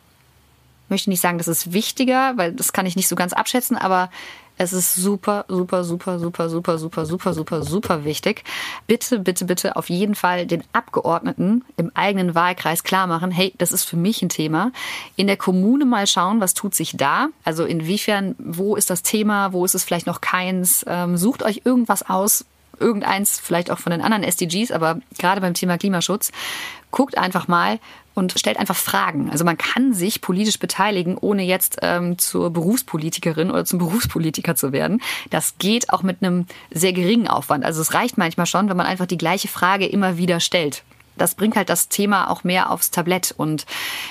möchte 0.89 1.11
nicht 1.11 1.21
sagen, 1.21 1.39
das 1.39 1.49
ist 1.49 1.73
wichtiger, 1.73 2.37
weil 2.37 2.53
das 2.53 2.73
kann 2.73 2.87
ich 2.87 2.97
nicht 2.97 3.09
so 3.09 3.17
ganz 3.17 3.33
abschätzen, 3.33 3.77
aber 3.77 4.11
Es 4.63 4.73
ist 4.73 4.95
super, 4.95 5.45
super, 5.49 5.83
super, 5.83 6.21
super, 6.21 6.49
super, 6.49 6.79
super, 6.79 7.05
super, 7.05 7.33
super, 7.35 7.63
super 7.63 8.05
wichtig. 8.05 8.45
Bitte, 8.87 9.19
bitte, 9.19 9.45
bitte 9.45 9.75
auf 9.75 9.91
jeden 9.91 10.15
Fall 10.15 10.47
den 10.47 10.63
Abgeordneten 10.73 11.65
im 11.77 11.91
eigenen 11.95 12.37
Wahlkreis 12.37 12.85
klar 12.85 13.09
machen, 13.09 13.33
hey, 13.33 13.53
das 13.59 13.73
ist 13.73 13.83
für 13.85 13.97
mich 13.97 14.23
ein 14.23 14.29
Thema. 14.29 14.71
In 15.17 15.27
der 15.27 15.37
Kommune 15.37 15.85
mal 15.85 16.07
schauen, 16.07 16.41
was 16.41 16.55
tut 16.55 16.77
sich 16.77 16.97
da? 16.97 17.29
Also 17.45 17.65
inwiefern, 17.65 18.37
wo 18.39 18.77
ist 18.77 18.89
das 18.89 19.03
Thema, 19.03 19.53
wo 19.53 19.65
ist 19.65 19.75
es 19.75 19.83
vielleicht 19.83 20.07
noch 20.07 20.21
keins? 20.21 20.85
Ähm, 20.87 21.17
sucht 21.17 21.43
euch 21.43 21.63
irgendwas 21.65 22.09
aus, 22.09 22.45
irgendeins, 22.83 23.41
vielleicht 23.41 23.71
auch 23.71 23.79
von 23.79 23.93
den 23.93 24.03
anderen 24.03 24.25
SDGs, 24.25 24.71
aber 24.71 25.01
gerade 25.19 25.41
beim 25.41 25.55
Thema 25.55 25.79
Klimaschutz, 25.79 26.33
guckt 26.91 27.17
einfach 27.17 27.49
mal 27.49 27.79
und 28.15 28.39
stellt 28.39 28.59
einfach 28.59 28.77
Fragen. 28.77 29.31
Also 29.31 29.45
man 29.45 29.57
kann 29.57 29.95
sich 29.95 30.21
politisch 30.21 30.59
beteiligen, 30.59 31.17
ohne 31.17 31.43
jetzt 31.43 31.79
ähm, 31.83 32.19
zur 32.19 32.51
Berufspolitikerin 32.51 33.51
oder 33.51 33.65
zum 33.65 33.79
Berufspolitiker 33.79 34.55
zu 34.55 34.73
werden. 34.73 35.01
Das 35.31 35.57
geht 35.59 35.91
auch 35.91 36.03
mit 36.03 36.23
einem 36.23 36.47
sehr 36.71 36.93
geringen 36.93 37.29
Aufwand. 37.29 37.65
Also 37.65 37.81
es 37.81 37.95
reicht 37.95 38.19
manchmal 38.19 38.47
schon, 38.47 38.69
wenn 38.69 38.77
man 38.77 38.87
einfach 38.87 39.07
die 39.07 39.17
gleiche 39.17 39.49
Frage 39.49 39.87
immer 39.87 40.19
wieder 40.19 40.41
stellt 40.41 40.83
das 41.17 41.35
bringt 41.35 41.57
halt 41.57 41.69
das 41.69 41.89
Thema 41.89 42.31
auch 42.31 42.45
mehr 42.45 42.71
aufs 42.71 42.91
Tablett. 42.91 43.35
Und 43.37 43.67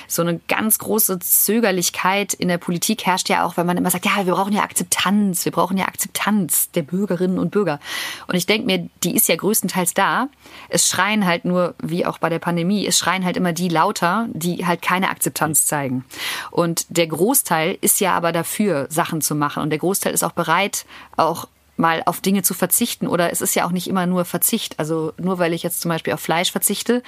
so 0.06 0.22
eine 0.22 0.40
ganz 0.48 0.78
große 0.78 1.18
Zögerlichkeit 1.18 2.34
in 2.34 2.48
der 2.48 2.58
Politik 2.58 3.06
herrscht 3.06 3.28
ja 3.28 3.44
auch, 3.44 3.56
wenn 3.56 3.66
man 3.66 3.76
immer 3.76 3.90
sagt, 3.90 4.06
ja, 4.06 4.24
wir 4.24 4.34
brauchen 4.34 4.52
ja 4.52 4.62
Akzeptanz, 4.62 5.44
wir 5.44 5.52
brauchen 5.52 5.76
ja 5.76 5.86
Akzeptanz 5.86 6.70
der 6.70 6.82
Bürgerinnen 6.82 7.38
und 7.38 7.50
Bürger. 7.50 7.80
Und 8.26 8.34
ich 8.34 8.46
denke 8.46 8.66
mir, 8.66 8.88
die 9.02 9.14
ist 9.14 9.28
ja 9.28 9.36
größtenteils 9.36 9.94
da. 9.94 10.28
Es 10.68 10.88
schreien 10.88 11.26
halt 11.26 11.44
nur, 11.44 11.74
wie 11.82 12.06
auch 12.06 12.18
bei 12.18 12.28
der 12.28 12.38
Pandemie, 12.38 12.86
es 12.86 12.98
schreien 12.98 13.24
halt 13.24 13.36
immer 13.36 13.52
die 13.52 13.68
lauter, 13.68 14.28
die 14.32 14.66
halt 14.66 14.82
keine 14.82 15.10
Akzeptanz 15.10 15.66
zeigen. 15.66 16.04
Und 16.50 16.86
der 16.88 17.06
Großteil 17.06 17.78
ist 17.80 18.00
ja 18.00 18.14
aber 18.14 18.32
dafür, 18.32 18.86
Sachen 18.90 19.20
zu 19.20 19.34
machen. 19.34 19.62
Und 19.62 19.70
der 19.70 19.78
Großteil 19.78 20.12
ist 20.12 20.22
auch 20.22 20.32
bereit, 20.32 20.86
auch 21.16 21.48
mal 21.76 22.02
auf 22.06 22.20
Dinge 22.20 22.42
zu 22.42 22.54
verzichten. 22.54 23.06
Oder 23.06 23.32
es 23.32 23.40
ist 23.40 23.54
ja 23.54 23.66
auch 23.66 23.72
nicht 23.72 23.88
immer 23.88 24.06
nur 24.06 24.24
Verzicht. 24.24 24.78
Also 24.78 25.12
nur 25.18 25.38
weil 25.38 25.52
ich 25.52 25.62
jetzt 25.62 25.80
zum 25.80 25.88
Beispiel 25.88 26.12
auf 26.12 26.20
Fleisch 26.20 26.52
verzichte, 26.52 27.02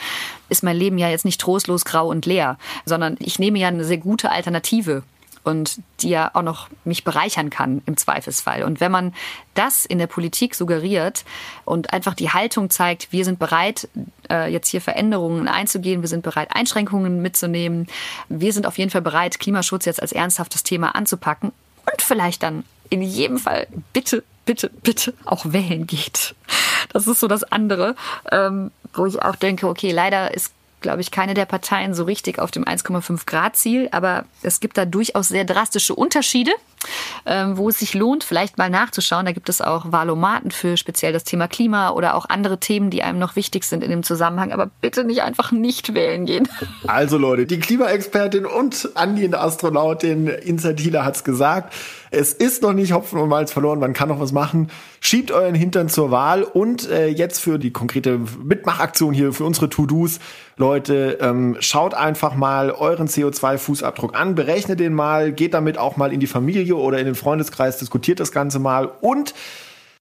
ist 0.48 0.62
mein 0.62 0.76
Leben 0.76 0.98
ja 0.98 1.08
jetzt 1.08 1.24
nicht 1.24 1.40
trostlos 1.40 1.84
grau 1.84 2.08
und 2.08 2.26
leer, 2.26 2.58
sondern 2.84 3.16
ich 3.20 3.38
nehme 3.38 3.58
ja 3.58 3.68
eine 3.68 3.84
sehr 3.84 3.98
gute 3.98 4.30
Alternative 4.30 5.02
und 5.44 5.80
die 6.00 6.08
ja 6.08 6.30
auch 6.32 6.42
noch 6.42 6.68
mich 6.84 7.04
bereichern 7.04 7.50
kann 7.50 7.82
im 7.86 7.96
Zweifelsfall. 7.96 8.64
Und 8.64 8.80
wenn 8.80 8.90
man 8.90 9.14
das 9.52 9.84
in 9.84 9.98
der 9.98 10.06
Politik 10.06 10.54
suggeriert 10.54 11.24
und 11.66 11.92
einfach 11.92 12.14
die 12.14 12.30
Haltung 12.30 12.70
zeigt, 12.70 13.12
wir 13.12 13.24
sind 13.24 13.38
bereit, 13.38 13.88
äh, 14.30 14.50
jetzt 14.50 14.68
hier 14.68 14.80
Veränderungen 14.80 15.46
einzugehen, 15.46 16.00
wir 16.00 16.08
sind 16.08 16.22
bereit, 16.22 16.48
Einschränkungen 16.52 17.20
mitzunehmen, 17.20 17.86
wir 18.30 18.52
sind 18.54 18.66
auf 18.66 18.78
jeden 18.78 18.90
Fall 18.90 19.02
bereit, 19.02 19.38
Klimaschutz 19.38 19.84
jetzt 19.84 20.00
als 20.00 20.12
ernsthaftes 20.12 20.62
Thema 20.62 20.94
anzupacken 20.94 21.52
und 21.92 22.02
vielleicht 22.02 22.42
dann 22.42 22.64
in 22.88 23.02
jedem 23.02 23.38
Fall 23.38 23.66
bitte 23.92 24.24
bitte, 24.44 24.70
bitte 24.82 25.14
auch 25.24 25.46
wählen 25.46 25.86
geht. 25.86 26.34
Das 26.92 27.06
ist 27.06 27.20
so 27.20 27.28
das 27.28 27.44
andere, 27.44 27.96
ähm, 28.30 28.70
wo 28.94 29.06
ich 29.06 29.20
auch 29.22 29.36
denke, 29.36 29.68
okay, 29.68 29.90
leider 29.90 30.34
ist 30.34 30.52
glaube 30.84 31.00
ich, 31.00 31.10
keine 31.10 31.32
der 31.32 31.46
Parteien 31.46 31.94
so 31.94 32.04
richtig 32.04 32.38
auf 32.38 32.50
dem 32.50 32.64
1,5 32.64 33.24
Grad 33.24 33.56
Ziel, 33.56 33.88
aber 33.90 34.26
es 34.42 34.60
gibt 34.60 34.76
da 34.76 34.84
durchaus 34.84 35.28
sehr 35.28 35.46
drastische 35.46 35.94
Unterschiede, 35.94 36.50
ähm, 37.24 37.56
wo 37.56 37.70
es 37.70 37.78
sich 37.78 37.94
lohnt, 37.94 38.22
vielleicht 38.22 38.58
mal 38.58 38.68
nachzuschauen. 38.68 39.24
Da 39.24 39.32
gibt 39.32 39.48
es 39.48 39.62
auch 39.62 39.90
Wahlomaten 39.92 40.50
für 40.50 40.76
speziell 40.76 41.14
das 41.14 41.24
Thema 41.24 41.48
Klima 41.48 41.88
oder 41.88 42.14
auch 42.14 42.26
andere 42.28 42.60
Themen, 42.60 42.90
die 42.90 43.02
einem 43.02 43.18
noch 43.18 43.34
wichtig 43.34 43.64
sind 43.64 43.82
in 43.82 43.88
dem 43.88 44.02
Zusammenhang. 44.02 44.52
Aber 44.52 44.70
bitte 44.82 45.04
nicht 45.04 45.22
einfach 45.22 45.52
nicht 45.52 45.94
wählen 45.94 46.26
gehen. 46.26 46.46
Also 46.86 47.16
Leute, 47.16 47.46
die 47.46 47.58
Klimaexpertin 47.58 48.44
und 48.44 48.90
angehende 48.94 49.40
Astronautin 49.40 50.28
Insa 50.28 50.74
Thiele 50.74 51.02
hat's 51.02 51.24
gesagt. 51.24 51.72
Es 52.14 52.32
ist 52.32 52.62
noch 52.62 52.72
nicht 52.72 52.92
Hopfen 52.92 53.18
und 53.18 53.28
Malz 53.28 53.52
verloren, 53.52 53.78
man 53.80 53.92
kann 53.92 54.08
noch 54.08 54.20
was 54.20 54.32
machen. 54.32 54.70
Schiebt 55.00 55.32
euren 55.32 55.54
Hintern 55.54 55.88
zur 55.88 56.10
Wahl 56.10 56.42
und 56.42 56.88
äh, 56.88 57.08
jetzt 57.08 57.40
für 57.40 57.58
die 57.58 57.72
konkrete 57.72 58.20
Mitmachaktion 58.42 59.12
hier, 59.12 59.32
für 59.32 59.44
unsere 59.44 59.68
To-Dos. 59.68 60.20
Leute, 60.56 61.18
ähm, 61.20 61.56
schaut 61.60 61.94
einfach 61.94 62.36
mal 62.36 62.70
euren 62.70 63.08
CO2-Fußabdruck 63.08 64.14
an, 64.14 64.34
berechnet 64.34 64.80
den 64.80 64.94
mal, 64.94 65.32
geht 65.32 65.54
damit 65.54 65.78
auch 65.78 65.96
mal 65.96 66.12
in 66.12 66.20
die 66.20 66.26
Familie 66.26 66.76
oder 66.76 66.98
in 66.98 67.06
den 67.06 67.16
Freundeskreis, 67.16 67.78
diskutiert 67.78 68.20
das 68.20 68.32
Ganze 68.32 68.58
mal 68.58 68.90
und 69.00 69.34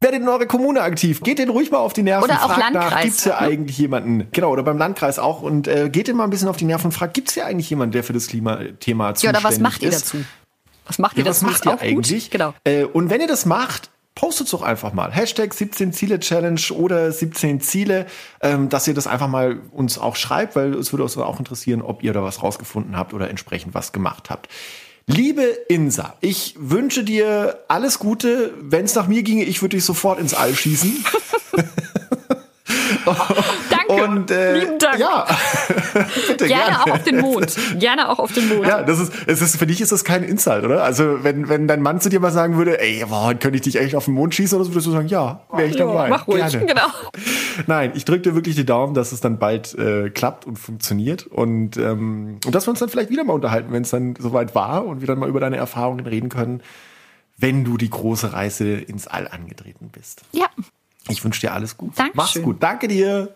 Werdet 0.04 0.22
in 0.22 0.28
eure 0.28 0.48
Kommune 0.48 0.82
aktiv. 0.82 1.22
Geht 1.22 1.40
den 1.40 1.48
ruhig 1.48 1.72
mal 1.72 1.78
auf 1.78 1.94
die 1.94 2.04
Nerven. 2.04 2.26
Oder 2.26 2.44
auch 2.44 2.54
fragt 2.54 2.74
Landkreis. 2.74 2.92
nach, 2.92 3.02
gibt's 3.04 3.24
ja 3.24 3.38
eigentlich 3.38 3.78
jemanden? 3.78 4.28
Genau, 4.34 4.52
oder 4.52 4.62
beim 4.62 4.78
Landkreis 4.78 5.18
auch. 5.18 5.42
Und 5.42 5.70
äh, 5.70 5.90
geht 5.90 6.10
den 6.10 6.18
mal 6.18 6.26
ein 6.26 6.30
bisschen 6.30 6.50
auf 6.50 6.58
die 6.58 6.66
Nerven 6.66 6.88
und 6.88 6.92
fragt, 6.92 7.14
gibt's 7.14 7.36
ja 7.36 7.46
eigentlich 7.46 7.70
jemanden, 7.70 7.94
der 7.94 8.04
für 8.04 8.12
das 8.12 8.28
Klimathema 8.28 9.16
zuständig 9.16 9.16
ist? 9.16 9.24
Ja, 9.24 9.30
oder 9.30 9.44
was 9.44 9.60
macht 9.60 9.82
ihr 9.82 9.92
dazu? 9.92 10.18
Was 10.86 11.00
macht 11.00 11.18
ihr 11.18 11.24
ja, 11.24 11.30
das? 11.30 11.42
Macht 11.42 11.66
ihr 11.66 11.80
eigentlich? 11.80 12.26
Gut? 12.26 12.32
Genau. 12.32 12.54
Äh, 12.64 12.84
und 12.86 13.10
wenn 13.10 13.22
ihr 13.22 13.28
das 13.28 13.46
macht, 13.46 13.90
postet 14.16 14.52
doch 14.54 14.62
einfach 14.62 14.94
mal. 14.94 15.12
Hashtag 15.12 15.54
17 15.54 15.94
Ziele 15.94 16.20
Challenge 16.20 16.62
oder 16.74 17.12
17 17.12 17.62
Ziele, 17.62 18.06
ähm, 18.42 18.70
dass 18.70 18.88
ihr 18.88 18.94
das 18.94 19.08
einfach 19.08 19.28
mal 19.28 19.60
uns 19.72 19.98
auch 19.98 20.16
schreibt, 20.16 20.56
weil 20.56 20.74
es 20.76 20.94
würde 20.94 21.04
uns 21.04 21.18
auch 21.18 21.40
interessieren, 21.40 21.82
ob 21.82 22.04
ihr 22.04 22.14
da 22.14 22.24
was 22.24 22.44
rausgefunden 22.44 22.96
habt 22.98 23.14
oder 23.14 23.30
entsprechend 23.30 23.74
was 23.74 23.92
gemacht 23.92 24.30
habt. 24.30 24.50
Liebe 25.08 25.44
Insa, 25.68 26.16
ich 26.22 26.56
wünsche 26.58 27.04
dir 27.04 27.60
alles 27.68 28.00
Gute. 28.00 28.54
Wenn 28.62 28.86
es 28.86 28.96
nach 28.96 29.08
mir 29.08 29.24
ginge, 29.24 29.44
ich 29.44 29.62
würde 29.62 29.76
dich 29.76 29.86
sofort 29.86 30.20
ins 30.20 30.34
All 30.34 30.56
schießen. 30.56 31.04
Danke. 33.98 34.20
Und, 34.20 34.32
äh, 34.32 34.60
Lieben 34.60 34.80
Dank. 34.80 35.00
Ja. 35.00 35.26
Bitte, 36.28 36.48
gerne, 36.48 36.64
gerne, 36.64 36.82
auch 36.82 36.88
auf 36.88 37.04
den 37.04 37.18
Mond. 37.20 37.58
Gerne 37.80 38.10
auch 38.10 38.20
auf 38.20 38.34
den 38.34 38.50
Mond. 38.50 38.68
Ja, 38.68 38.84
das 38.84 39.00
ist, 39.00 39.14
es 39.28 39.42
ist, 39.42 39.58
für 39.58 39.68
dich 39.68 39.82
ist 39.82 39.92
das 39.92 40.04
kein 40.04 40.24
Insult, 40.24 40.64
oder? 40.64 40.84
Also, 40.84 41.24
wenn, 41.24 41.50
wenn 41.50 41.68
dein 41.68 41.82
Mann 41.82 42.02
zu 42.02 42.10
dir 42.10 42.20
mal 42.20 42.32
sagen 42.32 42.58
würde, 42.58 42.80
ey, 42.80 43.06
boah, 43.08 43.34
könnte 43.34 43.56
ich 43.56 43.62
dich 43.62 43.80
echt 43.80 43.96
auf 43.96 44.06
den 44.06 44.14
Mond 44.14 44.36
schießen, 44.36 44.58
oder 44.58 44.66
so, 44.66 44.72
würdest 44.72 44.88
du 44.88 44.92
sagen, 44.92 45.08
ja, 45.08 45.42
wäre 45.52 45.68
ich 45.68 45.76
dabei. 45.76 46.06
Ja, 46.06 46.10
mach 46.10 46.28
ruhig, 46.28 46.46
gerne. 46.50 46.66
genau. 46.66 46.88
Nein, 47.68 47.92
ich 47.96 48.06
drücke 48.06 48.22
dir 48.22 48.36
wirklich 48.36 48.56
die 48.56 48.66
Daumen, 48.66 48.94
dass 48.94 49.12
es 49.12 49.22
dann 49.22 49.40
bald 49.40 49.74
äh, 49.76 50.10
klappt 50.10 50.46
und 50.46 50.58
funktioniert 50.58 51.28
und, 51.28 51.78
ähm, 51.78 52.40
und 52.46 52.56
dass 52.56 52.68
wir 52.68 52.72
uns 52.72 52.80
dann 52.80 52.90
vielleicht 52.90 53.10
wieder 53.10 53.24
mal 53.24 53.34
unterhalten, 53.34 53.72
wenn 53.72 53.84
es 53.84 53.90
dann 53.90 54.16
soweit 54.18 54.56
war 54.56 54.86
und 54.86 55.02
wir 55.02 55.08
dann 55.08 55.20
mal 55.20 55.30
über 55.30 55.40
deine 55.40 55.58
Erfahrungen 55.58 56.06
reden 56.06 56.30
können, 56.30 56.62
wenn 57.38 57.64
du 57.64 57.78
die 57.78 57.90
große 57.90 58.34
Reise 58.34 58.74
ins 58.74 59.08
All 59.08 59.28
angetreten 59.28 59.90
bist. 59.92 60.22
Ja. 60.32 60.48
Ich 61.10 61.24
wünsche 61.24 61.42
dir 61.42 61.54
alles 61.54 61.78
gut. 61.78 61.92
Dankeschön. 61.98 62.16
Mach's 62.16 62.42
gut. 62.42 62.64
Danke 62.64 62.88
dir. 62.88 63.36